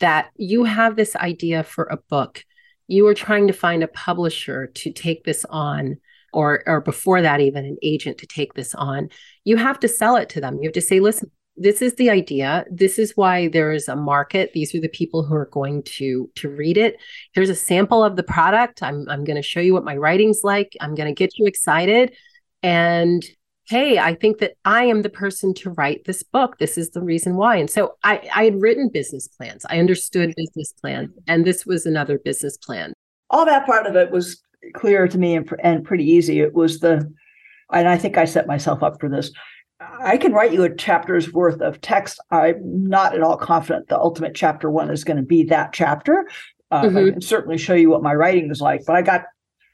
that 0.00 0.30
you 0.36 0.64
have 0.64 0.94
this 0.94 1.16
idea 1.16 1.64
for 1.64 1.84
a 1.84 1.96
book. 2.08 2.44
You 2.86 3.06
are 3.08 3.14
trying 3.14 3.48
to 3.48 3.52
find 3.52 3.82
a 3.82 3.88
publisher 3.88 4.68
to 4.68 4.92
take 4.92 5.24
this 5.24 5.44
on 5.50 5.98
or 6.32 6.62
or 6.66 6.80
before 6.80 7.22
that 7.22 7.40
even 7.40 7.64
an 7.64 7.76
agent 7.82 8.18
to 8.18 8.26
take 8.26 8.54
this 8.54 8.74
on. 8.74 9.08
You 9.44 9.56
have 9.56 9.80
to 9.80 9.88
sell 9.88 10.16
it 10.16 10.28
to 10.30 10.40
them. 10.40 10.58
You 10.60 10.68
have 10.68 10.74
to 10.74 10.80
say 10.80 11.00
listen 11.00 11.30
this 11.60 11.82
is 11.82 11.94
the 11.94 12.10
idea. 12.10 12.64
This 12.70 12.98
is 12.98 13.16
why 13.16 13.48
there 13.48 13.72
is 13.72 13.88
a 13.88 13.96
market. 13.96 14.52
These 14.52 14.74
are 14.74 14.80
the 14.80 14.88
people 14.88 15.24
who 15.24 15.34
are 15.34 15.50
going 15.52 15.82
to 15.84 16.30
to 16.36 16.48
read 16.48 16.76
it. 16.76 16.96
Here's 17.32 17.50
a 17.50 17.54
sample 17.54 18.04
of 18.04 18.16
the 18.16 18.22
product. 18.22 18.82
I'm 18.82 19.08
i'm 19.08 19.24
going 19.24 19.36
to 19.36 19.42
show 19.42 19.60
you 19.60 19.74
what 19.74 19.84
my 19.84 19.96
writing's 19.96 20.40
like. 20.44 20.76
I'm 20.80 20.94
going 20.94 21.08
to 21.08 21.14
get 21.14 21.38
you 21.38 21.46
excited. 21.46 22.14
And 22.62 23.24
hey 23.68 23.98
i 23.98 24.14
think 24.14 24.38
that 24.38 24.54
i 24.64 24.82
am 24.82 25.02
the 25.02 25.10
person 25.10 25.52
to 25.54 25.70
write 25.70 26.04
this 26.04 26.22
book. 26.22 26.58
This 26.58 26.78
is 26.78 26.90
the 26.90 27.02
reason 27.02 27.36
why. 27.36 27.56
And 27.56 27.70
so 27.70 27.96
i 28.02 28.28
i 28.34 28.44
had 28.44 28.60
written 28.60 28.88
business 28.88 29.28
plans. 29.28 29.64
I 29.68 29.78
understood 29.78 30.34
business 30.36 30.72
plans 30.80 31.10
and 31.26 31.44
this 31.44 31.66
was 31.66 31.86
another 31.86 32.18
business 32.18 32.56
plan. 32.56 32.92
All 33.30 33.44
that 33.44 33.66
part 33.66 33.86
of 33.86 33.94
it 33.96 34.10
was 34.10 34.42
clear 34.74 35.06
to 35.06 35.18
me 35.18 35.36
and, 35.36 35.48
and 35.62 35.84
pretty 35.84 36.04
easy. 36.04 36.40
It 36.40 36.54
was 36.54 36.80
the 36.80 37.12
and 37.72 37.88
i 37.88 37.96
think 37.96 38.16
i 38.16 38.24
set 38.24 38.46
myself 38.46 38.82
up 38.82 38.98
for 39.00 39.08
this 39.08 39.30
I 40.00 40.16
can 40.16 40.32
write 40.32 40.52
you 40.52 40.62
a 40.62 40.74
chapter's 40.74 41.32
worth 41.32 41.60
of 41.60 41.80
text. 41.80 42.20
I'm 42.30 42.88
not 42.88 43.14
at 43.14 43.22
all 43.22 43.36
confident 43.36 43.88
the 43.88 43.98
ultimate 43.98 44.34
chapter 44.34 44.70
one 44.70 44.90
is 44.90 45.04
going 45.04 45.16
to 45.16 45.22
be 45.22 45.44
that 45.44 45.72
chapter. 45.72 46.28
Uh, 46.70 46.82
mm-hmm. 46.82 46.96
I 46.96 47.10
can 47.10 47.20
certainly 47.20 47.58
show 47.58 47.74
you 47.74 47.90
what 47.90 48.02
my 48.02 48.14
writing 48.14 48.50
is 48.50 48.60
like, 48.60 48.82
but 48.86 48.96
I 48.96 49.02
got, 49.02 49.24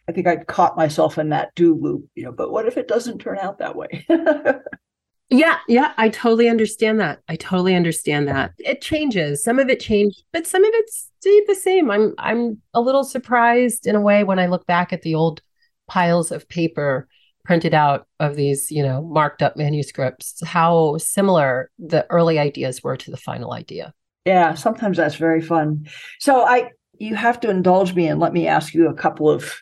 I 0.09 0.13
think 0.13 0.27
I 0.27 0.37
caught 0.37 0.77
myself 0.77 1.19
in 1.19 1.31
that 1.31 1.55
do 1.55 1.75
loop, 1.75 2.09
you 2.15 2.25
know, 2.25 2.33
but 2.33 2.51
what 2.51 2.67
if 2.67 2.77
it 2.77 2.89
doesn't 2.89 3.19
turn 3.19 3.39
out 3.39 3.59
that 3.59 3.75
way? 3.75 4.07
yeah, 5.29 5.59
yeah, 5.69 5.93
I 5.97 6.09
totally 6.09 6.49
understand 6.49 7.01
that. 7.01 7.21
I 7.29 7.37
totally 7.37 7.75
understand 7.75 8.29
that. 8.29 8.53
It 8.59 8.81
changes. 8.81 9.43
Some 9.43 9.59
of 9.59 9.69
it 9.69 9.81
changed, 9.81 10.23
but 10.33 10.47
some 10.47 10.65
of 10.65 10.73
it 10.73 10.91
stayed 10.91 11.45
the 11.49 11.55
same. 11.55 11.91
I'm, 11.91 12.15
I'm 12.19 12.59
a 12.75 12.81
little 12.81 13.05
surprised 13.05 13.87
in 13.87 13.97
a 13.97 14.01
way 14.01 14.25
when 14.25 14.39
I 14.39 14.47
look 14.47 14.67
back 14.67 14.93
at 14.93 15.03
the 15.03 15.17
old 15.17 15.43
piles 15.89 16.31
of 16.31 16.49
paper 16.49 17.09
printed 17.45 17.75
out 17.75 18.07
of 18.21 18.37
these, 18.37 18.71
you 18.71 18.83
know, 18.83 19.03
marked 19.03 19.43
up 19.43 19.57
manuscripts, 19.57 20.45
how 20.47 20.97
similar 20.99 21.71
the 21.79 22.07
early 22.11 22.39
ideas 22.39 22.83
were 22.83 22.97
to 22.97 23.11
the 23.11 23.17
final 23.17 23.53
idea. 23.53 23.93
Yeah, 24.25 24.55
sometimes 24.55 24.97
that's 24.97 25.17
very 25.17 25.43
fun. 25.43 25.87
So 26.19 26.45
I 26.45 26.71
you 26.99 27.15
have 27.15 27.41
to 27.41 27.51
indulge 27.51 27.95
me 27.95 28.09
and 28.09 28.21
let 28.21 28.33
me 28.33 28.47
ask 28.47 28.73
you 28.73 28.89
a 28.89 28.95
couple 28.95 29.29
of 29.29 29.53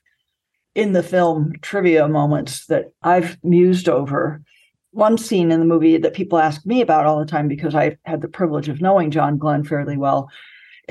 in 0.74 0.92
the 0.92 1.02
film 1.02 1.52
trivia 1.60 2.08
moments 2.08 2.66
that 2.66 2.86
I've 3.02 3.36
mused 3.42 3.88
over. 3.88 4.42
One 4.92 5.18
scene 5.18 5.50
in 5.50 5.58
the 5.58 5.66
movie 5.66 5.96
that 5.96 6.14
people 6.14 6.38
ask 6.38 6.64
me 6.66 6.82
about 6.82 7.06
all 7.06 7.18
the 7.18 7.26
time 7.26 7.48
because 7.48 7.74
I've 7.74 7.96
had 8.04 8.20
the 8.20 8.28
privilege 8.28 8.68
of 8.68 8.80
knowing 8.80 9.10
John 9.10 9.38
Glenn 9.38 9.64
fairly 9.64 9.96
well 9.96 10.30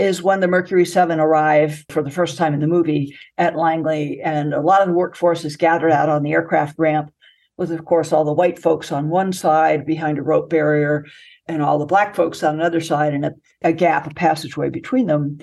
is 0.01 0.23
when 0.23 0.39
the 0.39 0.47
Mercury 0.47 0.83
7 0.83 1.19
arrive 1.19 1.85
for 1.89 2.01
the 2.01 2.09
first 2.09 2.35
time 2.35 2.55
in 2.55 2.59
the 2.59 2.65
movie 2.65 3.15
at 3.37 3.55
Langley. 3.55 4.19
And 4.23 4.51
a 4.51 4.59
lot 4.59 4.81
of 4.81 4.87
the 4.87 4.95
workforce 4.95 5.45
is 5.45 5.55
gathered 5.55 5.91
out 5.91 6.09
on 6.09 6.23
the 6.23 6.31
aircraft 6.31 6.79
ramp, 6.79 7.13
with, 7.55 7.71
of 7.71 7.85
course, 7.85 8.11
all 8.11 8.25
the 8.25 8.33
white 8.33 8.57
folks 8.57 8.91
on 8.91 9.09
one 9.09 9.31
side 9.31 9.85
behind 9.85 10.17
a 10.17 10.23
rope 10.23 10.49
barrier, 10.49 11.05
and 11.45 11.61
all 11.61 11.77
the 11.77 11.85
black 11.85 12.15
folks 12.15 12.41
on 12.41 12.55
another 12.55 12.81
side, 12.81 13.13
and 13.13 13.25
a, 13.25 13.33
a 13.61 13.71
gap, 13.71 14.09
a 14.09 14.13
passageway 14.15 14.71
between 14.71 15.05
them. 15.05 15.37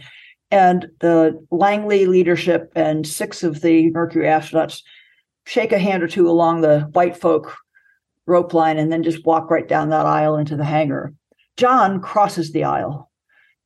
And 0.51 0.89
the 0.99 1.41
Langley 1.53 2.07
leadership 2.07 2.73
and 2.75 3.07
six 3.07 3.45
of 3.45 3.61
the 3.61 3.91
Mercury 3.91 4.27
astronauts 4.27 4.83
shake 5.47 5.71
a 5.71 5.79
hand 5.79 6.03
or 6.03 6.09
two 6.09 6.29
along 6.29 6.63
the 6.63 6.81
white 6.95 7.17
folk 7.17 7.57
rope 8.27 8.53
line 8.53 8.77
and 8.77 8.91
then 8.91 9.05
just 9.05 9.25
walk 9.25 9.51
right 9.53 9.69
down 9.69 9.91
that 9.91 10.05
aisle 10.05 10.37
into 10.37 10.57
the 10.57 10.65
hangar. 10.65 11.15
John 11.57 12.01
crosses 12.01 12.51
the 12.51 12.65
aisle 12.65 13.08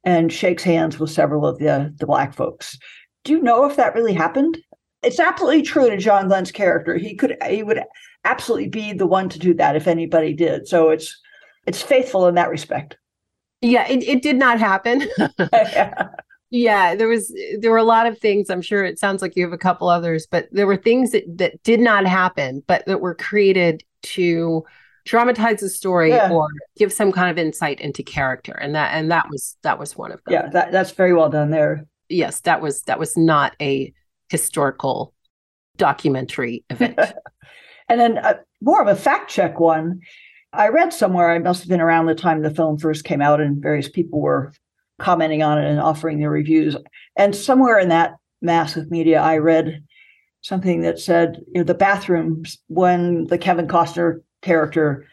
and 0.05 0.33
shakes 0.33 0.63
hands 0.63 0.99
with 0.99 1.11
several 1.11 1.47
of 1.47 1.59
the, 1.59 1.95
the 1.99 2.07
black 2.07 2.35
folks. 2.35 2.79
Do 3.25 3.33
you 3.33 3.41
know 3.41 3.65
if 3.65 3.77
that 3.77 3.95
really 3.95 4.15
happened? 4.15 4.59
It's 5.03 5.21
absolutely 5.21 5.63
true 5.63 5.91
to 5.91 5.97
John 5.97 6.29
Glenn's 6.29 6.53
character. 6.53 6.97
He 6.97 7.15
could 7.15 7.37
he 7.49 7.63
would 7.63 7.83
absolutely 8.25 8.69
be 8.69 8.93
the 8.93 9.07
one 9.07 9.29
to 9.29 9.39
do 9.39 9.55
that 9.55 9.77
if 9.77 9.87
anybody 9.87 10.33
did. 10.33 10.69
So 10.69 10.91
it's 10.91 11.21
it's 11.67 11.83
faithful 11.83 12.27
in 12.27 12.35
that 12.37 12.51
respect. 12.51 12.97
Yeah, 13.61 13.87
it, 13.89 14.03
it 14.03 14.23
did 14.23 14.37
not 14.37 14.59
happen. 14.59 15.09
yeah. 15.39 16.09
yeah, 16.51 16.95
there 16.95 17.09
was 17.09 17.35
there 17.61 17.71
were 17.71 17.79
a 17.79 17.85
lot 17.85 18.07
of 18.07 18.19
things. 18.19 18.51
I'm 18.51 18.63
sure 18.63 18.85
it 18.85 18.99
sounds 18.99 19.23
like 19.23 19.37
you 19.37 19.45
have 19.45 19.53
a 19.53 19.59
couple 19.59 19.89
others, 19.89 20.27
but 20.31 20.49
there 20.53 20.67
were 20.67 20.77
things 20.77 21.13
that 21.13 21.25
that 21.39 21.63
did 21.63 21.81
not 21.81 22.07
happen, 22.07 22.63
but 22.67 22.85
that 22.87 23.01
were 23.01 23.15
created 23.15 23.83
to 24.03 24.65
dramatize 25.05 25.61
the 25.61 25.69
story 25.69 26.11
yeah. 26.11 26.31
or 26.31 26.49
give 26.77 26.93
some 26.93 27.13
kind 27.13 27.31
of 27.31 27.39
insight 27.39 27.81
into 27.81 28.03
character. 28.03 28.53
And 28.53 28.75
that 28.75 28.95
and 28.95 29.11
that 29.11 29.29
was 29.31 29.57
that 29.63 29.79
was 29.79 29.97
one 29.97 30.13
of 30.13 30.23
them. 30.25 30.35
Yeah 30.35 30.49
that, 30.51 30.73
that's 30.73 30.93
very 30.93 31.13
well 31.13 31.29
done 31.29 31.51
there. 31.51 31.87
Yes 32.09 32.41
that 32.41 32.61
was 32.61 32.83
that 32.83 32.99
was 32.99 33.17
not 33.17 33.55
a 33.61 33.93
historical 34.29 35.15
documentary 35.77 36.65
event. 36.71 36.99
And 37.89 38.01
then 38.01 38.19
uh, 38.19 38.35
more 38.61 38.81
of 38.81 38.89
a 38.89 38.97
fact 38.97 39.31
check 39.31 39.59
one. 39.59 40.01
I 40.53 40.69
read 40.69 40.93
somewhere 40.93 41.31
i 41.31 41.39
must 41.39 41.63
have 41.63 41.69
been 41.69 41.81
around 41.81 42.07
the 42.07 42.15
time 42.15 42.43
the 42.43 42.51
film 42.51 42.79
first 42.79 43.05
came 43.05 43.23
out 43.23 43.41
and 43.41 43.63
various 43.63 43.89
people 43.89 44.21
were 44.21 44.53
commenting 44.99 45.43
on 45.43 45.59
it 45.59 45.69
and 45.69 45.81
offering 45.81 46.19
their 46.19 46.31
reviews. 46.31 46.77
And 47.17 47.35
somewhere 47.35 47.79
in 47.79 47.89
that 47.89 48.17
mass 48.41 48.77
of 48.77 48.91
media 48.91 49.21
i 49.21 49.39
read 49.39 49.83
something 50.43 50.83
that 50.83 50.99
said 50.99 51.41
you 51.49 51.61
know, 51.61 51.65
the 51.65 51.75
bathrooms 51.75 52.59
when 52.67 53.27
the 53.29 53.39
Kevin 53.39 53.69
Costner 53.69 54.21
character 54.43 55.07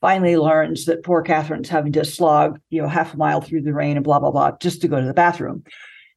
finally 0.00 0.36
learns 0.36 0.84
that 0.84 1.04
poor 1.04 1.22
Katherine's 1.22 1.68
having 1.68 1.92
to 1.92 2.04
slog, 2.04 2.60
you 2.70 2.82
know, 2.82 2.88
half 2.88 3.14
a 3.14 3.16
mile 3.16 3.40
through 3.40 3.62
the 3.62 3.72
rain 3.72 3.96
and 3.96 4.04
blah, 4.04 4.18
blah, 4.18 4.30
blah, 4.30 4.50
just 4.60 4.80
to 4.82 4.88
go 4.88 5.00
to 5.00 5.06
the 5.06 5.14
bathroom. 5.14 5.62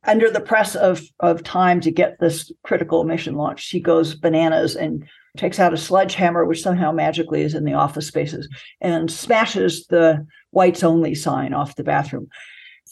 Under 0.05 0.29
the 0.29 0.41
press 0.41 0.75
of, 0.75 1.01
of 1.19 1.43
time 1.43 1.81
to 1.81 1.91
get 1.91 2.19
this 2.19 2.51
critical 2.63 3.03
mission 3.03 3.35
launched, 3.35 3.65
she 3.65 3.79
goes 3.79 4.15
bananas 4.15 4.75
and 4.75 5.07
takes 5.37 5.59
out 5.59 5.73
a 5.73 5.77
sledgehammer, 5.77 6.45
which 6.45 6.61
somehow 6.61 6.91
magically 6.91 7.41
is 7.41 7.53
in 7.53 7.65
the 7.65 7.73
office 7.73 8.07
spaces, 8.07 8.47
and 8.81 9.11
smashes 9.11 9.87
the 9.87 10.25
whites 10.51 10.83
only 10.83 11.13
sign 11.13 11.53
off 11.53 11.75
the 11.75 11.83
bathroom. 11.83 12.27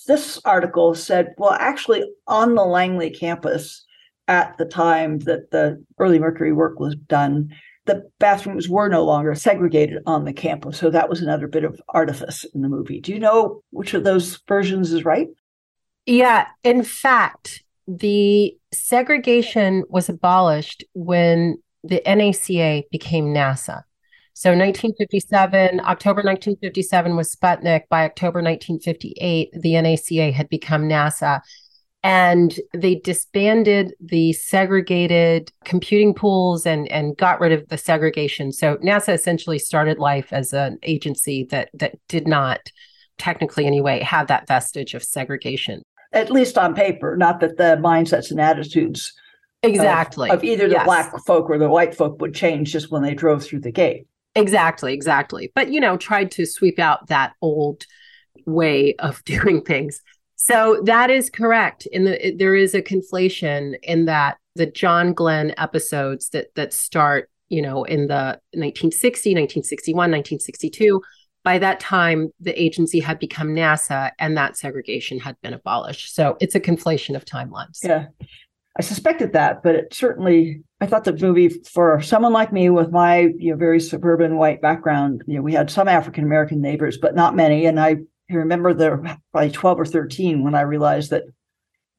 This 0.07 0.39
article 0.43 0.95
said, 0.95 1.33
well, 1.37 1.53
actually, 1.53 2.03
on 2.27 2.55
the 2.55 2.65
Langley 2.65 3.09
campus, 3.09 3.85
at 4.27 4.57
the 4.57 4.65
time 4.65 5.19
that 5.19 5.51
the 5.51 5.83
early 5.99 6.19
Mercury 6.19 6.53
work 6.53 6.79
was 6.79 6.95
done, 6.95 7.53
the 7.85 8.09
bathrooms 8.19 8.69
were 8.69 8.87
no 8.87 9.03
longer 9.03 9.35
segregated 9.35 10.01
on 10.05 10.25
the 10.25 10.33
campus. 10.33 10.77
So 10.77 10.89
that 10.89 11.09
was 11.09 11.21
another 11.21 11.47
bit 11.47 11.63
of 11.63 11.81
artifice 11.89 12.45
in 12.53 12.61
the 12.61 12.69
movie. 12.69 13.01
Do 13.01 13.11
you 13.11 13.19
know 13.19 13.61
which 13.71 13.93
of 13.93 14.03
those 14.03 14.41
versions 14.47 14.93
is 14.93 15.03
right? 15.03 15.27
Yeah. 16.05 16.47
In 16.63 16.83
fact, 16.83 17.63
the 17.87 18.57
segregation 18.71 19.83
was 19.89 20.09
abolished 20.09 20.83
when 20.93 21.57
the 21.83 22.01
NACA 22.05 22.83
became 22.91 23.25
NASA. 23.33 23.83
So 24.35 24.49
1957, 24.49 25.79
October 25.81 26.23
1957 26.23 27.15
was 27.15 27.35
Sputnik. 27.35 27.83
By 27.89 28.05
October 28.05 28.41
1958, 28.41 29.51
the 29.53 29.73
NACA 29.73 30.33
had 30.33 30.49
become 30.49 30.83
NASA 30.83 31.41
and 32.03 32.59
they 32.73 32.95
disbanded 32.95 33.93
the 34.01 34.33
segregated 34.33 35.51
computing 35.63 36.13
pools 36.13 36.65
and 36.65 36.87
and 36.91 37.15
got 37.17 37.39
rid 37.39 37.53
of 37.53 37.67
the 37.69 37.77
segregation. 37.77 38.51
So 38.51 38.75
nasa 38.77 39.13
essentially 39.13 39.57
started 39.57 39.97
life 39.97 40.33
as 40.33 40.53
an 40.53 40.77
agency 40.83 41.47
that 41.49 41.69
that 41.73 41.95
did 42.09 42.27
not 42.27 42.71
technically 43.17 43.65
anyway 43.65 44.01
have 44.01 44.27
that 44.27 44.47
vestige 44.47 44.93
of 44.93 45.03
segregation. 45.03 45.81
At 46.11 46.29
least 46.29 46.57
on 46.57 46.75
paper 46.75 47.15
not 47.15 47.39
that 47.39 47.57
the 47.57 47.79
mindsets 47.81 48.31
and 48.31 48.41
attitudes 48.41 49.13
exactly. 49.63 50.29
of, 50.29 50.39
of 50.39 50.43
either 50.43 50.67
the 50.67 50.73
yes. 50.73 50.85
black 50.85 51.13
folk 51.25 51.49
or 51.49 51.57
the 51.57 51.69
white 51.69 51.95
folk 51.95 52.19
would 52.19 52.35
change 52.35 52.73
just 52.73 52.91
when 52.91 53.01
they 53.01 53.13
drove 53.13 53.43
through 53.43 53.61
the 53.61 53.71
gate. 53.71 54.05
Exactly 54.35 54.93
exactly. 54.93 55.53
But 55.55 55.71
you 55.71 55.79
know 55.79 55.95
tried 55.95 56.31
to 56.31 56.45
sweep 56.45 56.79
out 56.79 57.07
that 57.07 57.31
old 57.41 57.85
way 58.45 58.95
of 58.95 59.23
doing 59.25 59.61
things 59.61 60.01
so 60.45 60.81
that 60.83 61.09
is 61.09 61.29
correct. 61.29 61.85
In 61.87 62.03
the 62.03 62.35
there 62.37 62.53
is 62.53 62.75
a 62.75 62.81
conflation 62.81 63.75
in 63.81 64.05
that 64.05 64.37
the 64.55 64.65
John 64.65 65.13
Glenn 65.13 65.53
episodes 65.57 66.29
that 66.29 66.53
that 66.55 66.73
start, 66.73 67.29
you 67.47 67.61
know, 67.61 67.85
in 67.85 68.07
the 68.07 68.39
1960, 68.51 69.29
1961, 69.29 69.95
1962. 69.95 71.01
By 71.45 71.59
that 71.59 71.79
time, 71.79 72.31
the 72.41 72.61
agency 72.61 72.99
had 72.99 73.19
become 73.19 73.49
NASA 73.49 74.11
and 74.19 74.35
that 74.35 74.57
segregation 74.57 75.17
had 75.19 75.35
been 75.41 75.53
abolished. 75.53 76.13
So 76.13 76.37
it's 76.41 76.55
a 76.55 76.59
conflation 76.59 77.15
of 77.15 77.23
timelines. 77.23 77.79
Yeah. 77.81 78.07
I 78.77 78.81
suspected 78.81 79.33
that, 79.33 79.61
but 79.61 79.75
it 79.75 79.93
certainly 79.93 80.61
I 80.81 80.87
thought 80.87 81.05
the 81.05 81.13
movie 81.13 81.49
for 81.49 82.01
someone 82.01 82.33
like 82.33 82.51
me 82.51 82.69
with 82.69 82.91
my 82.91 83.29
you 83.37 83.51
know 83.51 83.57
very 83.57 83.79
suburban 83.79 84.35
white 84.35 84.61
background, 84.61 85.23
you 85.25 85.37
know, 85.37 85.41
we 85.41 85.53
had 85.53 85.71
some 85.71 85.87
African 85.87 86.25
American 86.25 86.59
neighbors, 86.59 86.97
but 86.97 87.15
not 87.15 87.33
many. 87.33 87.65
And 87.65 87.79
I 87.79 87.97
I 88.33 88.37
remember 88.37 88.73
there 88.73 88.97
probably 89.31 89.51
12 89.51 89.79
or 89.79 89.85
13 89.85 90.43
when 90.43 90.55
I 90.55 90.61
realized 90.61 91.11
that, 91.11 91.23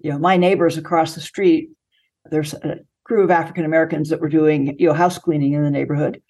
you 0.01 0.11
know, 0.11 0.18
my 0.18 0.37
neighbors 0.37 0.76
across 0.76 1.14
the 1.14 1.20
street, 1.20 1.70
there's 2.30 2.55
a 2.55 2.78
crew 3.05 3.22
of 3.22 3.30
African 3.30 3.64
Americans 3.64 4.09
that 4.09 4.20
were 4.20 4.28
doing, 4.28 4.76
you 4.78 4.89
know, 4.89 4.95
house 4.95 5.18
cleaning 5.18 5.53
in 5.53 5.62
the 5.62 5.70
neighborhood. 5.70 6.20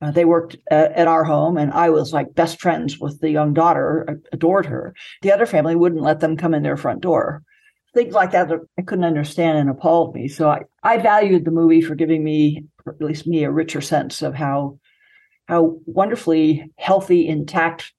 Uh, 0.00 0.10
they 0.12 0.24
worked 0.24 0.56
at, 0.70 0.92
at, 0.92 1.08
our 1.08 1.24
home, 1.24 1.56
and 1.56 1.72
I 1.72 1.90
was 1.90 2.12
like 2.12 2.34
best 2.34 2.60
friends 2.60 3.00
with 3.00 3.20
the 3.20 3.30
young 3.30 3.52
daughter, 3.52 4.20
adored 4.32 4.66
her. 4.66 4.94
The 5.22 5.32
other 5.32 5.46
family 5.46 5.74
wouldn't 5.74 6.02
let 6.02 6.20
them 6.20 6.36
come 6.36 6.54
in 6.54 6.62
their 6.62 6.76
front 6.76 7.00
door. 7.00 7.42
Things 7.94 8.14
like 8.14 8.30
that 8.30 8.48
I 8.78 8.82
couldn't 8.82 9.04
understand 9.04 9.58
and 9.58 9.68
appalled 9.68 10.14
me. 10.14 10.28
So 10.28 10.50
I, 10.50 10.60
I 10.84 10.98
valued 10.98 11.44
the 11.44 11.50
movie 11.50 11.80
for 11.80 11.96
giving 11.96 12.22
me, 12.22 12.66
at 12.86 13.00
least 13.00 13.26
me, 13.26 13.42
a 13.42 13.50
richer 13.50 13.80
sense 13.80 14.22
of 14.22 14.34
how 14.34 14.78
how 15.48 15.78
wonderfully 15.86 16.70
healthy, 16.76 17.26
intact 17.26 17.92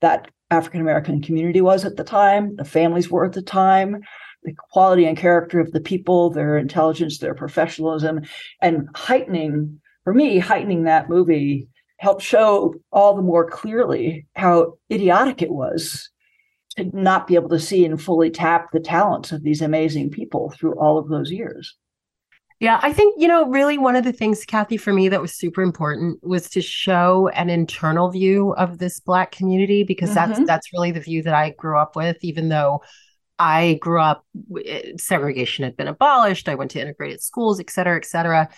that 0.00 0.28
African 0.50 0.80
American 0.80 1.20
community 1.20 1.60
was 1.60 1.84
at 1.84 1.96
the 1.96 2.04
time, 2.04 2.56
the 2.56 2.64
families 2.64 3.10
were 3.10 3.24
at 3.24 3.32
the 3.32 3.42
time, 3.42 4.00
the 4.44 4.54
quality 4.70 5.04
and 5.04 5.16
character 5.16 5.58
of 5.58 5.72
the 5.72 5.80
people, 5.80 6.30
their 6.30 6.56
intelligence, 6.56 7.18
their 7.18 7.34
professionalism, 7.34 8.22
and 8.62 8.88
heightening, 8.94 9.80
for 10.04 10.14
me, 10.14 10.38
heightening 10.38 10.84
that 10.84 11.08
movie 11.08 11.68
helped 11.98 12.22
show 12.22 12.74
all 12.92 13.16
the 13.16 13.22
more 13.22 13.48
clearly 13.48 14.26
how 14.36 14.74
idiotic 14.92 15.42
it 15.42 15.50
was 15.50 16.10
to 16.76 16.84
not 16.96 17.26
be 17.26 17.34
able 17.34 17.48
to 17.48 17.58
see 17.58 17.84
and 17.84 18.00
fully 18.00 18.30
tap 18.30 18.68
the 18.72 18.80
talents 18.80 19.32
of 19.32 19.42
these 19.42 19.62
amazing 19.62 20.10
people 20.10 20.50
through 20.50 20.78
all 20.78 20.98
of 20.98 21.08
those 21.08 21.30
years. 21.30 21.74
Yeah, 22.58 22.80
I 22.82 22.92
think, 22.92 23.16
you 23.18 23.28
know, 23.28 23.46
really 23.48 23.76
one 23.76 23.96
of 23.96 24.04
the 24.04 24.12
things, 24.12 24.46
Kathy, 24.46 24.78
for 24.78 24.90
me 24.90 25.10
that 25.10 25.20
was 25.20 25.34
super 25.34 25.60
important 25.60 26.18
was 26.22 26.48
to 26.50 26.62
show 26.62 27.28
an 27.28 27.50
internal 27.50 28.10
view 28.10 28.54
of 28.54 28.78
this 28.78 28.98
Black 28.98 29.30
community 29.30 29.84
because 29.84 30.08
mm-hmm. 30.14 30.32
that's 30.32 30.46
that's 30.46 30.72
really 30.72 30.90
the 30.90 31.00
view 31.00 31.22
that 31.24 31.34
I 31.34 31.50
grew 31.50 31.78
up 31.78 31.96
with, 31.96 32.16
even 32.22 32.48
though 32.48 32.82
I 33.38 33.78
grew 33.82 34.00
up, 34.00 34.24
eh, 34.64 34.92
segregation 34.96 35.64
had 35.64 35.76
been 35.76 35.86
abolished. 35.86 36.48
I 36.48 36.54
went 36.54 36.70
to 36.70 36.80
integrated 36.80 37.20
schools, 37.20 37.60
et 37.60 37.68
cetera, 37.68 37.96
et 37.96 38.06
cetera. 38.06 38.48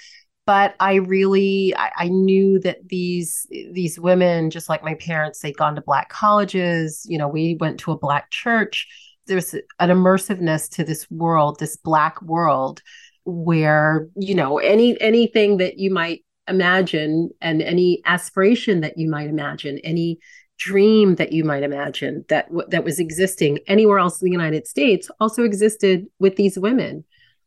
But 0.46 0.76
I 0.78 0.94
really, 0.94 1.74
I, 1.76 1.90
I 1.96 2.08
knew 2.08 2.60
that 2.60 2.88
these 2.88 3.48
these 3.50 3.98
women, 3.98 4.50
just 4.50 4.68
like 4.68 4.84
my 4.84 4.94
parents, 4.94 5.40
they'd 5.40 5.56
gone 5.56 5.74
to 5.74 5.82
Black 5.82 6.08
colleges. 6.08 7.04
You 7.08 7.18
know, 7.18 7.26
we 7.26 7.56
went 7.58 7.80
to 7.80 7.90
a 7.90 7.98
Black 7.98 8.30
church. 8.30 8.86
There's 9.26 9.54
an 9.54 9.90
immersiveness 9.90 10.70
to 10.76 10.84
this 10.84 11.10
world, 11.10 11.58
this 11.58 11.76
Black 11.76 12.22
world 12.22 12.80
where 13.28 14.08
you 14.16 14.34
know 14.34 14.58
any 14.58 14.98
anything 15.00 15.58
that 15.58 15.78
you 15.78 15.92
might 15.92 16.24
imagine 16.48 17.28
and 17.42 17.60
any 17.60 18.00
aspiration 18.06 18.80
that 18.80 18.96
you 18.96 19.08
might 19.08 19.28
imagine 19.28 19.78
any 19.84 20.18
dream 20.56 21.16
that 21.16 21.32
you 21.32 21.44
might 21.44 21.62
imagine 21.62 22.24
that 22.28 22.48
that 22.68 22.84
was 22.84 22.98
existing 22.98 23.58
anywhere 23.66 23.98
else 23.98 24.20
in 24.20 24.24
the 24.24 24.32
United 24.32 24.66
States 24.66 25.10
also 25.20 25.44
existed 25.44 26.06
with 26.18 26.36
these 26.36 26.58
women. 26.58 27.04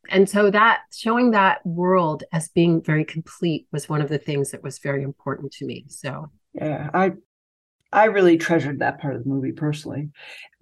And 0.09 0.29
so 0.29 0.49
that 0.51 0.81
showing 0.93 1.31
that 1.31 1.65
world 1.65 2.23
as 2.31 2.47
being 2.49 2.81
very 2.81 3.03
complete 3.03 3.67
was 3.71 3.89
one 3.89 4.01
of 4.01 4.09
the 4.09 4.17
things 4.17 4.51
that 4.51 4.63
was 4.63 4.79
very 4.79 5.03
important 5.03 5.51
to 5.53 5.65
me. 5.65 5.85
So. 5.89 6.29
Yeah 6.53 6.89
i 6.93 7.13
i 7.93 8.05
really 8.05 8.37
treasured 8.37 8.79
that 8.79 9.01
part 9.01 9.15
of 9.15 9.23
the 9.23 9.29
movie 9.29 9.51
personally. 9.51 10.09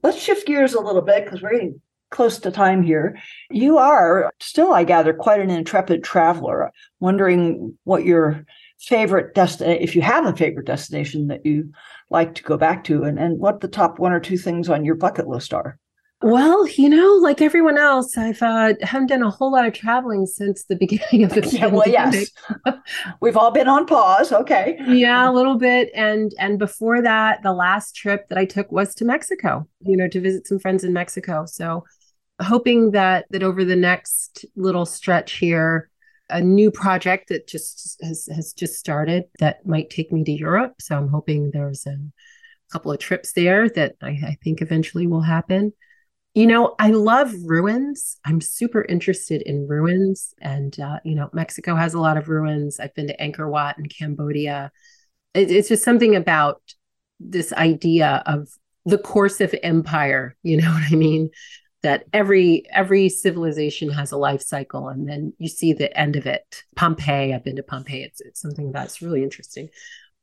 Let's 0.02 0.22
shift 0.22 0.48
gears 0.48 0.74
a 0.74 0.82
little 0.82 1.02
bit 1.02 1.26
because 1.26 1.42
we're 1.42 1.52
getting 1.52 1.82
close 2.10 2.40
to 2.40 2.52
time 2.52 2.82
here. 2.82 3.18
You 3.50 3.78
are 3.78 4.32
still, 4.40 4.74
I 4.74 4.84
gather, 4.84 5.14
quite 5.14 5.42
an 5.42 5.50
intrepid 5.50 6.04
traveler. 6.04 6.72
Wondering 7.00 7.78
what 7.84 8.06
your 8.06 8.46
favorite 8.80 9.36
destination, 9.36 9.84
if 9.84 9.96
you 9.96 10.02
have 10.02 10.26
a 10.26 10.36
favorite 10.36 10.66
destination 10.66 11.28
that 11.28 11.46
you 11.46 11.72
like 12.10 12.36
to 12.36 12.44
go 12.44 12.58
back 12.58 12.84
to, 12.86 13.04
and, 13.04 13.20
and 13.20 13.40
what 13.40 13.62
the 13.62 13.68
top 13.68 14.00
one 14.00 14.12
or 14.12 14.20
two 14.20 14.38
things 14.38 14.70
on 14.70 14.86
your 14.86 14.96
bucket 14.96 15.28
list 15.28 15.54
are. 15.54 15.78
Well, 16.22 16.68
you 16.68 16.90
know, 16.90 17.14
like 17.22 17.42
everyone 17.42 17.78
else, 17.78 18.18
I've 18.18 18.42
uh, 18.42 18.74
haven't 18.82 19.08
done 19.08 19.24
a 19.24 19.30
whole 19.30 19.54
lot 19.54 19.66
of 19.66 19.74
traveling 19.74 20.26
since 20.26 20.66
the 20.66 20.76
beginning 20.80 21.24
of 21.24 21.34
the 21.34 21.42
yeah, 21.48 21.70
pandemic. 21.70 21.74
Well, 21.74 21.88
yes, 21.88 22.30
we've 23.22 23.38
all 23.38 23.52
been 23.52 23.70
on 23.70 23.86
pause. 23.86 24.34
Okay, 24.34 24.78
yeah, 24.86 25.30
a 25.30 25.32
little 25.32 25.58
bit, 25.58 25.90
and 25.96 26.34
and 26.38 26.60
before 26.60 27.02
that, 27.02 27.42
the 27.42 27.54
last 27.54 27.96
trip 27.96 28.28
that 28.28 28.38
I 28.38 28.44
took 28.44 28.70
was 28.70 28.94
to 28.96 29.06
Mexico. 29.06 29.66
You 29.82 29.96
know, 29.96 30.10
to 30.10 30.20
visit 30.20 30.46
some 30.46 30.60
friends 30.60 30.84
in 30.84 30.92
Mexico. 30.92 31.46
So, 31.46 31.86
hoping 32.42 32.92
that 32.92 33.26
that 33.32 33.44
over 33.44 33.64
the 33.66 33.76
next 33.76 34.46
little 34.56 34.86
stretch 34.86 35.34
here, 35.34 35.90
a 36.30 36.42
new 36.42 36.72
project 36.72 37.30
that 37.30 37.48
just 37.48 38.00
has 38.04 38.28
has 38.34 38.54
just 38.54 38.76
started 38.80 39.26
that 39.40 39.66
might 39.66 39.90
take 39.90 40.12
me 40.12 40.24
to 40.24 40.32
Europe. 40.32 40.76
So 40.82 40.98
I'm 40.98 41.10
hoping 41.10 41.52
there's 41.52 41.86
a 41.86 41.98
couple 42.72 42.92
of 42.92 43.00
trips 43.00 43.34
there 43.34 43.70
that 43.70 43.96
I, 44.02 44.10
I 44.10 44.38
think 44.44 44.62
eventually 44.62 45.08
will 45.08 45.22
happen 45.22 45.74
you 46.36 46.46
know, 46.46 46.76
I 46.80 46.92
love 46.92 47.34
ruins. 47.44 48.18
I'm 48.24 48.40
super 48.40 48.84
interested 48.84 49.42
in 49.42 49.68
ruins. 49.68 50.34
And, 50.42 50.80
uh, 50.80 51.00
you 51.04 51.16
know, 51.16 51.30
Mexico 51.34 51.76
has 51.76 51.94
a 51.94 52.00
lot 52.00 52.18
of 52.18 52.30
ruins. 52.30 52.80
I've 52.80 52.94
been 52.94 53.08
to 53.08 53.18
Angkor 53.18 53.50
Wat 53.50 53.78
in 53.80 53.88
Cambodia. 53.88 54.72
It, 55.34 55.50
it's 55.52 55.70
just 55.70 55.84
something 55.84 56.16
about 56.16 56.62
this 57.20 57.52
idea 57.54 58.22
of 58.26 58.48
the 58.86 59.00
course 59.00 59.42
of 59.42 59.56
empire. 59.64 60.36
You 60.44 60.62
know 60.62 60.72
what 60.72 60.84
I 60.92 60.96
mean? 60.96 61.32
That 61.82 62.06
every 62.12 62.66
every 62.72 63.08
civilization 63.08 63.90
has 63.92 64.12
a 64.12 64.18
life 64.18 64.42
cycle, 64.42 64.90
and 64.90 65.08
then 65.08 65.34
you 65.38 65.48
see 65.48 65.72
the 65.72 65.98
end 65.98 66.18
of 66.18 66.26
it. 66.26 66.64
Pompeii, 66.76 67.34
I've 67.34 67.44
been 67.44 67.56
to 67.56 67.64
Pompeii. 67.64 68.04
It's 68.04 68.20
it's 68.20 68.42
something 68.42 68.72
that's 68.72 69.02
really 69.02 69.24
interesting. 69.24 69.70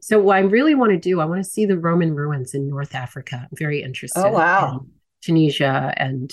So, 0.00 0.20
what 0.20 0.36
I 0.36 0.40
really 0.40 0.74
want 0.74 0.92
to 0.92 0.98
do, 0.98 1.20
I 1.20 1.24
want 1.24 1.42
to 1.42 1.50
see 1.50 1.64
the 1.64 1.78
Roman 1.78 2.14
ruins 2.14 2.54
in 2.54 2.68
North 2.68 2.94
Africa. 2.94 3.48
I'm 3.50 3.56
very 3.56 3.82
interested. 3.82 4.20
Oh 4.20 4.32
wow! 4.32 4.80
In, 4.80 4.90
Tunisia 5.22 5.94
and 5.96 6.32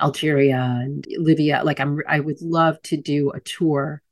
Algeria 0.00 0.78
and 0.82 1.06
Libya. 1.16 1.62
Like 1.64 1.80
I'm 1.80 2.00
I 2.06 2.20
would 2.20 2.40
love 2.40 2.80
to 2.82 2.96
do 2.96 3.30
a 3.30 3.40
tour 3.40 4.02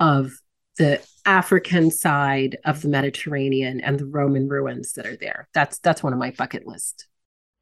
of 0.00 0.32
the 0.78 1.00
African 1.24 1.90
side 1.90 2.58
of 2.64 2.82
the 2.82 2.88
Mediterranean 2.88 3.80
and 3.80 3.98
the 3.98 4.06
Roman 4.06 4.48
ruins 4.48 4.92
that 4.94 5.06
are 5.06 5.16
there. 5.16 5.48
That's 5.54 5.78
that's 5.78 6.02
one 6.02 6.12
of 6.12 6.18
my 6.18 6.30
bucket 6.32 6.66
list. 6.66 7.06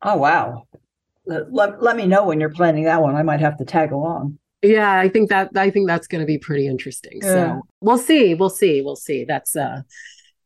Oh 0.02 0.16
wow. 0.16 0.66
Let, 1.24 1.82
let 1.82 1.96
me 1.96 2.06
know 2.06 2.26
when 2.26 2.40
you're 2.40 2.50
planning 2.50 2.84
that 2.84 3.00
one. 3.00 3.14
I 3.14 3.22
might 3.22 3.40
have 3.40 3.56
to 3.58 3.64
tag 3.64 3.92
along. 3.92 4.38
Yeah, 4.62 4.98
I 4.98 5.08
think 5.08 5.28
that 5.30 5.50
I 5.56 5.70
think 5.70 5.88
that's 5.88 6.06
going 6.06 6.20
to 6.20 6.26
be 6.26 6.38
pretty 6.38 6.68
interesting. 6.68 7.18
Yeah. 7.20 7.28
So 7.28 7.62
we'll 7.80 7.98
see, 7.98 8.34
we'll 8.34 8.50
see, 8.50 8.80
we'll 8.80 8.96
see. 8.96 9.24
That's 9.24 9.56
uh 9.56 9.82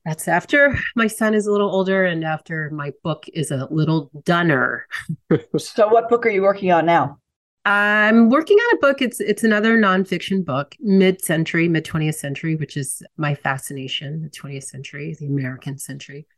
that's 0.06 0.26
after 0.26 0.78
my 0.94 1.06
son 1.06 1.34
is 1.34 1.46
a 1.46 1.52
little 1.52 1.68
older 1.68 2.04
and 2.04 2.24
after 2.24 2.70
my 2.70 2.92
book 3.02 3.26
is 3.34 3.50
a 3.50 3.68
little 3.70 4.10
dunner. 4.24 4.86
so 5.58 5.88
what 5.88 6.08
book 6.08 6.24
are 6.24 6.30
you 6.30 6.42
working 6.42 6.72
on 6.72 6.86
now? 6.86 7.18
I'm 7.66 8.30
working 8.30 8.56
on 8.56 8.76
a 8.76 8.78
book. 8.78 9.02
It's 9.02 9.20
it's 9.20 9.42
another 9.42 9.76
nonfiction 9.76 10.44
book, 10.44 10.76
mid-century, 10.78 11.68
mid-20th 11.68 12.14
century, 12.14 12.54
which 12.54 12.76
is 12.76 13.02
my 13.16 13.34
fascination, 13.34 14.22
the 14.22 14.30
20th 14.30 14.62
century, 14.62 15.16
the 15.18 15.26
American 15.26 15.76
century. 15.76 16.28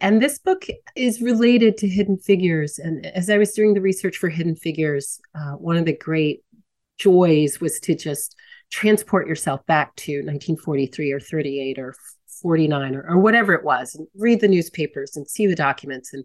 And 0.00 0.20
this 0.20 0.38
book 0.38 0.66
is 0.96 1.22
related 1.22 1.76
to 1.78 1.88
hidden 1.88 2.18
figures. 2.18 2.78
And 2.78 3.06
as 3.06 3.30
I 3.30 3.38
was 3.38 3.52
doing 3.52 3.74
the 3.74 3.80
research 3.80 4.16
for 4.16 4.28
hidden 4.28 4.56
figures, 4.56 5.20
uh, 5.34 5.52
one 5.52 5.76
of 5.76 5.84
the 5.84 5.96
great 5.96 6.42
joys 6.98 7.60
was 7.60 7.80
to 7.80 7.94
just 7.94 8.36
transport 8.70 9.26
yourself 9.26 9.64
back 9.66 9.94
to 9.96 10.16
1943 10.16 11.12
or 11.12 11.20
38 11.20 11.78
or 11.78 11.94
49 12.42 12.96
or, 12.96 13.06
or 13.08 13.18
whatever 13.18 13.52
it 13.52 13.64
was 13.64 13.94
and 13.94 14.06
read 14.16 14.40
the 14.40 14.48
newspapers 14.48 15.16
and 15.16 15.28
see 15.28 15.46
the 15.46 15.54
documents 15.54 16.12
and 16.12 16.24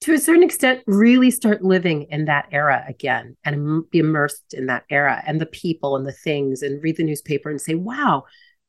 to 0.00 0.12
a 0.12 0.18
certain 0.18 0.42
extent 0.42 0.82
really 0.86 1.30
start 1.30 1.62
living 1.62 2.02
in 2.10 2.24
that 2.24 2.46
era 2.50 2.84
again 2.88 3.36
and 3.44 3.88
be 3.90 4.00
immersed 4.00 4.52
in 4.52 4.66
that 4.66 4.84
era 4.90 5.22
and 5.26 5.40
the 5.40 5.46
people 5.46 5.96
and 5.96 6.06
the 6.06 6.12
things 6.12 6.62
and 6.62 6.82
read 6.82 6.96
the 6.96 7.04
newspaper 7.04 7.48
and 7.48 7.60
say 7.60 7.74
wow 7.74 8.24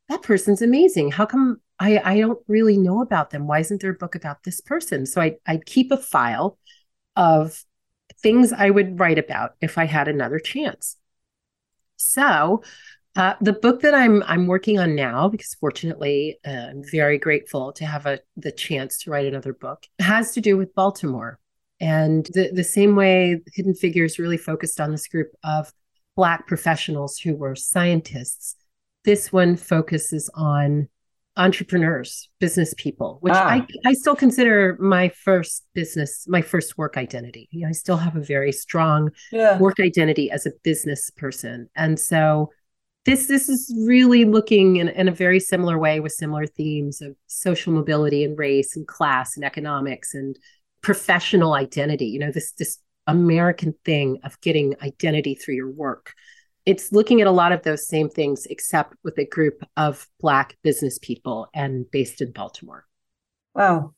that 0.09 0.21
person's 0.21 0.61
amazing 0.61 1.11
how 1.11 1.25
come 1.25 1.59
i 1.79 1.99
i 2.03 2.19
don't 2.19 2.39
really 2.47 2.77
know 2.77 3.01
about 3.01 3.29
them. 3.29 3.47
Why 3.47 3.59
isn't 3.59 3.81
there 3.81 3.91
a 3.91 3.95
book 3.95 4.15
about 4.15 4.43
this 4.43 4.61
person? 4.61 5.05
So 5.05 5.21
i 5.21 5.35
i'd 5.47 5.65
keep 5.65 5.91
a 5.91 5.97
file 5.97 6.57
of 7.15 7.63
things 8.21 8.53
i 8.53 8.69
would 8.69 8.99
write 8.99 9.19
about 9.19 9.51
if 9.61 9.77
i 9.77 9.85
had 9.85 10.07
another 10.07 10.39
chance. 10.39 10.97
So 11.97 12.63
uh, 13.15 13.35
the 13.41 13.53
book 13.53 13.81
that 13.81 13.93
I'm 13.93 14.23
I'm 14.23 14.47
working 14.47 14.79
on 14.79 14.95
now, 14.95 15.29
because 15.29 15.53
fortunately 15.55 16.39
uh, 16.45 16.49
I'm 16.49 16.83
very 16.83 17.19
grateful 17.19 17.71
to 17.73 17.85
have 17.85 18.05
a 18.05 18.19
the 18.37 18.51
chance 18.51 19.03
to 19.03 19.11
write 19.11 19.27
another 19.27 19.53
book, 19.53 19.85
has 19.99 20.31
to 20.33 20.41
do 20.41 20.57
with 20.57 20.73
Baltimore. 20.73 21.39
And 21.79 22.25
the, 22.33 22.49
the 22.51 22.63
same 22.63 22.95
way 22.95 23.41
Hidden 23.53 23.75
Figures 23.75 24.17
really 24.17 24.37
focused 24.37 24.79
on 24.79 24.91
this 24.91 25.07
group 25.07 25.31
of 25.43 25.71
Black 26.15 26.47
professionals 26.47 27.17
who 27.17 27.35
were 27.35 27.55
scientists, 27.55 28.55
this 29.05 29.31
one 29.31 29.57
focuses 29.57 30.29
on 30.33 30.87
entrepreneurs, 31.35 32.29
business 32.39 32.73
people, 32.77 33.17
which 33.21 33.33
ah. 33.33 33.47
I, 33.47 33.67
I 33.85 33.93
still 33.93 34.15
consider 34.15 34.77
my 34.79 35.09
first 35.09 35.65
business, 35.73 36.25
my 36.27 36.41
first 36.41 36.77
work 36.77 36.95
identity. 36.95 37.49
You 37.51 37.61
know, 37.61 37.69
I 37.69 37.71
still 37.71 37.97
have 37.97 38.15
a 38.15 38.21
very 38.21 38.51
strong 38.51 39.09
yeah. 39.31 39.57
work 39.57 39.79
identity 39.79 40.29
as 40.29 40.45
a 40.45 40.51
business 40.63 41.09
person. 41.09 41.69
And 41.75 41.99
so 41.99 42.51
this 43.05 43.27
this 43.27 43.49
is 43.49 43.73
really 43.85 44.25
looking 44.25 44.77
in, 44.77 44.89
in 44.89 45.07
a 45.07 45.11
very 45.11 45.39
similar 45.39 45.77
way 45.77 45.99
with 45.99 46.11
similar 46.11 46.45
themes 46.45 47.01
of 47.01 47.15
social 47.27 47.73
mobility 47.73 48.23
and 48.23 48.37
race 48.37 48.75
and 48.75 48.87
class 48.87 49.35
and 49.35 49.45
economics 49.45 50.13
and 50.13 50.37
professional 50.81 51.53
identity 51.53 52.05
you 52.05 52.19
know 52.19 52.31
this 52.31 52.51
this 52.53 52.79
american 53.07 53.73
thing 53.85 54.19
of 54.23 54.39
getting 54.41 54.75
identity 54.81 55.35
through 55.35 55.55
your 55.55 55.71
work 55.71 56.13
it's 56.65 56.91
looking 56.91 57.19
at 57.21 57.27
a 57.27 57.31
lot 57.31 57.51
of 57.51 57.63
those 57.63 57.87
same 57.87 58.09
things 58.09 58.45
except 58.47 58.95
with 59.03 59.17
a 59.17 59.25
group 59.25 59.63
of 59.77 60.07
black 60.19 60.57
business 60.63 60.97
people 60.99 61.47
and 61.53 61.89
based 61.91 62.21
in 62.21 62.31
baltimore 62.31 62.85
wow 63.53 63.93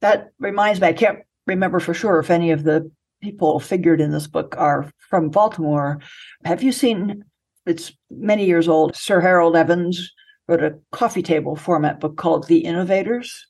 that 0.00 0.30
reminds 0.38 0.80
me 0.80 0.88
i 0.88 0.92
can't 0.92 1.20
remember 1.46 1.80
for 1.80 1.94
sure 1.94 2.18
if 2.18 2.30
any 2.30 2.50
of 2.50 2.64
the 2.64 2.90
people 3.22 3.58
figured 3.58 4.00
in 4.00 4.10
this 4.10 4.26
book 4.26 4.54
are 4.58 4.90
from 4.98 5.30
baltimore 5.30 6.00
have 6.44 6.62
you 6.62 6.72
seen 6.72 7.24
it's 7.66 7.92
many 8.10 8.46
years 8.46 8.68
old. 8.68 8.96
Sir 8.96 9.20
Harold 9.20 9.56
Evans 9.56 10.12
wrote 10.48 10.62
a 10.62 10.78
coffee 10.92 11.22
table 11.22 11.56
format 11.56 12.00
book 12.00 12.16
called 12.16 12.46
The 12.46 12.58
Innovators. 12.58 13.46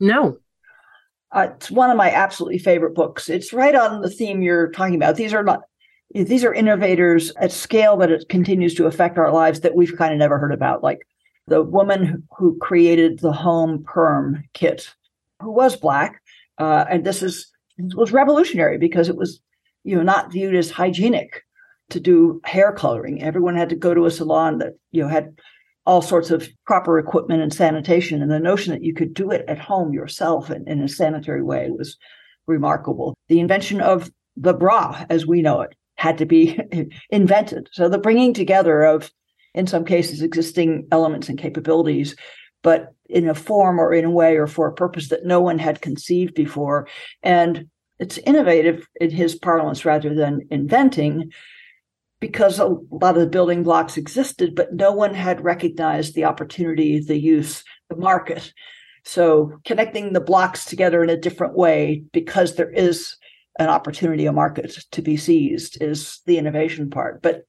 No. 0.00 0.38
Uh, 1.30 1.48
it's 1.54 1.70
one 1.70 1.90
of 1.90 1.96
my 1.96 2.10
absolutely 2.10 2.58
favorite 2.58 2.94
books. 2.94 3.30
It's 3.30 3.52
right 3.52 3.74
on 3.74 4.02
the 4.02 4.10
theme 4.10 4.42
you're 4.42 4.70
talking 4.70 4.96
about. 4.96 5.16
These 5.16 5.32
are 5.32 5.44
not 5.44 5.60
these 6.14 6.44
are 6.44 6.52
innovators 6.52 7.32
at 7.36 7.52
scale 7.52 7.96
that 7.98 8.10
it 8.10 8.28
continues 8.28 8.74
to 8.74 8.86
affect 8.86 9.18
our 9.18 9.32
lives 9.32 9.60
that 9.60 9.74
we've 9.74 9.96
kind 9.96 10.12
of 10.12 10.18
never 10.18 10.38
heard 10.38 10.52
about, 10.52 10.82
like 10.82 11.06
the 11.46 11.62
woman 11.62 12.26
who 12.36 12.58
created 12.58 13.18
the 13.20 13.32
home 13.32 13.82
perm 13.84 14.44
kit, 14.52 14.94
who 15.40 15.50
was 15.50 15.76
black, 15.76 16.20
uh, 16.58 16.84
and 16.90 17.04
this 17.04 17.22
is 17.22 17.50
was 17.94 18.12
revolutionary 18.12 18.78
because 18.78 19.08
it 19.08 19.16
was 19.16 19.40
you 19.84 19.96
know 19.96 20.02
not 20.02 20.30
viewed 20.30 20.54
as 20.54 20.70
hygienic 20.70 21.42
to 21.90 21.98
do 21.98 22.40
hair 22.44 22.72
coloring. 22.72 23.22
Everyone 23.22 23.56
had 23.56 23.70
to 23.70 23.76
go 23.76 23.94
to 23.94 24.06
a 24.06 24.10
salon 24.10 24.58
that 24.58 24.74
you 24.90 25.02
know 25.02 25.08
had 25.08 25.34
all 25.84 26.02
sorts 26.02 26.30
of 26.30 26.48
proper 26.64 26.98
equipment 26.98 27.42
and 27.42 27.52
sanitation. 27.52 28.22
And 28.22 28.30
the 28.30 28.38
notion 28.38 28.72
that 28.72 28.84
you 28.84 28.94
could 28.94 29.14
do 29.14 29.30
it 29.30 29.44
at 29.48 29.58
home 29.58 29.92
yourself 29.92 30.50
in, 30.50 30.66
in 30.68 30.80
a 30.80 30.88
sanitary 30.88 31.42
way 31.42 31.70
was 31.70 31.96
remarkable. 32.46 33.14
The 33.28 33.40
invention 33.40 33.80
of 33.80 34.10
the 34.36 34.54
bra, 34.54 35.04
as 35.10 35.26
we 35.26 35.42
know 35.42 35.60
it, 35.60 35.74
had 36.02 36.18
to 36.18 36.26
be 36.26 36.58
invented. 37.10 37.68
So 37.70 37.88
the 37.88 37.96
bringing 37.96 38.34
together 38.34 38.82
of, 38.82 39.08
in 39.54 39.68
some 39.68 39.84
cases, 39.84 40.20
existing 40.20 40.88
elements 40.90 41.28
and 41.28 41.38
capabilities, 41.38 42.16
but 42.64 42.92
in 43.08 43.28
a 43.28 43.36
form 43.36 43.78
or 43.78 43.94
in 43.94 44.04
a 44.04 44.10
way 44.10 44.36
or 44.36 44.48
for 44.48 44.66
a 44.66 44.74
purpose 44.74 45.10
that 45.10 45.24
no 45.24 45.40
one 45.40 45.60
had 45.60 45.80
conceived 45.80 46.34
before. 46.34 46.88
And 47.22 47.68
it's 48.00 48.18
innovative 48.18 48.84
in 49.00 49.10
his 49.10 49.36
parlance 49.36 49.84
rather 49.84 50.12
than 50.12 50.40
inventing 50.50 51.30
because 52.18 52.58
a 52.58 52.76
lot 52.90 53.14
of 53.14 53.20
the 53.20 53.26
building 53.28 53.62
blocks 53.62 53.96
existed, 53.96 54.56
but 54.56 54.74
no 54.74 54.90
one 54.90 55.14
had 55.14 55.44
recognized 55.44 56.16
the 56.16 56.24
opportunity, 56.24 56.98
the 56.98 57.18
use, 57.18 57.62
the 57.88 57.96
market. 57.96 58.52
So 59.04 59.52
connecting 59.64 60.14
the 60.14 60.20
blocks 60.20 60.64
together 60.64 61.04
in 61.04 61.10
a 61.10 61.16
different 61.16 61.56
way 61.56 62.02
because 62.12 62.56
there 62.56 62.70
is 62.72 63.16
an 63.58 63.68
opportunity, 63.68 64.26
a 64.26 64.32
market 64.32 64.78
to 64.90 65.02
be 65.02 65.16
seized 65.16 65.82
is 65.82 66.20
the 66.26 66.38
innovation 66.38 66.90
part. 66.90 67.22
But 67.22 67.42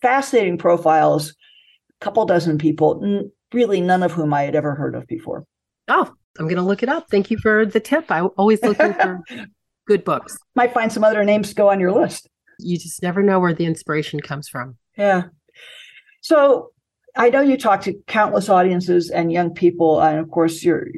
fascinating 0.00 0.58
profiles, 0.58 1.30
a 1.30 2.04
couple 2.04 2.24
dozen 2.26 2.58
people, 2.58 3.00
n- 3.02 3.30
really 3.52 3.80
none 3.80 4.02
of 4.02 4.12
whom 4.12 4.32
I 4.32 4.42
had 4.42 4.54
ever 4.54 4.74
heard 4.74 4.94
of 4.94 5.06
before. 5.06 5.44
Oh, 5.88 6.12
I'm 6.38 6.46
going 6.46 6.56
to 6.56 6.62
look 6.62 6.82
it 6.82 6.88
up. 6.88 7.08
Thank 7.10 7.30
you 7.30 7.38
for 7.38 7.66
the 7.66 7.80
tip. 7.80 8.10
I 8.10 8.20
always 8.20 8.62
looking 8.62 8.94
for 8.94 9.20
good 9.86 10.04
books. 10.04 10.38
Might 10.54 10.74
find 10.74 10.92
some 10.92 11.04
other 11.04 11.24
names 11.24 11.48
to 11.48 11.54
go 11.54 11.70
on 11.70 11.80
your 11.80 11.92
list. 11.92 12.28
You 12.60 12.78
just 12.78 13.02
never 13.02 13.22
know 13.22 13.40
where 13.40 13.54
the 13.54 13.66
inspiration 13.66 14.20
comes 14.20 14.48
from. 14.48 14.76
Yeah. 14.96 15.24
So 16.20 16.70
I 17.16 17.30
know 17.30 17.40
you 17.40 17.56
talk 17.56 17.82
to 17.82 17.94
countless 18.06 18.48
audiences 18.48 19.10
and 19.10 19.32
young 19.32 19.54
people, 19.54 20.00
and 20.00 20.18
of 20.18 20.30
course, 20.30 20.62
your 20.62 20.88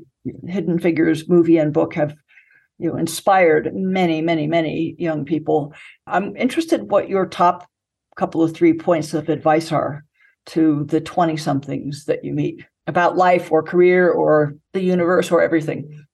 Hidden 0.47 0.79
Figures 0.81 1.29
movie 1.29 1.57
and 1.57 1.73
book 1.73 1.95
have 1.95 2.15
you 2.81 2.97
inspired 2.97 3.70
many, 3.74 4.22
many, 4.22 4.47
many 4.47 4.95
young 4.99 5.24
people. 5.24 5.74
I'm 6.07 6.35
interested 6.37 6.91
what 6.91 7.11
your 7.11 7.26
top 7.26 7.68
couple 8.16 8.43
of 8.43 8.55
three 8.55 8.72
points 8.72 9.12
of 9.14 9.28
advice 9.28 9.70
are 9.70 10.05
to 10.47 10.85
the 10.85 11.01
20 11.01 11.37
somethings 11.37 12.07
that 12.07 12.24
you 12.24 12.33
meet 12.33 12.64
about 12.87 13.16
life 13.16 13.53
or 13.53 13.62
career 13.62 14.11
or 14.11 14.55
the 14.72 14.83
universe 14.83 15.31
or 15.31 15.43
everything. 15.43 16.07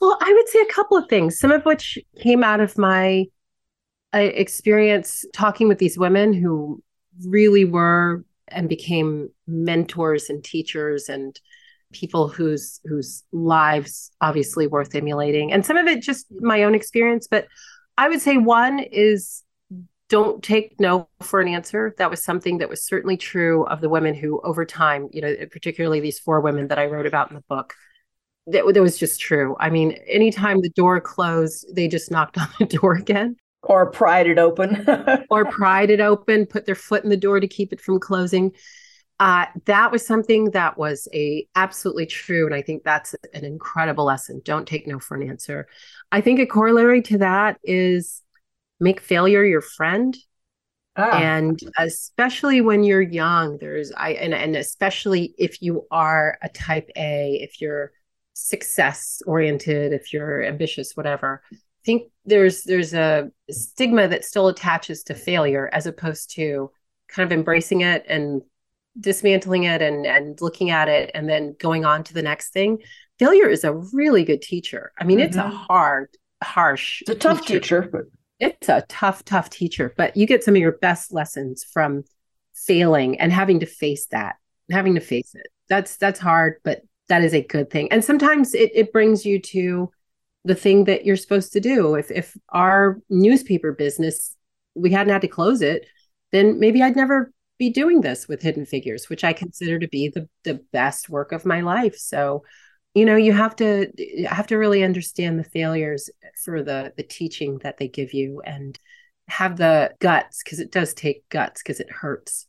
Well, 0.00 0.16
I 0.20 0.32
would 0.32 0.48
say 0.48 0.60
a 0.60 0.72
couple 0.72 0.96
of 0.96 1.08
things, 1.08 1.38
some 1.38 1.50
of 1.50 1.64
which 1.64 1.98
came 2.20 2.44
out 2.44 2.60
of 2.60 2.78
my 2.78 3.26
uh, 4.14 4.18
experience 4.18 5.24
talking 5.32 5.66
with 5.66 5.78
these 5.78 5.98
women 5.98 6.32
who 6.32 6.82
really 7.26 7.64
were 7.64 8.24
and 8.48 8.68
became 8.68 9.30
mentors 9.48 10.30
and 10.30 10.44
teachers 10.44 11.08
and 11.08 11.40
people 11.96 12.28
whose 12.28 12.80
whose 12.84 13.24
lives 13.32 14.10
obviously 14.20 14.66
worth 14.66 14.94
emulating. 14.94 15.52
And 15.52 15.64
some 15.64 15.76
of 15.76 15.86
it 15.86 16.02
just 16.02 16.26
my 16.40 16.62
own 16.62 16.74
experience 16.74 17.26
but 17.26 17.46
i 17.98 18.08
would 18.08 18.20
say 18.20 18.36
one 18.36 18.78
is 18.78 19.42
don't 20.08 20.42
take 20.42 20.78
no 20.78 21.08
for 21.20 21.40
an 21.40 21.48
answer. 21.48 21.94
That 21.98 22.10
was 22.10 22.22
something 22.22 22.58
that 22.58 22.68
was 22.68 22.84
certainly 22.84 23.16
true 23.16 23.64
of 23.64 23.80
the 23.80 23.88
women 23.88 24.14
who 24.14 24.40
over 24.42 24.64
time 24.64 25.08
you 25.12 25.20
know 25.20 25.34
particularly 25.50 26.00
these 26.00 26.18
four 26.18 26.40
women 26.40 26.68
that 26.68 26.78
i 26.78 26.86
wrote 26.86 27.06
about 27.06 27.30
in 27.30 27.36
the 27.36 27.44
book 27.48 27.74
that, 28.48 28.64
that 28.72 28.82
was 28.82 28.98
just 28.98 29.20
true. 29.20 29.56
I 29.58 29.70
mean 29.70 29.92
anytime 30.06 30.60
the 30.60 30.70
door 30.70 31.00
closed 31.00 31.66
they 31.74 31.88
just 31.88 32.10
knocked 32.10 32.38
on 32.44 32.48
the 32.58 32.66
door 32.66 32.94
again. 32.94 33.36
Or 33.62 33.90
pried 33.90 34.28
it 34.28 34.38
open. 34.38 34.86
Or 35.30 35.44
pried 35.44 35.90
it 35.90 36.00
open 36.00 36.46
put 36.46 36.66
their 36.66 36.76
foot 36.76 37.02
in 37.02 37.10
the 37.10 37.16
door 37.16 37.40
to 37.40 37.48
keep 37.48 37.72
it 37.72 37.80
from 37.80 37.98
closing 37.98 38.52
uh, 39.18 39.46
that 39.64 39.90
was 39.90 40.06
something 40.06 40.50
that 40.50 40.76
was 40.76 41.08
a 41.14 41.46
absolutely 41.54 42.06
true 42.06 42.46
and 42.46 42.54
i 42.54 42.62
think 42.62 42.82
that's 42.84 43.14
an 43.32 43.44
incredible 43.44 44.04
lesson 44.04 44.40
don't 44.44 44.68
take 44.68 44.86
no 44.86 44.98
for 44.98 45.16
an 45.16 45.28
answer 45.28 45.66
i 46.12 46.20
think 46.20 46.38
a 46.38 46.46
corollary 46.46 47.02
to 47.02 47.18
that 47.18 47.58
is 47.64 48.22
make 48.78 49.00
failure 49.00 49.44
your 49.44 49.62
friend 49.62 50.16
ah. 50.96 51.18
and 51.18 51.60
especially 51.78 52.60
when 52.60 52.82
you're 52.82 53.00
young 53.00 53.56
there's 53.58 53.90
i 53.92 54.10
and, 54.10 54.34
and 54.34 54.54
especially 54.54 55.34
if 55.38 55.62
you 55.62 55.86
are 55.90 56.38
a 56.42 56.48
type 56.50 56.90
a 56.96 57.38
if 57.42 57.60
you're 57.60 57.92
success 58.34 59.22
oriented 59.26 59.94
if 59.94 60.12
you're 60.12 60.44
ambitious 60.44 60.94
whatever 60.94 61.42
I 61.52 61.86
think 61.86 62.10
there's 62.24 62.64
there's 62.64 62.92
a 62.92 63.30
stigma 63.48 64.08
that 64.08 64.24
still 64.24 64.48
attaches 64.48 65.04
to 65.04 65.14
failure 65.14 65.70
as 65.72 65.86
opposed 65.86 66.34
to 66.34 66.70
kind 67.08 67.24
of 67.24 67.32
embracing 67.32 67.80
it 67.82 68.04
and 68.08 68.42
dismantling 69.00 69.64
it 69.64 69.82
and 69.82 70.06
and 70.06 70.40
looking 70.40 70.70
at 70.70 70.88
it 70.88 71.10
and 71.14 71.28
then 71.28 71.54
going 71.58 71.84
on 71.84 72.02
to 72.02 72.14
the 72.14 72.22
next 72.22 72.50
thing 72.50 72.78
failure 73.18 73.48
is 73.48 73.64
a 73.64 73.74
really 73.92 74.24
good 74.24 74.42
teacher 74.42 74.92
i 74.98 75.04
mean 75.04 75.18
mm-hmm. 75.18 75.26
it's 75.26 75.36
a 75.36 75.42
mm-hmm. 75.42 75.56
hard 75.68 76.08
harsh 76.42 77.02
it's 77.02 77.10
a 77.10 77.14
tough 77.14 77.40
teacher, 77.40 77.82
teacher 77.82 77.88
but 77.90 78.02
it's 78.38 78.68
a 78.68 78.84
tough 78.88 79.24
tough 79.24 79.50
teacher 79.50 79.92
but 79.96 80.16
you 80.16 80.26
get 80.26 80.44
some 80.44 80.54
of 80.54 80.60
your 80.60 80.78
best 80.78 81.12
lessons 81.12 81.64
from 81.64 82.04
failing 82.54 83.18
and 83.20 83.32
having 83.32 83.60
to 83.60 83.66
face 83.66 84.06
that 84.06 84.36
having 84.70 84.94
to 84.94 85.00
face 85.00 85.34
it 85.34 85.46
that's 85.68 85.96
that's 85.96 86.20
hard 86.20 86.56
but 86.64 86.82
that 87.08 87.22
is 87.22 87.34
a 87.34 87.42
good 87.42 87.70
thing 87.70 87.90
and 87.92 88.04
sometimes 88.04 88.54
it, 88.54 88.70
it 88.74 88.92
brings 88.92 89.24
you 89.24 89.38
to 89.38 89.90
the 90.46 90.54
thing 90.54 90.84
that 90.84 91.04
you're 91.04 91.16
supposed 91.16 91.52
to 91.52 91.60
do. 91.60 91.96
If 91.96 92.10
if 92.10 92.36
our 92.50 93.00
newspaper 93.10 93.72
business 93.72 94.34
we 94.74 94.90
hadn't 94.90 95.12
had 95.12 95.22
to 95.22 95.28
close 95.28 95.60
it, 95.60 95.86
then 96.32 96.60
maybe 96.60 96.82
I'd 96.82 96.96
never 96.96 97.32
be 97.58 97.70
doing 97.70 98.00
this 98.00 98.28
with 98.28 98.42
Hidden 98.42 98.66
Figures, 98.66 99.08
which 99.08 99.24
I 99.24 99.32
mm-hmm. 99.32 99.44
consider 99.44 99.78
to 99.78 99.88
be 99.88 100.08
the 100.08 100.28
the 100.44 100.60
best 100.72 101.08
work 101.08 101.32
of 101.32 101.46
my 101.46 101.60
life. 101.60 101.96
So, 101.96 102.44
you 102.94 103.04
know, 103.04 103.16
you 103.16 103.32
have 103.32 103.56
to 103.56 103.90
have 104.28 104.46
to 104.48 104.56
really 104.56 104.82
understand 104.82 105.38
the 105.38 105.44
failures 105.44 106.10
for 106.44 106.62
the 106.62 106.92
the 106.96 107.02
teaching 107.02 107.58
that 107.58 107.78
they 107.78 107.88
give 107.88 108.14
you 108.14 108.42
and 108.44 108.78
have 109.28 109.56
the 109.56 109.92
guts 109.98 110.42
because 110.42 110.60
it 110.60 110.70
does 110.70 110.94
take 110.94 111.28
guts 111.28 111.62
because 111.62 111.80
it 111.80 111.90
hurts 111.90 112.46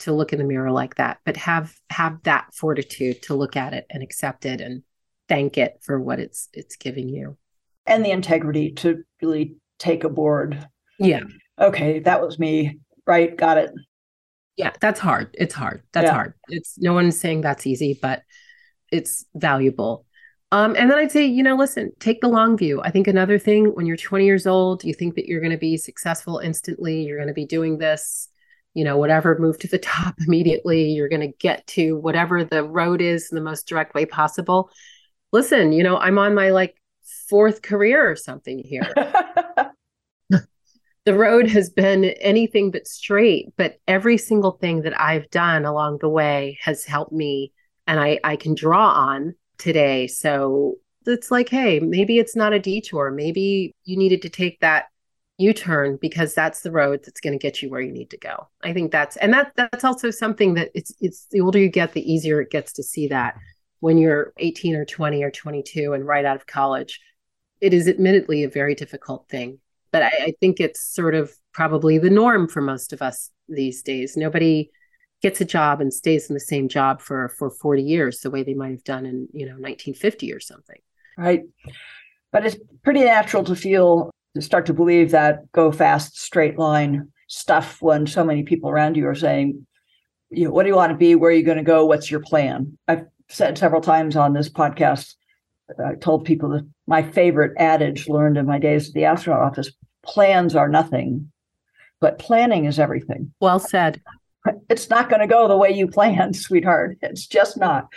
to 0.00 0.12
look 0.12 0.32
in 0.32 0.38
the 0.38 0.44
mirror 0.44 0.70
like 0.70 0.94
that 0.96 1.18
but 1.24 1.36
have 1.36 1.74
have 1.90 2.22
that 2.22 2.46
fortitude 2.54 3.20
to 3.22 3.34
look 3.34 3.56
at 3.56 3.72
it 3.72 3.86
and 3.90 4.02
accept 4.02 4.44
it 4.44 4.60
and 4.60 4.82
thank 5.28 5.58
it 5.58 5.78
for 5.80 6.00
what 6.00 6.18
it's 6.18 6.48
it's 6.52 6.76
giving 6.76 7.08
you. 7.08 7.36
And 7.86 8.04
the 8.04 8.10
integrity 8.10 8.72
to 8.72 9.02
really 9.22 9.56
take 9.78 10.04
a 10.04 10.08
board. 10.08 10.66
yeah. 10.98 11.22
Okay 11.58 12.00
that 12.00 12.20
was 12.20 12.38
me. 12.38 12.78
Right 13.06 13.34
got 13.36 13.58
it 13.58 13.70
yeah 14.58 14.72
that's 14.80 15.00
hard 15.00 15.34
it's 15.34 15.54
hard 15.54 15.82
that's 15.92 16.06
yeah. 16.06 16.12
hard 16.12 16.34
it's 16.48 16.78
no 16.78 16.92
one's 16.92 17.18
saying 17.18 17.40
that's 17.40 17.66
easy 17.66 17.98
but 18.00 18.22
it's 18.92 19.24
valuable 19.34 20.04
um, 20.50 20.76
and 20.76 20.90
then 20.90 20.96
I'd 20.96 21.12
say, 21.12 21.26
you 21.26 21.42
know, 21.42 21.56
listen, 21.56 21.92
take 22.00 22.22
the 22.22 22.28
long 22.28 22.56
view. 22.56 22.80
I 22.80 22.90
think 22.90 23.06
another 23.06 23.38
thing 23.38 23.66
when 23.74 23.84
you're 23.84 23.98
20 23.98 24.24
years 24.24 24.46
old, 24.46 24.82
you 24.82 24.94
think 24.94 25.14
that 25.16 25.26
you're 25.26 25.42
going 25.42 25.52
to 25.52 25.58
be 25.58 25.76
successful 25.76 26.38
instantly, 26.38 27.02
you're 27.02 27.18
going 27.18 27.28
to 27.28 27.34
be 27.34 27.44
doing 27.44 27.76
this, 27.76 28.30
you 28.72 28.82
know, 28.82 28.96
whatever, 28.96 29.38
move 29.38 29.58
to 29.58 29.68
the 29.68 29.78
top 29.78 30.14
immediately, 30.26 30.84
you're 30.88 31.10
going 31.10 31.20
to 31.20 31.36
get 31.38 31.66
to 31.66 31.98
whatever 31.98 32.44
the 32.44 32.64
road 32.64 33.02
is 33.02 33.30
in 33.30 33.34
the 33.36 33.44
most 33.44 33.68
direct 33.68 33.94
way 33.94 34.06
possible 34.06 34.70
listen, 35.32 35.72
you 35.72 35.82
know, 35.82 35.96
I'm 35.96 36.18
on 36.18 36.34
my 36.34 36.50
like 36.50 36.76
fourth 37.28 37.62
career 37.62 38.10
or 38.10 38.16
something 38.16 38.58
here. 38.58 38.92
the 41.08 41.14
road 41.14 41.48
has 41.48 41.70
been 41.70 42.04
anything 42.04 42.70
but 42.70 42.86
straight, 42.86 43.46
but 43.56 43.78
every 43.88 44.18
single 44.18 44.50
thing 44.50 44.82
that 44.82 45.00
I've 45.00 45.30
done 45.30 45.64
along 45.64 46.00
the 46.02 46.08
way 46.10 46.58
has 46.60 46.84
helped 46.84 47.12
me 47.12 47.50
and 47.86 47.98
I, 47.98 48.20
I 48.22 48.36
can 48.36 48.54
draw 48.54 48.90
on 48.90 49.34
today. 49.56 50.06
So 50.06 50.74
it's 51.06 51.30
like, 51.30 51.48
hey, 51.48 51.80
maybe 51.80 52.18
it's 52.18 52.36
not 52.36 52.52
a 52.52 52.58
detour. 52.58 53.10
Maybe 53.10 53.74
you 53.84 53.96
needed 53.96 54.20
to 54.20 54.28
take 54.28 54.60
that 54.60 54.88
U-turn 55.38 55.96
because 55.98 56.34
that's 56.34 56.60
the 56.60 56.70
road 56.70 57.00
that's 57.06 57.22
going 57.22 57.32
to 57.32 57.42
get 57.42 57.62
you 57.62 57.70
where 57.70 57.80
you 57.80 57.90
need 57.90 58.10
to 58.10 58.18
go. 58.18 58.46
I 58.62 58.74
think 58.74 58.92
that's 58.92 59.16
and 59.16 59.32
that 59.32 59.52
that's 59.56 59.84
also 59.84 60.10
something 60.10 60.52
that 60.54 60.68
it's 60.74 60.92
it's 61.00 61.24
the 61.30 61.40
older 61.40 61.58
you 61.58 61.70
get, 61.70 61.94
the 61.94 62.12
easier 62.12 62.42
it 62.42 62.50
gets 62.50 62.74
to 62.74 62.82
see 62.82 63.08
that 63.08 63.34
when 63.80 63.96
you're 63.96 64.34
18 64.36 64.76
or 64.76 64.84
20 64.84 65.22
or 65.22 65.30
22 65.30 65.94
and 65.94 66.06
right 66.06 66.26
out 66.26 66.36
of 66.36 66.46
college. 66.46 67.00
It 67.62 67.72
is 67.72 67.88
admittedly 67.88 68.44
a 68.44 68.48
very 68.50 68.74
difficult 68.74 69.26
thing, 69.30 69.58
but 69.92 70.02
I, 70.02 70.08
I 70.08 70.32
think 70.40 70.60
it's 70.60 70.82
sort 70.82 71.14
of 71.14 71.32
probably 71.52 71.98
the 71.98 72.10
norm 72.10 72.48
for 72.48 72.60
most 72.60 72.92
of 72.92 73.02
us 73.02 73.30
these 73.48 73.82
days. 73.82 74.16
Nobody 74.16 74.70
gets 75.22 75.40
a 75.40 75.44
job 75.44 75.80
and 75.80 75.92
stays 75.92 76.28
in 76.28 76.34
the 76.34 76.40
same 76.40 76.68
job 76.68 77.00
for 77.00 77.28
for 77.38 77.50
40 77.50 77.82
years 77.82 78.20
the 78.20 78.30
way 78.30 78.42
they 78.42 78.54
might 78.54 78.70
have 78.70 78.84
done 78.84 79.06
in 79.06 79.28
you 79.32 79.46
know 79.46 79.52
1950 79.52 80.32
or 80.32 80.40
something. 80.40 80.80
Right. 81.16 81.42
But 82.30 82.46
it's 82.46 82.56
pretty 82.84 83.00
natural 83.00 83.44
to 83.44 83.56
feel 83.56 84.10
to 84.34 84.42
start 84.42 84.66
to 84.66 84.74
believe 84.74 85.10
that 85.10 85.50
go 85.52 85.72
fast 85.72 86.18
straight 86.20 86.58
line 86.58 87.10
stuff 87.26 87.82
when 87.82 88.06
so 88.06 88.24
many 88.24 88.42
people 88.42 88.70
around 88.70 88.96
you 88.96 89.06
are 89.06 89.14
saying 89.14 89.66
you 90.30 90.44
know 90.44 90.50
what 90.50 90.64
do 90.64 90.68
you 90.68 90.76
want 90.76 90.92
to 90.92 90.98
be? 90.98 91.14
Where 91.14 91.30
are 91.30 91.34
you 91.34 91.42
going 91.42 91.58
to 91.58 91.64
go? 91.64 91.86
What's 91.86 92.10
your 92.10 92.20
plan? 92.20 92.78
I've 92.86 93.06
said 93.28 93.58
several 93.58 93.80
times 93.80 94.16
on 94.16 94.32
this 94.32 94.48
podcast, 94.48 95.14
I 95.84 95.94
told 95.96 96.24
people 96.24 96.48
that 96.50 96.68
my 96.86 97.02
favorite 97.02 97.52
adage 97.58 98.08
learned 98.08 98.38
in 98.38 98.46
my 98.46 98.58
days 98.58 98.88
at 98.88 98.94
the 98.94 99.04
astronaut 99.04 99.42
office 99.42 99.70
plans 100.04 100.56
are 100.56 100.68
nothing, 100.68 101.30
but 102.00 102.18
planning 102.18 102.64
is 102.64 102.78
everything. 102.78 103.32
Well 103.40 103.58
said. 103.58 104.00
It's 104.70 104.88
not 104.88 105.10
going 105.10 105.20
to 105.20 105.26
go 105.26 105.46
the 105.46 105.56
way 105.56 105.70
you 105.70 105.86
planned, 105.86 106.36
sweetheart. 106.36 106.96
It's 107.02 107.26
just 107.26 107.58
not. 107.58 107.92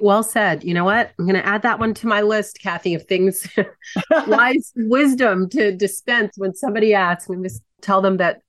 well 0.00 0.22
said. 0.22 0.64
You 0.64 0.74
know 0.74 0.84
what? 0.84 1.12
I'm 1.18 1.26
going 1.26 1.40
to 1.40 1.46
add 1.46 1.62
that 1.62 1.78
one 1.78 1.94
to 1.94 2.06
my 2.06 2.22
list, 2.22 2.60
Kathy, 2.60 2.94
of 2.94 3.04
things, 3.04 3.48
wise 4.26 4.72
wisdom 4.74 5.48
to 5.50 5.76
dispense 5.76 6.32
when 6.36 6.54
somebody 6.54 6.94
asks. 6.94 7.28
I'm 7.28 7.42
just 7.42 7.62
tell 7.80 8.00
them 8.00 8.16
that 8.16 8.42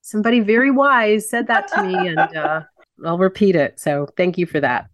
somebody 0.00 0.40
very 0.40 0.70
wise 0.70 1.28
said 1.28 1.46
that 1.48 1.68
to 1.68 1.82
me, 1.82 2.08
and 2.08 2.18
uh, 2.18 2.62
I'll 3.04 3.18
repeat 3.18 3.56
it. 3.56 3.78
So 3.78 4.08
thank 4.16 4.38
you 4.38 4.46
for 4.46 4.60
that 4.60 4.89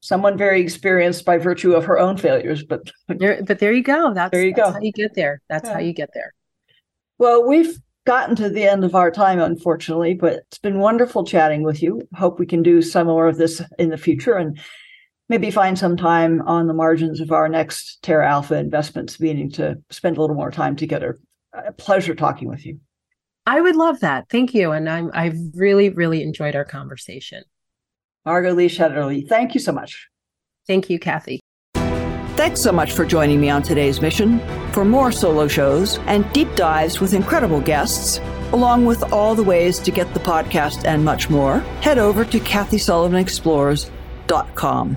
someone 0.00 0.36
very 0.36 0.60
experienced 0.60 1.24
by 1.24 1.38
virtue 1.38 1.72
of 1.72 1.84
her 1.84 1.98
own 1.98 2.16
failures. 2.16 2.62
But 2.62 2.90
there, 3.08 3.42
but 3.42 3.58
there 3.58 3.72
you 3.72 3.82
go. 3.82 4.14
That's 4.14 4.32
there 4.32 4.42
you 4.44 4.54
that's 4.54 4.70
go. 4.70 4.72
How 4.74 4.80
you 4.80 4.92
get 4.92 5.14
there. 5.14 5.40
That's 5.48 5.66
yeah. 5.66 5.74
how 5.74 5.80
you 5.80 5.92
get 5.92 6.10
there. 6.14 6.34
Well, 7.18 7.46
we've 7.46 7.78
gotten 8.06 8.36
to 8.36 8.48
the 8.48 8.64
end 8.64 8.84
of 8.84 8.94
our 8.94 9.10
time, 9.10 9.40
unfortunately, 9.40 10.14
but 10.14 10.34
it's 10.34 10.58
been 10.58 10.78
wonderful 10.78 11.24
chatting 11.24 11.62
with 11.62 11.82
you. 11.82 12.00
Hope 12.14 12.38
we 12.38 12.46
can 12.46 12.62
do 12.62 12.80
some 12.80 13.06
more 13.06 13.26
of 13.28 13.36
this 13.36 13.60
in 13.78 13.90
the 13.90 13.98
future 13.98 14.34
and 14.34 14.58
maybe 15.28 15.50
find 15.50 15.78
some 15.78 15.96
time 15.96 16.40
on 16.42 16.68
the 16.68 16.74
margins 16.74 17.20
of 17.20 17.32
our 17.32 17.48
next 17.48 18.02
Terra 18.02 18.26
Alpha 18.26 18.56
investments 18.56 19.20
meeting 19.20 19.50
to 19.52 19.76
spend 19.90 20.16
a 20.16 20.20
little 20.20 20.36
more 20.36 20.50
time 20.50 20.74
together. 20.74 21.18
A 21.52 21.72
pleasure 21.72 22.14
talking 22.14 22.48
with 22.48 22.64
you. 22.64 22.80
I 23.46 23.60
would 23.60 23.76
love 23.76 24.00
that. 24.00 24.28
Thank 24.30 24.54
you. 24.54 24.72
And 24.72 24.88
I'm 24.88 25.10
I've 25.12 25.38
really, 25.54 25.88
really 25.90 26.22
enjoyed 26.22 26.54
our 26.54 26.64
conversation. 26.64 27.44
Margot 28.28 28.52
Lee 28.52 28.68
Shetterly, 28.68 29.26
thank 29.26 29.54
you 29.54 29.60
so 29.60 29.72
much. 29.72 30.06
Thank 30.66 30.90
you, 30.90 30.98
Kathy. 30.98 31.40
Thanks 32.36 32.60
so 32.60 32.72
much 32.72 32.92
for 32.92 33.06
joining 33.06 33.40
me 33.40 33.48
on 33.48 33.62
today's 33.62 34.02
mission. 34.02 34.38
For 34.72 34.84
more 34.84 35.10
solo 35.10 35.48
shows 35.48 35.98
and 36.00 36.30
deep 36.34 36.54
dives 36.54 37.00
with 37.00 37.14
incredible 37.14 37.62
guests, 37.62 38.18
along 38.52 38.84
with 38.84 39.02
all 39.14 39.34
the 39.34 39.42
ways 39.42 39.78
to 39.78 39.90
get 39.90 40.12
the 40.12 40.20
podcast 40.20 40.84
and 40.84 41.02
much 41.02 41.30
more, 41.30 41.60
head 41.80 41.96
over 41.96 42.22
to 42.26 42.38
KathySullivanExplores.com. 42.38 44.96